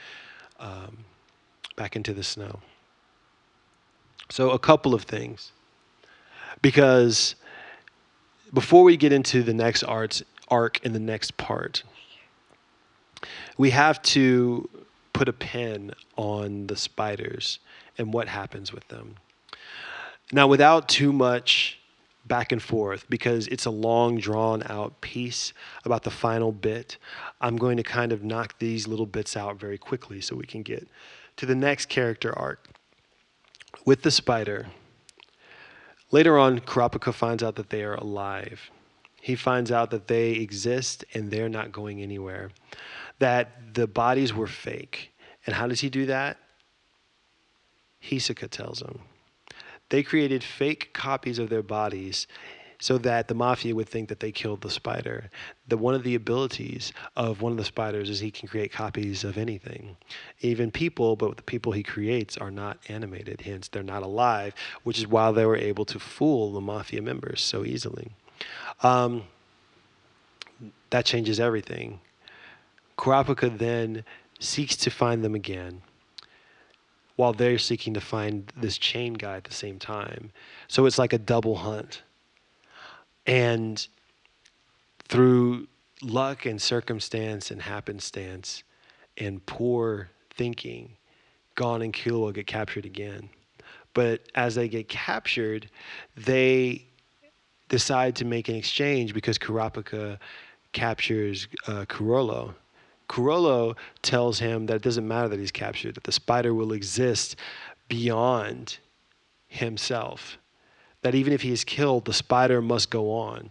um, 0.60 0.98
back 1.74 1.96
into 1.96 2.14
the 2.14 2.22
snow. 2.22 2.60
So 4.30 4.50
a 4.50 4.58
couple 4.58 4.94
of 4.94 5.02
things, 5.02 5.50
because 6.62 7.34
before 8.52 8.84
we 8.84 8.96
get 8.96 9.12
into 9.12 9.42
the 9.42 9.54
next 9.54 9.82
arts 9.82 10.22
arc 10.48 10.84
in 10.84 10.92
the 10.92 11.00
next 11.00 11.36
part, 11.36 11.82
we 13.56 13.70
have 13.70 14.00
to 14.02 14.68
put 15.18 15.28
a 15.28 15.32
pin 15.32 15.92
on 16.16 16.68
the 16.68 16.76
spiders 16.76 17.58
and 17.98 18.12
what 18.14 18.28
happens 18.28 18.72
with 18.72 18.86
them. 18.86 19.16
Now, 20.30 20.46
without 20.46 20.88
too 20.88 21.12
much 21.12 21.80
back 22.24 22.52
and 22.52 22.62
forth, 22.62 23.04
because 23.10 23.48
it's 23.48 23.64
a 23.64 23.70
long, 23.70 24.20
drawn 24.20 24.62
out 24.66 25.00
piece 25.00 25.52
about 25.84 26.04
the 26.04 26.10
final 26.12 26.52
bit, 26.52 26.98
I'm 27.40 27.56
going 27.56 27.78
to 27.78 27.82
kind 27.82 28.12
of 28.12 28.22
knock 28.22 28.60
these 28.60 28.86
little 28.86 29.06
bits 29.06 29.36
out 29.36 29.58
very 29.58 29.76
quickly 29.76 30.20
so 30.20 30.36
we 30.36 30.46
can 30.46 30.62
get 30.62 30.86
to 31.38 31.46
the 31.46 31.56
next 31.56 31.88
character 31.88 32.38
arc. 32.38 32.68
With 33.84 34.02
the 34.02 34.12
spider, 34.12 34.66
later 36.12 36.38
on, 36.38 36.60
Kurapika 36.60 37.12
finds 37.12 37.42
out 37.42 37.56
that 37.56 37.70
they 37.70 37.82
are 37.82 37.94
alive. 37.94 38.70
He 39.20 39.34
finds 39.34 39.72
out 39.72 39.90
that 39.90 40.06
they 40.06 40.34
exist 40.34 41.04
and 41.12 41.28
they're 41.28 41.48
not 41.48 41.72
going 41.72 42.00
anywhere 42.02 42.50
that 43.18 43.74
the 43.74 43.86
bodies 43.86 44.32
were 44.32 44.46
fake. 44.46 45.07
And 45.48 45.54
how 45.54 45.66
does 45.66 45.80
he 45.80 45.88
do 45.88 46.04
that? 46.04 46.36
Hisoka 48.04 48.50
tells 48.50 48.82
him. 48.82 48.98
They 49.88 50.02
created 50.02 50.44
fake 50.44 50.92
copies 50.92 51.38
of 51.38 51.48
their 51.48 51.62
bodies 51.62 52.26
so 52.80 52.98
that 52.98 53.28
the 53.28 53.34
mafia 53.34 53.74
would 53.74 53.88
think 53.88 54.10
that 54.10 54.20
they 54.20 54.30
killed 54.30 54.60
the 54.60 54.68
spider. 54.68 55.30
The 55.66 55.78
one 55.78 55.94
of 55.94 56.02
the 56.02 56.14
abilities 56.14 56.92
of 57.16 57.40
one 57.40 57.50
of 57.50 57.56
the 57.56 57.64
spiders 57.64 58.10
is 58.10 58.20
he 58.20 58.30
can 58.30 58.46
create 58.46 58.72
copies 58.72 59.24
of 59.24 59.38
anything, 59.38 59.96
even 60.42 60.70
people. 60.70 61.16
But 61.16 61.38
the 61.38 61.42
people 61.42 61.72
he 61.72 61.82
creates 61.82 62.36
are 62.36 62.50
not 62.50 62.76
animated, 62.90 63.40
hence 63.40 63.68
they're 63.68 63.82
not 63.82 64.02
alive, 64.02 64.52
which 64.82 64.98
is 64.98 65.06
why 65.06 65.32
they 65.32 65.46
were 65.46 65.56
able 65.56 65.86
to 65.86 65.98
fool 65.98 66.52
the 66.52 66.60
mafia 66.60 67.00
members 67.00 67.40
so 67.40 67.64
easily. 67.64 68.10
Um, 68.82 69.22
that 70.90 71.06
changes 71.06 71.40
everything. 71.40 72.00
Kurapika 72.98 73.56
then 73.56 74.04
seeks 74.38 74.76
to 74.76 74.90
find 74.90 75.24
them 75.24 75.34
again 75.34 75.82
while 77.16 77.32
they're 77.32 77.58
seeking 77.58 77.94
to 77.94 78.00
find 78.00 78.52
this 78.56 78.78
chain 78.78 79.14
guy 79.14 79.36
at 79.36 79.44
the 79.44 79.52
same 79.52 79.78
time. 79.78 80.30
So 80.68 80.86
it's 80.86 80.98
like 80.98 81.12
a 81.12 81.18
double 81.18 81.56
hunt. 81.56 82.02
And 83.26 83.84
through 85.08 85.66
luck 86.00 86.46
and 86.46 86.62
circumstance 86.62 87.50
and 87.50 87.60
happenstance 87.60 88.62
and 89.16 89.44
poor 89.46 90.10
thinking, 90.30 90.92
Gon 91.56 91.82
and 91.82 91.92
Killua 91.92 92.32
get 92.32 92.46
captured 92.46 92.86
again. 92.86 93.28
But 93.94 94.20
as 94.36 94.54
they 94.54 94.68
get 94.68 94.88
captured, 94.88 95.68
they 96.16 96.84
decide 97.68 98.14
to 98.16 98.24
make 98.24 98.48
an 98.48 98.54
exchange 98.54 99.12
because 99.12 99.38
Kurapika 99.38 100.18
captures 100.72 101.48
uh, 101.66 101.84
Kurolo 101.88 102.54
Kurolo 103.08 103.76
tells 104.02 104.38
him 104.38 104.66
that 104.66 104.76
it 104.76 104.82
doesn't 104.82 105.06
matter 105.06 105.28
that 105.28 105.38
he's 105.38 105.50
captured, 105.50 105.94
that 105.94 106.04
the 106.04 106.12
spider 106.12 106.52
will 106.52 106.72
exist 106.72 107.36
beyond 107.88 108.78
himself. 109.46 110.38
That 111.02 111.14
even 111.14 111.32
if 111.32 111.42
he 111.42 111.52
is 111.52 111.64
killed, 111.64 112.04
the 112.04 112.12
spider 112.12 112.60
must 112.60 112.90
go 112.90 113.12
on. 113.12 113.50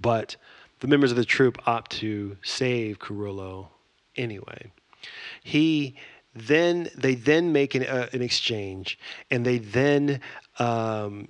But 0.00 0.36
the 0.80 0.86
members 0.86 1.10
of 1.10 1.16
the 1.16 1.24
troop 1.24 1.58
opt 1.66 1.92
to 1.92 2.36
save 2.42 2.98
Kurolo 2.98 3.68
anyway. 4.16 4.70
He 5.42 5.96
then 6.34 6.90
they 6.94 7.14
then 7.14 7.52
make 7.52 7.74
an, 7.74 7.84
uh, 7.84 8.08
an 8.12 8.20
exchange, 8.20 8.98
and 9.30 9.46
they 9.46 9.58
then, 9.58 10.20
um, 10.58 11.28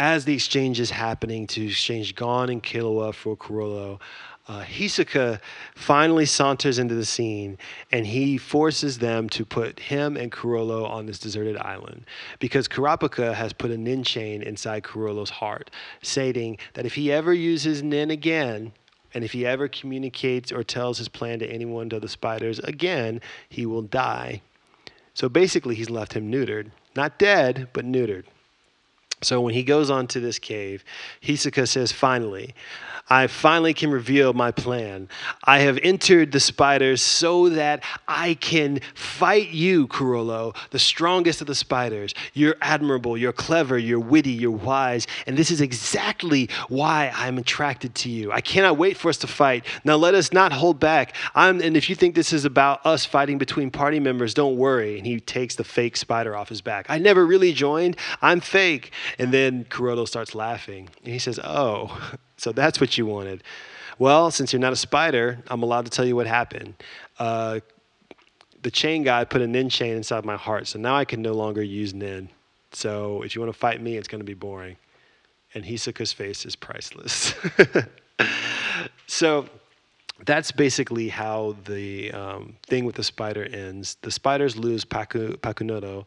as 0.00 0.24
the 0.24 0.34
exchange 0.34 0.80
is 0.80 0.90
happening, 0.90 1.46
to 1.48 1.66
exchange 1.66 2.16
Gon 2.16 2.50
and 2.50 2.62
Killua 2.62 3.14
for 3.14 3.36
Kurolo, 3.36 4.00
uh, 4.48 4.62
Hisoka 4.62 5.40
finally 5.74 6.24
saunters 6.24 6.78
into 6.78 6.94
the 6.94 7.04
scene 7.04 7.58
and 7.92 8.06
he 8.06 8.38
forces 8.38 8.98
them 8.98 9.28
to 9.30 9.44
put 9.44 9.78
him 9.78 10.16
and 10.16 10.32
Kurolo 10.32 10.88
on 10.88 11.06
this 11.06 11.18
deserted 11.18 11.58
island 11.58 12.06
because 12.38 12.66
Kurapika 12.66 13.34
has 13.34 13.52
put 13.52 13.70
a 13.70 13.76
nin 13.76 14.02
chain 14.02 14.42
inside 14.42 14.82
Kurolo's 14.82 15.30
heart, 15.30 15.70
stating 16.02 16.58
that 16.74 16.86
if 16.86 16.94
he 16.94 17.12
ever 17.12 17.34
uses 17.34 17.82
nin 17.82 18.10
again, 18.10 18.72
and 19.14 19.24
if 19.24 19.32
he 19.32 19.46
ever 19.46 19.68
communicates 19.68 20.52
or 20.52 20.62
tells 20.62 20.98
his 20.98 21.08
plan 21.08 21.38
to 21.38 21.46
anyone 21.46 21.88
to 21.88 21.98
the 21.98 22.08
spiders 22.08 22.58
again, 22.58 23.20
he 23.48 23.64
will 23.64 23.82
die. 23.82 24.42
So 25.14 25.28
basically, 25.28 25.74
he's 25.74 25.90
left 25.90 26.12
him 26.12 26.30
neutered. 26.30 26.70
Not 26.94 27.18
dead, 27.18 27.68
but 27.72 27.86
neutered. 27.86 28.24
So 29.22 29.40
when 29.40 29.54
he 29.54 29.62
goes 29.62 29.90
on 29.90 30.06
to 30.08 30.20
this 30.20 30.38
cave, 30.38 30.84
Hisoka 31.22 31.66
says, 31.66 31.92
Finally, 31.92 32.54
I 33.10 33.26
finally 33.26 33.72
can 33.72 33.90
reveal 33.90 34.32
my 34.34 34.50
plan. 34.50 35.08
I 35.44 35.60
have 35.60 35.78
entered 35.82 36.32
the 36.32 36.40
spiders 36.40 37.00
so 37.02 37.48
that 37.48 37.82
I 38.06 38.34
can 38.34 38.80
fight 38.94 39.48
you, 39.48 39.88
Kurolo, 39.88 40.54
the 40.70 40.78
strongest 40.78 41.40
of 41.40 41.46
the 41.46 41.54
spiders. 41.54 42.14
You're 42.34 42.56
admirable, 42.60 43.16
you're 43.16 43.32
clever, 43.32 43.78
you're 43.78 43.98
witty, 43.98 44.32
you're 44.32 44.50
wise, 44.50 45.06
and 45.26 45.38
this 45.38 45.50
is 45.50 45.62
exactly 45.62 46.50
why 46.68 47.10
I'm 47.14 47.38
attracted 47.38 47.94
to 47.96 48.10
you. 48.10 48.30
I 48.30 48.42
cannot 48.42 48.76
wait 48.76 48.98
for 48.98 49.08
us 49.08 49.16
to 49.18 49.26
fight. 49.26 49.64
Now 49.84 49.96
let 49.96 50.14
us 50.14 50.32
not 50.32 50.52
hold 50.52 50.78
back. 50.78 51.14
I'm, 51.34 51.62
and 51.62 51.76
if 51.76 51.88
you 51.88 51.96
think 51.96 52.14
this 52.14 52.32
is 52.32 52.44
about 52.44 52.84
us 52.84 53.06
fighting 53.06 53.38
between 53.38 53.70
party 53.70 54.00
members, 54.00 54.34
don't 54.34 54.56
worry. 54.56 54.98
And 54.98 55.06
he 55.06 55.18
takes 55.18 55.54
the 55.56 55.64
fake 55.64 55.96
spider 55.96 56.36
off 56.36 56.50
his 56.50 56.60
back. 56.60 56.86
I 56.90 56.98
never 56.98 57.24
really 57.24 57.54
joined. 57.54 57.96
I'm 58.20 58.40
fake. 58.40 58.92
And 59.18 59.32
then 59.32 59.64
Kurolo 59.64 60.06
starts 60.06 60.34
laughing, 60.34 60.88
and 61.04 61.12
he 61.12 61.18
says, 61.18 61.38
"Oh." 61.42 62.16
So 62.40 62.52
that's 62.52 62.80
what 62.80 62.96
you 62.96 63.04
wanted. 63.04 63.42
Well, 63.98 64.30
since 64.30 64.52
you're 64.52 64.60
not 64.60 64.72
a 64.72 64.76
spider, 64.76 65.42
I'm 65.48 65.64
allowed 65.64 65.86
to 65.86 65.90
tell 65.90 66.04
you 66.04 66.14
what 66.14 66.28
happened. 66.28 66.74
Uh, 67.18 67.58
the 68.62 68.70
chain 68.70 69.02
guy 69.02 69.24
put 69.24 69.42
a 69.42 69.46
nin 69.48 69.68
chain 69.68 69.96
inside 69.96 70.24
my 70.24 70.36
heart, 70.36 70.68
so 70.68 70.78
now 70.78 70.94
I 70.94 71.04
can 71.04 71.20
no 71.20 71.32
longer 71.32 71.64
use 71.64 71.94
nin. 71.94 72.28
So 72.72 73.22
if 73.22 73.34
you 73.34 73.40
want 73.40 73.52
to 73.52 73.58
fight 73.58 73.80
me, 73.80 73.96
it's 73.96 74.08
going 74.08 74.20
to 74.20 74.24
be 74.24 74.34
boring. 74.34 74.76
And 75.54 75.64
Hisoka's 75.64 76.12
face 76.12 76.44
is 76.44 76.54
priceless. 76.54 77.34
so 79.06 79.46
that's 80.24 80.52
basically 80.52 81.08
how 81.08 81.56
the 81.64 82.12
um, 82.12 82.56
thing 82.66 82.84
with 82.84 82.96
the 82.96 83.04
spider 83.04 83.44
ends. 83.44 83.96
The 84.02 84.10
spiders 84.10 84.56
lose 84.56 84.84
Paku, 84.84 85.36
Pakunoda, 85.38 86.04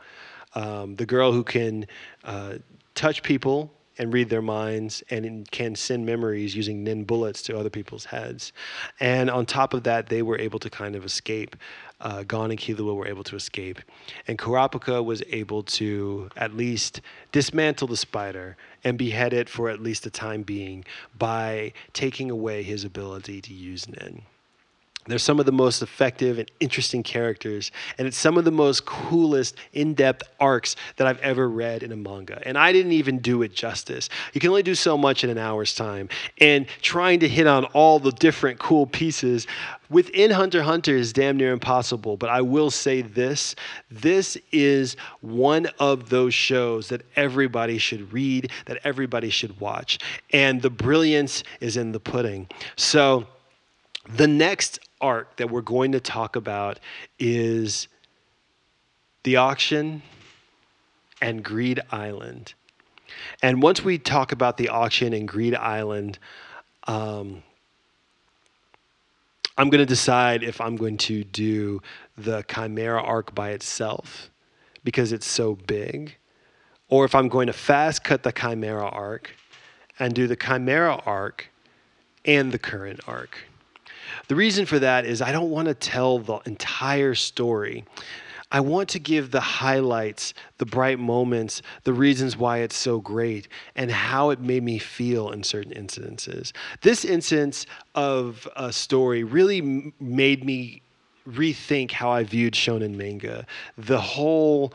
um, 0.53 0.95
the 0.95 1.05
girl 1.05 1.31
who 1.31 1.43
can 1.43 1.87
uh, 2.23 2.55
touch 3.01 3.23
people 3.23 3.73
and 3.97 4.13
read 4.13 4.29
their 4.29 4.43
minds 4.43 5.03
and 5.09 5.49
can 5.49 5.75
send 5.75 6.05
memories 6.05 6.55
using 6.55 6.83
nin 6.83 7.03
bullets 7.03 7.41
to 7.41 7.57
other 7.57 7.69
people's 7.69 8.05
heads. 8.05 8.53
And 8.99 9.27
on 9.27 9.47
top 9.47 9.73
of 9.73 9.81
that, 9.83 10.07
they 10.07 10.21
were 10.21 10.37
able 10.37 10.59
to 10.59 10.69
kind 10.69 10.95
of 10.95 11.03
escape. 11.03 11.55
Uh, 11.99 12.21
Gon 12.21 12.51
and 12.51 12.59
Killua 12.59 12.95
were 12.95 13.07
able 13.07 13.23
to 13.23 13.35
escape. 13.35 13.79
And 14.27 14.37
Kurapika 14.37 15.03
was 15.03 15.23
able 15.29 15.63
to 15.63 16.29
at 16.37 16.55
least 16.55 17.01
dismantle 17.31 17.87
the 17.87 17.97
spider 17.97 18.55
and 18.83 18.99
behead 18.99 19.33
it 19.33 19.49
for 19.49 19.67
at 19.71 19.81
least 19.81 20.03
the 20.03 20.11
time 20.11 20.43
being 20.43 20.85
by 21.17 21.73
taking 21.93 22.29
away 22.29 22.61
his 22.61 22.83
ability 22.83 23.41
to 23.41 23.53
use 23.53 23.87
nin. 23.89 24.21
They're 25.07 25.17
some 25.17 25.39
of 25.39 25.45
the 25.45 25.51
most 25.51 25.81
effective 25.81 26.37
and 26.37 26.49
interesting 26.59 27.01
characters, 27.01 27.71
and 27.97 28.07
it's 28.07 28.17
some 28.17 28.37
of 28.37 28.45
the 28.45 28.51
most 28.51 28.85
coolest, 28.85 29.55
in 29.73 29.93
depth 29.93 30.23
arcs 30.39 30.75
that 30.97 31.07
I've 31.07 31.19
ever 31.19 31.49
read 31.49 31.81
in 31.81 31.91
a 31.91 31.95
manga. 31.95 32.41
And 32.45 32.57
I 32.57 32.71
didn't 32.71 32.91
even 32.91 33.19
do 33.19 33.41
it 33.41 33.53
justice. 33.53 34.09
You 34.33 34.41
can 34.41 34.49
only 34.49 34.63
do 34.63 34.75
so 34.75 34.97
much 34.97 35.23
in 35.23 35.29
an 35.29 35.37
hour's 35.37 35.73
time. 35.73 36.09
And 36.39 36.67
trying 36.81 37.19
to 37.21 37.27
hit 37.27 37.47
on 37.47 37.65
all 37.65 37.99
the 37.99 38.11
different 38.11 38.59
cool 38.59 38.85
pieces 38.85 39.47
within 39.89 40.31
Hunter 40.31 40.63
Hunter 40.63 40.95
is 40.95 41.13
damn 41.13 41.37
near 41.37 41.51
impossible. 41.51 42.17
But 42.17 42.29
I 42.29 42.41
will 42.41 42.71
say 42.71 43.01
this 43.01 43.55
this 43.89 44.37
is 44.51 44.95
one 45.21 45.67
of 45.79 46.09
those 46.09 46.33
shows 46.33 46.89
that 46.89 47.01
everybody 47.15 47.77
should 47.77 48.11
read, 48.13 48.51
that 48.65 48.79
everybody 48.83 49.29
should 49.29 49.59
watch. 49.59 49.99
And 50.31 50.61
the 50.61 50.69
brilliance 50.69 51.43
is 51.59 51.77
in 51.77 51.91
the 51.91 51.99
pudding. 51.99 52.47
So, 52.75 53.27
the 54.15 54.27
next 54.27 54.79
arc 55.01 55.35
that 55.37 55.49
we're 55.49 55.61
going 55.61 55.91
to 55.93 55.99
talk 55.99 56.35
about 56.35 56.79
is 57.19 57.87
the 59.23 59.35
auction 59.35 60.01
and 61.21 61.43
Greed 61.43 61.79
Island. 61.91 62.53
And 63.41 63.61
once 63.61 63.83
we 63.83 63.97
talk 63.97 64.31
about 64.31 64.57
the 64.57 64.69
auction 64.69 65.13
and 65.13 65.27
Greed 65.27 65.55
Island, 65.55 66.17
um, 66.87 67.43
I'm 69.57 69.69
going 69.69 69.79
to 69.79 69.85
decide 69.85 70.43
if 70.43 70.61
I'm 70.61 70.75
going 70.75 70.97
to 70.97 71.23
do 71.23 71.81
the 72.17 72.43
Chimera 72.43 73.01
arc 73.01 73.35
by 73.35 73.51
itself 73.51 74.29
because 74.83 75.11
it's 75.11 75.27
so 75.27 75.55
big, 75.55 76.15
or 76.89 77.05
if 77.05 77.13
I'm 77.13 77.27
going 77.27 77.47
to 77.47 77.53
fast 77.53 78.03
cut 78.03 78.23
the 78.23 78.31
Chimera 78.31 78.87
arc 78.87 79.35
and 79.99 80.13
do 80.15 80.25
the 80.25 80.35
Chimera 80.35 80.95
arc 81.05 81.49
and 82.25 82.51
the 82.51 82.59
current 82.59 83.01
arc. 83.07 83.37
The 84.27 84.35
reason 84.35 84.65
for 84.65 84.79
that 84.79 85.05
is 85.05 85.21
I 85.21 85.31
don't 85.31 85.49
want 85.49 85.67
to 85.67 85.73
tell 85.73 86.19
the 86.19 86.39
entire 86.45 87.15
story. 87.15 87.85
I 88.51 88.59
want 88.59 88.89
to 88.89 88.99
give 88.99 89.31
the 89.31 89.39
highlights, 89.39 90.33
the 90.57 90.65
bright 90.65 90.99
moments, 90.99 91.61
the 91.83 91.93
reasons 91.93 92.35
why 92.35 92.59
it's 92.59 92.75
so 92.75 92.99
great, 92.99 93.47
and 93.75 93.89
how 93.89 94.31
it 94.31 94.41
made 94.41 94.63
me 94.63 94.77
feel 94.77 95.31
in 95.31 95.43
certain 95.43 95.71
incidences. 95.73 96.51
This 96.81 97.05
instance 97.05 97.65
of 97.95 98.47
a 98.57 98.73
story 98.73 99.23
really 99.23 99.93
made 99.99 100.43
me 100.43 100.81
rethink 101.27 101.91
how 101.91 102.11
I 102.11 102.23
viewed 102.23 102.53
shonen 102.53 102.95
manga. 102.95 103.45
The 103.77 104.01
whole 104.01 104.73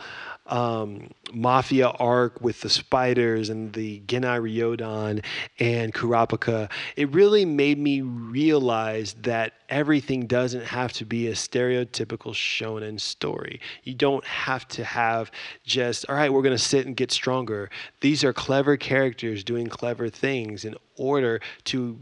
um, 0.49 1.11
mafia 1.33 1.89
arc 1.89 2.41
with 2.41 2.61
the 2.61 2.69
spiders 2.69 3.49
and 3.49 3.73
the 3.73 4.01
Genei 4.07 4.41
Ryodan 4.41 5.25
and 5.59 5.93
Kurapika, 5.93 6.71
it 6.97 7.13
really 7.13 7.45
made 7.45 7.79
me 7.79 8.01
realize 8.01 9.15
that 9.23 9.55
everything 9.69 10.27
doesn't 10.27 10.65
have 10.65 10.93
to 10.95 11.05
be 11.05 11.29
a 11.29 11.33
stereotypical 11.33 12.33
shonen 12.33 13.01
story. 13.01 13.61
You 13.85 13.95
don't 13.95 14.25
have 14.25 14.69
to 14.69 14.85
have 14.85 15.31
just, 15.65 16.09
all 16.09 16.15
right, 16.15 16.33
we're 16.33 16.43
going 16.43 16.57
to 16.57 16.63
sit 16.63 16.87
and 16.87 16.97
get 16.97 17.11
stronger. 17.11 17.71
These 18.01 18.25
are 18.25 18.33
clever 18.33 18.77
characters 18.77 19.43
doing 19.43 19.67
clever 19.67 20.09
things 20.09 20.65
in 20.65 20.77
order 20.97 21.41
to 21.65 21.99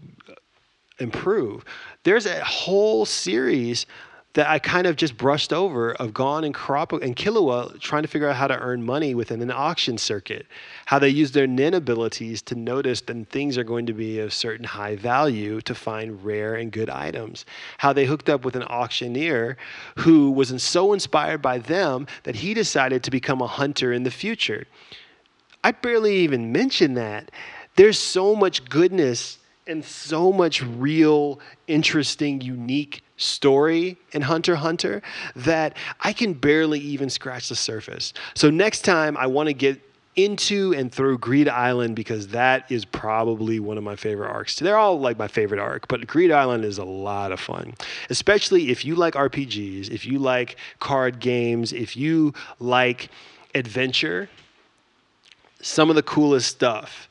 improve. 0.99 1.65
There's 2.05 2.27
a 2.27 2.45
whole 2.45 3.05
series 3.05 3.87
that 4.35 4.48
I 4.48 4.59
kind 4.59 4.86
of 4.89 4.97
just 4.97 5.16
brushed 5.16 5.52
over 5.52 5.93
of 5.94 6.12
Gon 6.12 6.43
and 6.43 6.52
Kurapika 6.52 7.02
and 7.02 7.81
trying 7.81 8.02
to 8.02 8.09
figure 8.09 8.28
out 8.28 8.35
how 8.35 8.48
to 8.48 8.59
earn 8.59 8.85
money 8.85 9.15
within 9.15 9.40
an 9.40 9.51
auction 9.51 9.97
circuit, 9.97 10.47
how 10.86 10.98
they 10.98 11.09
use 11.09 11.31
their 11.31 11.47
nin 11.47 11.73
abilities 11.73 12.43
to 12.43 12.56
notice 12.56 13.01
that 13.02 13.28
things 13.31 13.56
are 13.56 13.65
going 13.65 13.86
to 13.86 13.93
be 13.93 14.19
of 14.19 14.32
certain 14.32 14.65
high 14.65 14.97
value 14.97 15.61
to 15.62 15.74
find 15.74 16.24
rare 16.24 16.56
and 16.56 16.73
good 16.73 16.90
items, 16.90 17.47
how 17.78 17.93
they 17.93 18.05
hooked 18.05 18.28
up 18.28 18.44
with 18.44 18.56
an 18.56 18.65
auctioneer 18.65 19.56
who 19.98 20.32
was 20.32 20.62
so 20.62 20.93
inspired 20.93 21.40
by 21.40 21.59
them 21.59 22.06
that 22.24 22.35
he 22.35 22.55
decided 22.55 23.05
to 23.05 23.12
become 23.12 23.40
a 23.40 23.47
hunter 23.47 23.93
in 23.93 24.02
the 24.02 24.11
future. 24.11 24.66
I 25.62 25.70
barely 25.70 26.16
even 26.16 26.51
mentioned 26.51 26.97
that. 26.97 27.31
There's 27.77 27.98
so 27.98 28.35
much 28.35 28.69
goodness 28.69 29.39
and 29.66 29.85
so 29.85 30.32
much 30.32 30.61
real, 30.62 31.39
interesting, 31.69 32.40
unique 32.40 33.03
story 33.16 33.97
in 34.12 34.23
Hunter 34.23 34.57
Hunter 34.57 35.03
that 35.36 35.77
I 36.01 36.12
can 36.12 36.35
barely 36.35 36.81
even 36.81 37.11
scratch 37.11 37.49
the 37.49 37.57
surface. 37.57 38.12
So 38.35 38.51
next 38.51 38.82
time 38.82 39.16
I 39.16 39.27
want 39.27 39.49
to 39.49 39.55
get 39.55 39.81
into 40.16 40.73
and 40.74 40.93
through 40.93 41.19
Greed 41.19 41.49
Island 41.49 41.97
because 41.97 42.28
that 42.28 42.70
is 42.70 42.85
probably 42.85 43.59
one 43.59 43.78
of 43.78 43.85
my 43.85 43.97
favorite 43.97 44.31
arcs. 44.31 44.59
They're 44.59 44.78
all 44.78 45.01
like 45.01 45.19
my 45.19 45.28
favorite 45.28 45.61
arc, 45.61 45.89
but 45.89 46.07
Greed 46.07 46.31
Island 46.31 46.65
is 46.65 46.78
a 46.78 46.85
lot 46.85 47.32
of 47.32 47.41
fun, 47.41 47.74
especially 48.11 48.70
if 48.70 48.85
you 48.85 48.95
like 48.95 49.15
RPGs, 49.15 49.91
if 49.91 50.07
you 50.07 50.19
like 50.19 50.57
card 50.78 51.19
games, 51.19 51.73
if 51.73 51.97
you 51.97 52.32
like 52.61 53.11
adventure. 53.55 54.28
Some 55.61 55.89
of 55.91 55.97
the 55.97 56.03
coolest 56.03 56.49
stuff 56.49 57.09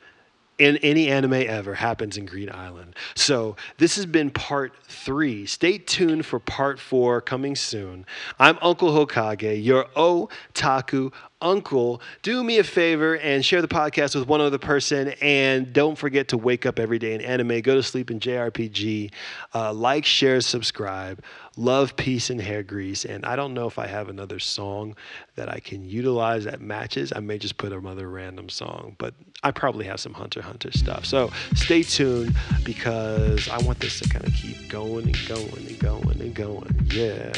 in 0.63 0.77
any 0.77 1.09
anime 1.09 1.33
ever 1.33 1.73
happens 1.73 2.15
in 2.15 2.25
Greed 2.25 2.49
Island. 2.49 2.95
So 3.15 3.57
this 3.79 3.97
has 3.97 4.05
been 4.05 4.29
part 4.29 4.73
three. 4.83 5.45
Stay 5.45 5.77
tuned 5.77 6.25
for 6.25 6.39
part 6.39 6.79
four 6.79 7.19
coming 7.19 7.53
soon. 7.53 8.05
I'm 8.39 8.57
Uncle 8.61 8.89
Hokage, 8.91 9.61
your 9.61 9.85
otaku 9.95 11.11
uncle. 11.43 12.01
Do 12.21 12.43
me 12.43 12.57
a 12.57 12.63
favor 12.63 13.15
and 13.15 13.45
share 13.45 13.61
the 13.61 13.67
podcast 13.67 14.15
with 14.15 14.27
one 14.27 14.41
other 14.41 14.57
person. 14.57 15.09
And 15.21 15.73
don't 15.73 15.97
forget 15.97 16.29
to 16.29 16.37
wake 16.37 16.65
up 16.65 16.79
every 16.79 16.97
day 16.97 17.13
in 17.13 17.21
anime, 17.21 17.61
go 17.61 17.75
to 17.75 17.83
sleep 17.83 18.09
in 18.09 18.19
JRPG, 18.19 19.11
uh, 19.53 19.73
like, 19.73 20.05
share, 20.05 20.41
subscribe. 20.41 21.21
Love, 21.55 21.95
peace, 21.95 22.31
and 22.31 22.41
hair 22.41 22.63
grease. 22.63 23.05
And 23.05 23.25
I 23.25 23.35
don't 23.35 23.53
know 23.53 23.67
if 23.67 23.77
I 23.77 23.85
have 23.85 24.09
another 24.09 24.39
song 24.39 24.95
that 25.35 25.49
I 25.49 25.59
can 25.59 25.85
utilize 25.85 26.45
that 26.45 26.61
matches. 26.61 27.13
I 27.15 27.19
may 27.19 27.37
just 27.37 27.57
put 27.57 27.71
another 27.71 28.09
random 28.09 28.49
song, 28.49 28.95
but 28.97 29.13
I 29.43 29.51
probably 29.51 29.85
have 29.85 29.99
some 29.99 30.13
Hunter 30.13 30.41
Hunter 30.41 30.71
stuff. 30.71 31.05
So 31.05 31.31
stay 31.53 31.83
tuned 31.83 32.35
because 32.63 33.47
I 33.49 33.59
want 33.59 33.79
this 33.79 33.99
to 33.99 34.09
kind 34.09 34.25
of 34.25 34.33
keep 34.33 34.67
going 34.67 35.05
and 35.05 35.27
going 35.27 35.67
and 35.67 35.79
going 35.79 36.21
and 36.21 36.33
going. 36.33 36.87
Yeah. 36.91 37.33